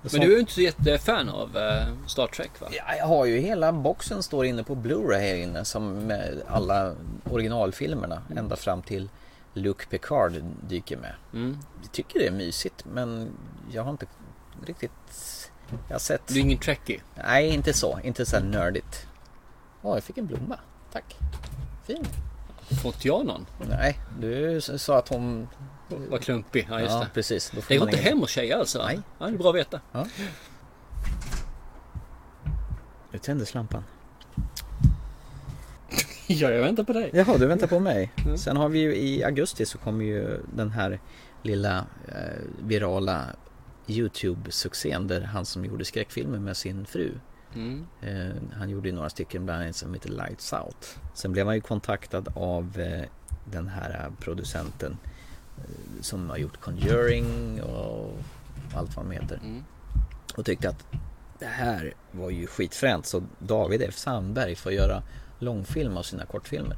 Men 0.03 0.21
du 0.21 0.27
är 0.27 0.35
ju 0.35 0.41
inte 0.41 0.53
så 0.53 0.61
jättefan 0.61 1.29
av 1.29 1.57
eh, 1.57 2.07
Star 2.07 2.27
Trek 2.27 2.61
va? 2.61 2.69
Ja, 2.71 2.97
jag 2.97 3.07
har 3.07 3.25
ju 3.25 3.39
hela 3.39 3.73
boxen 3.73 4.23
står 4.23 4.45
inne 4.45 4.65
på 4.65 4.75
Blu-ray 4.75 5.21
här 5.21 5.35
inne 5.35 5.65
som 5.65 6.07
med 6.07 6.43
alla 6.49 6.95
originalfilmerna 7.25 8.23
ända 8.37 8.57
fram 8.57 8.83
till 8.83 9.09
Luke 9.55 9.87
Picard 9.87 10.33
dyker 10.69 10.97
med. 10.97 11.15
Mm. 11.33 11.59
Jag 11.83 11.93
tycker 11.93 12.19
det 12.19 12.27
är 12.27 12.33
mysigt 12.33 12.85
men 12.85 13.29
jag 13.73 13.83
har 13.83 13.91
inte 13.91 14.07
riktigt... 14.67 14.91
Jag 15.89 15.95
har 15.95 15.99
sett... 16.01 16.27
Du 16.27 16.35
är 16.35 16.39
ingen 16.41 16.59
Trekkie? 16.59 17.01
Nej, 17.15 17.49
inte 17.49 17.73
så. 17.73 18.01
Inte 18.05 18.27
så 18.27 18.37
här 18.37 18.45
nördigt. 18.45 19.07
Åh, 19.83 19.97
jag 19.97 20.05
fick 20.05 20.19
en 20.19 20.27
blomma. 20.27 20.59
Tack. 20.93 21.17
Fin. 21.87 22.05
Inte 22.85 23.09
jag 23.09 23.27
någon? 23.27 23.47
Nej, 23.69 23.99
du 24.21 24.61
sa 24.61 24.99
att 24.99 25.09
hon... 25.09 25.49
Var 25.89 26.19
klumpig, 26.19 26.67
ja 26.71 26.81
just 26.81 26.93
Ja, 26.93 27.01
det. 27.01 27.07
precis. 27.15 27.51
Då 27.55 27.61
får 27.61 27.69
Det 27.69 27.79
går 27.79 27.89
inte 27.89 28.01
ingen- 28.01 28.09
hem 28.13 28.21
hos 28.21 28.31
tjejer 28.31 28.59
alltså? 28.59 28.83
Nej. 28.83 29.01
Ja, 29.19 29.27
det 29.27 29.33
är 29.33 29.39
bra 29.39 29.49
att 29.51 29.57
veta. 29.57 29.81
Ja. 29.93 30.07
Nu 33.13 33.19
tändes 33.19 33.55
lampan. 33.55 33.85
Ja, 36.27 36.51
jag 36.51 36.63
väntar 36.63 36.85
på 36.85 36.93
dig. 36.93 37.11
Jaha, 37.13 37.39
du 37.39 37.47
väntar 37.47 37.67
på 37.67 37.81
mig. 37.81 38.13
Sen 38.37 38.57
har 38.57 38.69
vi 38.69 38.79
ju 38.79 38.97
i 38.97 39.25
augusti 39.25 39.67
så 39.67 39.79
kommer 39.79 40.05
ju 40.05 40.41
den 40.55 40.71
här 40.71 41.01
lilla 41.43 41.79
eh, 42.09 42.15
virala 42.63 43.25
YouTube-succén 43.87 45.09
där 45.09 45.21
han 45.21 45.47
som 45.47 45.65
gjorde 45.65 45.85
skräckfilmer 45.85 46.39
med 46.39 46.57
sin 46.57 46.87
fru 46.87 47.13
Mm. 47.55 47.87
Eh, 48.01 48.59
han 48.59 48.71
gjorde 48.71 48.89
ju 48.89 48.95
några 48.95 49.11
stycken, 49.11 49.45
bland 49.45 49.63
annat 49.63 49.77
som 49.77 49.95
heter 49.95 50.09
Lights 50.09 50.53
Out. 50.53 50.99
Sen 51.15 51.33
blev 51.33 51.47
han 51.47 51.55
ju 51.55 51.61
kontaktad 51.61 52.33
av 52.35 52.81
eh, 52.81 53.05
den 53.45 53.69
här 53.69 53.91
eh, 53.91 54.25
producenten 54.25 54.99
eh, 55.59 56.01
som 56.01 56.31
har 56.31 56.37
gjort 56.37 56.61
Conjuring 56.61 57.63
och 57.63 58.19
allt 58.75 58.97
vad 58.97 59.05
de 59.05 59.11
heter. 59.11 59.37
Mm. 59.37 59.65
Och 60.37 60.45
tyckte 60.45 60.69
att 60.69 60.87
det 61.39 61.47
här 61.47 61.95
var 62.13 62.31
ju 62.31 62.47
skitfränt 62.47 63.07
så 63.07 63.23
David 63.39 63.83
F 63.83 63.99
Sandberg 63.99 64.55
får 64.55 64.73
göra 64.73 65.03
långfilm 65.39 65.97
av 65.97 66.03
sina 66.03 66.27
kortfilmer. 66.27 66.77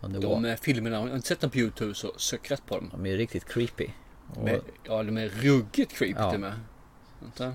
Och 0.00 0.10
det 0.10 0.18
De 0.18 0.42
var, 0.42 0.56
filmerna, 0.56 0.98
har 0.98 1.08
jag 1.08 1.16
inte 1.16 1.28
sett 1.28 1.40
dem 1.40 1.50
på 1.50 1.58
Youtube 1.58 1.94
så 1.94 2.12
sök 2.16 2.50
rätt 2.50 2.66
på 2.66 2.74
dem. 2.74 2.90
de 2.92 3.06
är 3.06 3.10
ju 3.10 3.16
riktigt 3.16 3.44
creepy. 3.44 3.88
Med, 4.44 4.60
ja, 4.84 5.02
de 5.02 5.16
är 5.18 5.28
ruggigt 5.28 5.92
creepy 5.92 6.14
Ja. 6.18 6.38
med. 6.38 6.52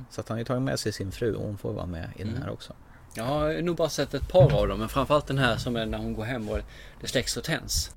Så 0.09 0.21
att 0.21 0.29
han 0.29 0.35
har 0.35 0.37
ju 0.39 0.45
tagit 0.45 0.63
med 0.63 0.79
sig 0.79 0.93
sin 0.93 1.11
fru 1.11 1.35
och 1.35 1.43
hon 1.45 1.57
får 1.57 1.73
vara 1.73 1.85
med 1.85 2.09
i 2.15 2.19
den 2.23 2.29
Mm. 2.29 2.41
här 2.41 2.49
också. 2.51 2.73
Jag 3.13 3.23
har 3.23 3.61
nog 3.61 3.75
bara 3.75 3.89
sett 3.89 4.13
ett 4.13 4.27
par 4.27 4.53
av 4.53 4.67
dem, 4.67 4.79
men 4.79 4.89
framförallt 4.89 5.27
den 5.27 5.37
här 5.37 5.57
som 5.57 5.75
är 5.75 5.85
när 5.85 5.97
hon 5.97 6.13
går 6.13 6.23
hem 6.23 6.49
och 6.49 6.59
det 7.01 7.07
släcks 7.07 7.37
och 7.37 7.43
tänds. 7.43 7.91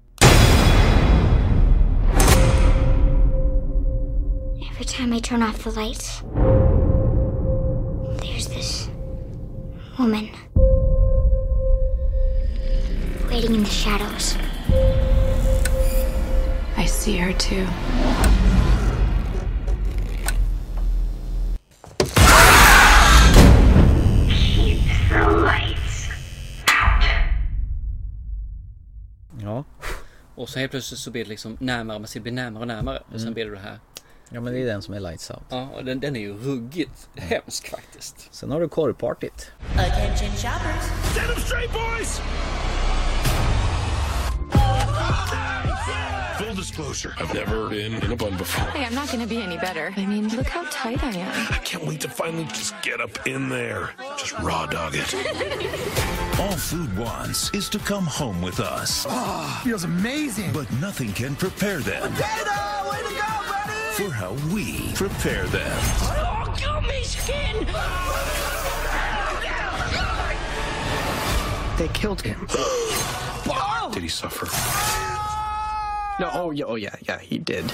Every 4.71 4.85
time 4.85 5.13
I 5.17 5.21
turn 5.21 5.43
off 5.43 5.63
the 5.65 5.71
lights, 5.71 6.23
there's 8.23 8.47
this 8.49 8.89
woman 9.99 10.29
waiting 13.31 13.55
in 13.55 13.65
the 13.65 13.71
shadows. 13.71 14.37
I 16.77 16.87
see 16.87 17.17
her 17.19 17.33
too. 17.33 17.67
Och 30.35 30.49
så 30.49 30.59
helt 30.59 30.71
plötsligt 30.71 31.01
så 31.01 31.11
blir 31.11 31.25
det 31.25 31.29
liksom 31.31 31.57
närmare, 31.61 31.99
man 31.99 32.09
ser 32.09 32.21
det 32.21 32.23
blir 32.23 32.33
närmare 32.33 32.61
och 32.61 32.67
närmare. 32.69 32.99
Och 32.99 33.05
sen 33.13 33.21
Mm. 33.23 33.35
blir 33.35 33.45
det 33.45 33.51
det 33.51 33.59
här. 33.59 33.79
ja, 34.31 34.41
men 34.41 34.53
det 34.53 34.61
är 34.63 34.67
den 34.67 34.83
som 34.83 34.95
är 34.95 35.01
Lights 35.01 35.31
Out. 35.31 35.43
Ja, 35.49 35.69
och 35.77 35.85
den, 35.85 36.01
den 36.01 36.17
är 36.17 36.21
ju 36.21 36.33
ruggigt 36.39 37.09
hemsk 37.17 37.69
faktiskt. 37.71 38.29
Sen 38.35 38.51
har 38.51 38.61
du 38.61 38.69
korvpartyt. 38.69 39.51
Attention 39.79 40.29
shoppers. 40.37 40.85
Set 41.15 41.27
them 41.35 41.41
straight, 41.45 41.73
boys! 41.73 42.21
Full 47.11 47.27
I've 47.27 47.35
never 47.35 47.69
been 47.69 47.95
in 47.95 48.13
a 48.13 48.17
bun 48.17 48.37
before. 48.37 48.65
Hey, 48.71 48.85
I'm 48.85 48.95
not 48.95 49.11
gonna 49.11 49.27
be 49.27 49.43
any 49.43 49.57
better. 49.59 49.93
I 49.97 50.07
mean, 50.07 50.29
look 50.37 50.47
how 50.47 50.65
tight 50.71 51.03
I 51.03 51.11
am. 51.11 51.47
I 51.51 51.59
can't 51.59 51.85
wait 51.85 52.01
to 52.03 52.09
finally 52.09 52.45
just 52.45 52.81
get 52.83 53.01
up 53.01 53.27
in 53.27 53.49
there. 53.49 53.91
Just 54.17 54.39
raw 54.39 54.67
dog 54.67 54.93
it. 54.95 55.13
All 56.41 56.57
food 56.57 56.97
wants 56.97 57.51
is 57.53 57.69
to 57.71 57.79
come 57.79 58.05
home 58.05 58.41
with 58.41 58.61
us. 58.61 59.05
Ah, 59.09 59.61
feels 59.65 59.85
amazing. 59.85 60.53
But 60.53 60.71
nothing 60.75 61.13
can 61.13 61.35
prepare 61.35 61.81
them 61.81 62.13
Potato! 62.13 62.91
Way 62.91 62.99
to 62.99 63.15
go, 63.15 63.29
buddy! 63.49 63.73
for 63.95 64.11
how 64.11 64.33
we 64.55 64.93
prepare 64.95 65.47
them. 65.47 65.79
Oh, 66.03 66.55
kill 66.57 66.81
me, 66.83 67.03
skin! 67.03 67.67
They 71.79 71.89
killed 71.93 72.23
him. 72.23 72.47
Did 73.93 74.03
he 74.03 74.09
suffer? 74.09 74.47
Oh. 74.49 75.12
No, 76.21 76.31
oh 76.35 76.51
yeah, 76.51 76.67
oh 76.67 76.75
yeah, 76.75 76.95
yeah, 77.09 77.19
he 77.19 77.39
did. 77.39 77.65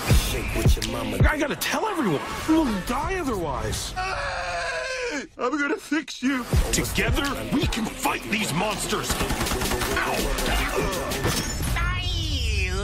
I 1.27 1.39
gotta 1.39 1.57
tell 1.57 1.87
everyone. 1.87 2.21
We'll 2.49 2.67
die 2.87 3.19
otherwise. 3.21 3.93
I'm 5.37 5.59
gonna 5.59 5.77
fix 5.77 6.23
you. 6.23 6.45
Together, 6.73 7.25
we 7.53 7.67
can 7.67 7.85
fight 7.85 8.23
these 8.31 8.53
monsters. 8.55 9.11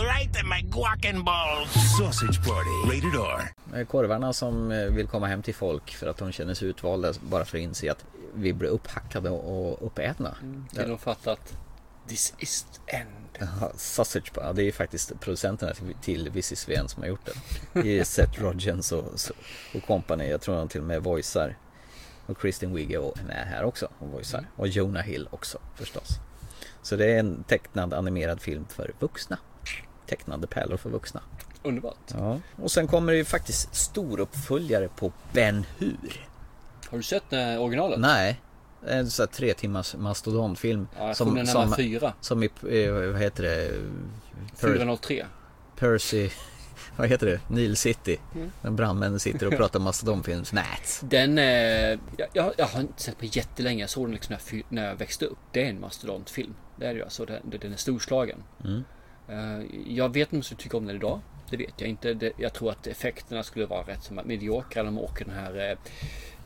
Right 0.07 0.41
in 0.41 0.47
my 0.49 0.63
guacamole 0.63 1.25
balls. 1.25 1.71
Sausage 1.99 2.39
party. 2.43 2.71
Rated 2.87 3.15
R. 3.15 3.53
Eh, 3.75 3.87
Korvarna 3.87 4.33
som 4.33 4.73
eh, 4.73 4.87
vill 4.87 5.07
komma 5.07 5.27
hem 5.27 5.43
till 5.43 5.55
folk 5.55 5.91
för 5.91 6.07
att 6.07 6.17
de 6.17 6.33
känner 6.33 6.55
sig 6.55 6.69
utvalda 6.69 7.13
bara 7.21 7.45
för 7.45 7.59
att 7.59 7.63
inse 7.63 7.93
att 7.93 8.05
vi 8.35 8.53
blir 8.53 8.69
upphackade 8.69 9.31
och 9.31 9.87
uppätna. 9.87 10.37
Till 10.73 10.89
de 10.89 10.99
fattar 10.99 11.33
att 11.33 11.57
this 12.09 12.35
is 12.39 12.67
the 12.87 12.97
end. 12.97 13.09
Ja, 13.61 13.73
Sausage, 13.77 14.33
ja, 14.37 14.53
det 14.53 14.63
är 14.63 14.73
faktiskt 14.73 15.21
producenterna 15.21 15.73
till- 15.75 15.95
till 16.03 16.31
Visit 16.31 16.59
Sven 16.59 16.89
som 16.89 17.03
har 17.03 17.09
gjort 17.09 17.27
den. 17.27 17.83
Det 17.83 17.99
är 17.99 18.05
Seth 18.05 18.43
Rogens 18.43 18.93
och, 18.93 19.05
och 19.75 19.87
company. 19.87 20.25
Jag 20.29 20.41
tror 20.41 20.57
han 20.57 20.69
till 20.69 20.81
och 20.81 20.87
med 20.87 21.03
voicear. 21.03 21.59
Och 22.27 22.39
Kristen 22.41 22.75
Wiig 22.75 22.93
är 22.93 23.25
med 23.27 23.47
här 23.47 23.65
också 23.65 23.89
och 23.99 24.09
voicear. 24.09 24.51
Och 24.57 24.69
Jonah 24.69 25.03
Hill 25.03 25.29
också 25.31 25.59
förstås. 25.75 26.09
Så 26.83 26.97
det 26.97 27.07
är 27.07 27.19
en 27.19 27.45
tecknad 27.45 27.95
animerad 27.95 28.41
film 28.41 28.67
för 28.69 28.95
vuxna. 28.99 29.39
Tecknade 30.07 30.47
pärlor 30.47 30.77
för 30.77 30.91
vuxna. 30.91 31.21
Underbart. 31.63 31.97
Ja. 32.07 32.41
Och 32.63 32.71
sen 32.71 32.87
kommer 32.87 33.13
det 33.13 33.19
ju 33.19 33.25
faktiskt 33.25 33.75
stor 33.75 34.21
uppföljare 34.21 34.89
på 34.89 35.13
Ben 35.33 35.67
Hur. 35.79 36.27
Har 36.91 36.99
du 36.99 37.03
sett 37.05 37.33
eh, 37.33 37.63
originalet? 37.63 38.01
Nej. 38.01 38.41
En 38.89 39.11
sån 39.11 39.23
här 39.23 39.33
tre 39.33 39.55
timmars 39.55 39.95
mastodontfilm. 39.95 40.89
Ja, 40.99 41.11
är 41.11 41.25
nummer 41.25 41.77
fyra. 41.77 42.13
Som 42.21 42.43
i, 42.43 42.51
eh, 42.71 42.93
vad 42.93 43.21
heter 43.21 43.43
det? 43.43 43.71
Per- 44.61 44.75
403. 44.75 45.27
Percy, 45.77 46.31
vad 46.97 47.09
heter 47.09 47.27
det? 47.27 47.41
Nile 47.49 47.77
City. 47.77 48.21
Mm. 48.35 48.51
När 48.63 48.71
brandmännen 48.71 49.21
sitter 49.21 49.47
och 49.47 49.53
pratar 49.57 49.81
mastodontfilm. 49.81 50.45
Nät. 50.53 51.01
Den, 51.03 51.39
eh, 51.39 51.99
jag, 52.33 52.53
jag, 52.57 52.67
har 52.67 52.81
inte 52.81 53.03
sett 53.03 53.19
på 53.19 53.25
jättelänge. 53.25 53.83
Jag 53.83 53.91
såg 53.91 54.07
den 54.07 54.13
liksom 54.13 54.33
när, 54.33 54.57
jag 54.57 54.63
när 54.69 54.89
jag 54.89 54.97
växte 54.97 55.27
upp. 55.27 55.39
Det 55.53 55.65
är 55.65 55.71
en 55.71 55.81
mastodontfilm. 55.81 56.55
Det 56.77 56.87
är 56.87 56.91
det 56.91 56.99
ju 56.99 57.05
alltså. 57.05 57.25
Den, 57.25 57.41
den 57.61 57.73
är 57.73 57.77
storslagen. 57.77 58.43
Mm. 58.65 58.85
Eh, 59.29 59.67
jag 59.87 60.09
vet 60.09 60.33
inte 60.33 60.37
om 60.37 60.43
jag 60.51 60.59
tycka 60.59 60.77
om 60.77 60.87
den 60.87 60.97
idag. 60.97 61.21
Det 61.51 61.57
vet 61.57 61.75
jag 61.77 61.89
inte. 61.89 62.33
Jag 62.37 62.53
tror 62.53 62.71
att 62.71 62.87
effekterna 62.87 63.43
skulle 63.43 63.67
vara 63.67 63.83
rätt 63.83 64.03
som 64.03 64.21
mediokra 64.25 64.83
de 64.83 64.99
åker 64.99 65.25
den 65.25 65.35
här 65.35 65.77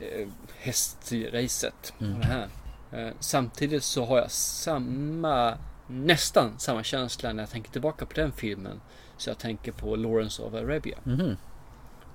eh, 0.01 0.29
hästracet. 0.59 1.93
Mm. 2.01 2.21
Det 2.21 2.27
här. 2.27 2.49
Eh, 2.93 3.13
samtidigt 3.21 3.85
så 3.85 4.05
har 4.05 4.19
jag 4.19 4.31
samma, 4.31 5.59
nästan 5.87 6.59
samma 6.59 6.83
känsla 6.83 7.33
när 7.33 7.43
jag 7.43 7.51
tänker 7.51 7.71
tillbaka 7.71 8.07
på 8.07 8.15
den 8.15 8.33
filmen. 8.33 8.81
Så 9.17 9.31
jag 9.31 9.39
tänker 9.39 9.73
på 9.73 9.97
Lawrence 9.97 10.43
of 10.43 10.55
Arabia. 10.55 10.99
Mhm. 11.05 11.37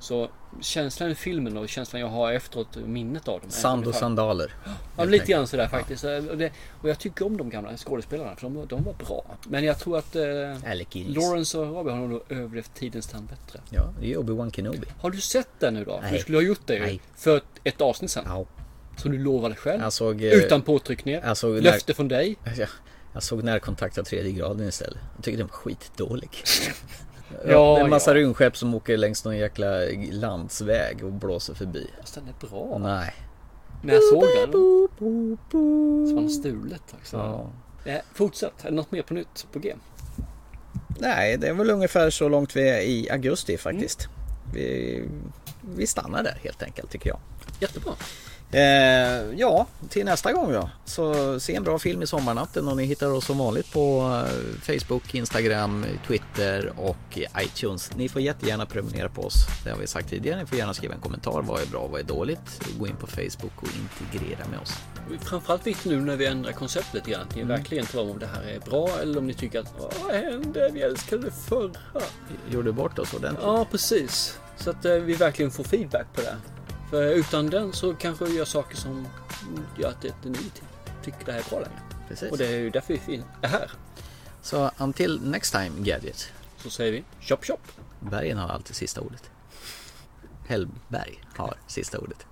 Så 0.04 0.30
känslan 0.62 1.12
i 1.12 1.16
filmen 1.16 1.58
och 1.58 1.70
känslan 1.70 2.02
jag 2.02 2.08
har 2.08 2.32
efteråt, 2.32 2.76
minnet 2.76 3.28
av 3.28 3.42
dem. 3.42 3.50
Sand 3.50 3.88
och 3.88 3.96
sandaler. 3.96 4.56
Ja, 4.98 5.04
lite 5.04 5.26
grann 5.26 5.48
sådär 5.48 5.68
faktiskt. 5.68 6.04
Och, 6.04 6.38
det, 6.38 6.52
och 6.82 6.90
jag 6.90 7.00
tycker 7.00 7.26
om 7.26 7.38
de 7.38 7.50
gamla 7.50 7.78
skådespelarna 7.78 8.36
för 8.36 8.50
de, 8.50 8.66
de 8.68 8.84
var 8.84 8.94
bra. 8.94 9.38
Men 9.48 9.64
jag 9.64 9.80
tror 9.80 9.98
att 9.98 10.16
eh. 10.16 10.24
Lawrence 10.94 11.58
och 11.58 11.76
Robbie 11.76 11.92
har 11.92 12.08
nog 12.08 12.22
överlevt 12.30 12.74
tidens 12.74 13.08
tand 13.08 13.28
bättre. 13.28 13.60
Ja, 13.70 13.94
det 14.00 14.14
är 14.14 14.18
Obi-Wan 14.18 14.52
Kenobi. 14.52 14.88
Har 15.02 15.12
du 15.12 15.22
sett 15.22 15.60
den 15.60 15.74
nu 15.74 15.84
då? 15.86 16.00
Nej. 16.02 16.14
du 16.14 16.20
skulle 16.20 16.38
ha 16.38 16.44
gjort 16.44 16.68
det 16.68 16.74
ju. 16.74 16.80
Nej. 16.80 17.02
För 17.16 17.38
ett, 17.38 17.44
ett 17.64 17.82
avsnitt 17.82 18.12
sedan. 18.12 18.24
Ja. 18.28 18.46
Som 18.98 19.12
du 19.12 19.18
lovade 19.18 19.56
själv. 19.56 19.90
Såg, 19.90 20.24
eh, 20.24 20.34
Utan 20.34 20.62
påtryckningar. 20.62 21.34
såg 21.34 21.62
Löfte 21.62 21.94
från 21.94 22.08
dig. 22.08 22.36
Jag, 22.44 22.68
jag 23.14 23.24
såg 23.24 23.44
närkontakt 23.44 23.98
av 23.98 24.04
tredje 24.04 24.32
graden 24.32 24.68
istället. 24.68 25.00
Jag 25.16 25.24
tycker 25.24 25.38
den 25.38 25.48
var 25.48 25.54
skitdålig. 25.54 26.30
Ja, 27.46 27.52
ja, 27.52 27.74
det 27.76 27.80
är 27.80 27.84
en 27.84 27.90
massa 27.90 28.12
ja. 28.12 28.16
rymdskepp 28.16 28.58
som 28.58 28.74
åker 28.74 28.98
längs 28.98 29.26
någon 29.26 29.38
jäkla 29.38 29.68
landsväg 30.12 31.04
och 31.04 31.12
blåser 31.12 31.54
förbi. 31.54 31.90
Fast 32.00 32.16
den 32.16 32.24
är 32.28 32.48
bra. 32.48 32.78
Nej. 32.78 33.14
När 33.84 33.94
jag 33.94 34.04
såg 34.04 34.24
den. 34.24 34.52
Så 36.08 36.16
var 36.16 36.22
den 36.22 36.30
stulet 36.30 36.96
också. 37.00 37.18
Ja. 37.18 37.52
Eh, 37.92 38.02
fortsätt. 38.14 38.54
Är 38.62 38.70
det 38.70 38.76
något 38.76 38.92
mer 38.92 39.02
på 39.02 39.14
nytt 39.14 39.48
på 39.52 39.60
G? 39.60 39.76
Nej, 41.00 41.38
det 41.38 41.48
är 41.48 41.54
väl 41.54 41.70
ungefär 41.70 42.10
så 42.10 42.30
långt 42.30 42.56
vi 42.56 42.70
är 42.70 42.82
i 42.82 43.10
augusti 43.10 43.58
faktiskt. 43.58 44.06
Mm. 44.06 44.54
Vi, 44.54 45.04
vi 45.76 45.88
stannar 45.88 46.24
där 46.24 46.38
helt 46.44 46.64
enkelt 46.64 46.92
tycker 46.92 47.10
jag. 47.10 47.20
Jättebra. 47.60 47.94
Eh, 48.54 49.40
ja, 49.40 49.68
till 49.90 50.06
nästa 50.06 50.34
gång 50.34 50.54
då. 50.54 50.70
Så 50.86 51.40
se 51.40 51.56
en 51.56 51.64
bra 51.64 51.80
film 51.80 52.02
i 52.02 52.08
sommarnatten 52.08 52.68
och 52.68 52.78
ni 52.78 52.86
hittar 52.86 53.08
oss 53.12 53.26
som 53.26 53.38
vanligt 53.38 53.72
på 53.74 54.00
eh, 54.28 54.80
Facebook, 54.80 55.16
Instagram, 55.16 55.86
Twitter 56.08 56.74
och 56.78 57.18
iTunes. 57.42 57.92
Ni 57.96 58.10
får 58.10 58.22
jättegärna 58.22 58.66
prenumerera 58.66 59.10
på 59.10 59.22
oss. 59.22 59.34
Det 59.64 59.70
har 59.70 59.78
vi 59.78 59.88
sagt 59.88 60.10
tidigare. 60.10 60.40
Ni 60.40 60.46
får 60.46 60.58
gärna 60.58 60.74
skriva 60.74 60.94
en 60.94 61.00
kommentar. 61.02 61.42
Vad 61.42 61.62
är 61.62 61.66
bra, 61.66 61.88
vad 61.88 62.00
är 62.00 62.04
dåligt? 62.06 62.62
Gå 62.80 62.88
in 62.88 62.96
på 62.96 63.08
Facebook 63.08 63.54
och 63.64 63.68
integrera 64.04 64.48
med 64.52 64.60
oss. 64.60 64.74
Framförallt 65.22 65.68
viktigt 65.68 65.92
nu 65.92 66.02
när 66.02 66.16
vi 66.16 66.26
ändrar 66.26 66.52
konceptet 66.52 66.94
lite 66.94 67.12
grann. 67.12 67.22
Att 67.22 67.36
ni 67.36 67.42
Mm. 67.42 67.56
verkligen 67.58 67.86
talar 67.86 68.04
om 68.04 68.10
om 68.12 68.20
det 68.20 68.28
här 68.36 68.44
är 68.44 68.60
bra 68.60 68.90
eller 69.02 69.18
om 69.18 69.28
ni 69.28 69.34
tycker 69.34 69.60
att 69.60 69.74
vad 70.04 70.16
hände? 70.16 70.70
Vi 70.74 70.82
älskade 70.82 71.22
det 71.24 71.32
förra. 71.32 72.02
Gjorde 72.52 72.72
bort 72.72 73.00
oss 73.00 73.14
ordentligt. 73.14 73.44
Ja, 73.46 73.68
precis. 73.72 74.40
Så 74.58 74.70
att 74.70 74.86
eh, 74.86 74.94
vi 74.94 75.14
verkligen 75.14 75.52
får 75.52 75.64
feedback 75.64 76.06
på 76.16 76.22
det. 76.22 76.36
För 76.94 77.04
utan 77.14 77.50
den 77.50 77.74
så 77.74 77.94
kanske 77.96 78.26
vi 78.26 78.36
gör 78.38 78.46
saker 78.46 78.78
som 78.78 79.08
gör 79.78 79.90
att 79.90 80.06
inte 80.06 80.30
ni 80.30 80.38
ty- 80.38 80.62
tycker 81.04 81.26
det 81.26 81.32
här 81.32 81.40
är 81.40 81.50
bra 81.50 81.60
längre. 81.60 81.82
Precis. 82.08 82.32
Och 82.32 82.38
det 82.38 82.48
är 82.48 82.60
ju 82.60 82.70
därför 82.70 83.00
vi 83.08 83.24
är 83.42 83.48
här. 83.48 83.72
Så 84.42 84.72
until 84.78 85.22
next 85.24 85.52
time 85.54 85.72
Gadget. 85.78 86.32
Så 86.58 86.70
säger 86.70 86.92
vi 86.92 87.04
chop 87.22 87.46
chop. 87.46 87.60
Bergen 88.00 88.38
har 88.38 88.50
alltid 88.50 88.76
sista 88.76 89.02
ordet. 89.02 89.30
Hellberg 90.48 91.24
har 91.38 91.54
sista 91.68 92.00
ordet. 92.00 92.26